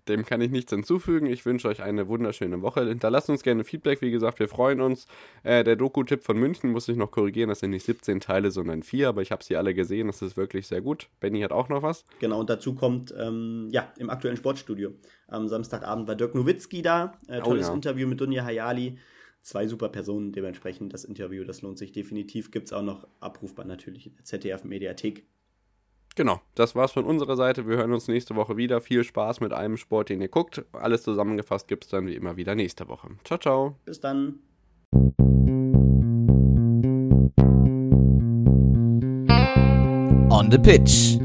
dem 0.09 0.25
kann 0.25 0.41
ich 0.41 0.51
nichts 0.51 0.73
hinzufügen. 0.73 1.27
Ich 1.27 1.47
wünsche 1.47 1.69
euch 1.69 1.83
eine 1.83 2.09
wunderschöne 2.09 2.61
Woche. 2.61 2.87
Hinterlasst 2.87 3.31
uns 3.31 3.43
gerne 3.43 3.65
Feedback. 3.65 4.03
Wie 4.03 4.11
gesagt, 4.11 4.41
wir 4.41 4.49
freuen 4.49 4.81
uns. 4.81 5.07
Äh, 5.45 5.63
der 5.65 5.77
Doku-Tipp 5.77 6.23
von 6.25 6.37
München 6.37 6.71
muss 6.71 6.89
ich 6.89 6.97
noch 6.97 7.11
korrigieren. 7.11 7.49
Das 7.49 7.61
sind 7.61 7.71
nicht 7.71 7.85
17 7.85 8.21
Teile, 8.21 8.51
sondern 8.51 8.83
4. 8.83 9.09
Aber 9.09 9.23
ich 9.23 9.31
habe 9.31 9.45
sie 9.45 9.57
alle 9.57 9.75
gesehen. 9.75 10.09
Das 10.09 10.21
ist 10.23 10.37
wirklich 10.37 10.67
sehr 10.67 10.81
gut. 10.81 11.09
Benny 11.21 11.41
hat 11.41 11.53
auch 11.53 11.69
noch 11.69 11.83
was. 11.83 12.05
Genau, 12.19 12.41
und 12.41 12.51
dazu 12.51 12.75
kommt, 12.75 13.15
ähm, 13.17 13.69
ja, 13.71 13.93
im 13.99 14.11
aktuellen 14.11 14.37
Sportstudio. 14.37 14.93
Am 15.29 15.49
Samstagabend 15.49 16.09
war 16.09 16.17
Dirk 16.17 16.35
Nowitzki 16.35 16.83
da. 16.83 17.19
Äh, 17.29 17.39
oh 17.41 17.45
tolles 17.45 17.67
oh, 17.67 17.71
ja. 17.71 17.75
Interview 17.75 18.09
mit 18.09 18.21
Dunja 18.21 18.45
Hayali. 18.45 18.99
Zwei 19.43 19.67
super 19.67 19.89
Personen. 19.89 20.33
Dementsprechend 20.33 20.93
das 20.93 21.05
Interview, 21.05 21.45
das 21.45 21.63
lohnt 21.63 21.79
sich 21.79 21.93
definitiv. 21.93 22.51
Gibt 22.51 22.67
es 22.67 22.73
auch 22.73 22.83
noch 22.83 23.07
abrufbar 23.21 23.67
natürlich 23.67 24.07
in 24.07 24.15
der 24.15 24.25
ZDF-Mediathek. 24.25 25.25
Genau, 26.15 26.41
das 26.55 26.75
war's 26.75 26.93
von 26.93 27.05
unserer 27.05 27.37
Seite. 27.37 27.67
Wir 27.67 27.77
hören 27.77 27.93
uns 27.93 28.09
nächste 28.09 28.37
Woche 28.37 28.57
wieder. 28.57 28.81
Viel 28.81 29.05
Spaß 29.05 29.41
mit 29.41 29.53
einem 29.53 29.77
Sport, 29.77 30.11
den 30.11 30.21
ihr 30.21 30.29
guckt. 30.29 30.65
Alles 30.73 31.03
zusammengefasst 31.03 31.69
gibt's 31.69 31.89
dann 31.89 32.07
wie 32.07 32.15
immer 32.15 32.37
wieder 32.37 32.55
nächste 32.55 32.89
Woche. 32.89 33.09
Ciao, 33.25 33.39
ciao. 33.39 33.77
Bis 33.85 34.01
dann. 34.01 34.41
On 40.31 40.51
the 40.51 40.59
Pitch. 40.59 41.19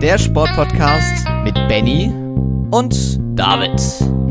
Der 0.00 0.18
Sportpodcast 0.18 1.26
mit 1.44 1.54
Benny 1.68 2.12
und 2.70 3.20
David. 3.38 4.21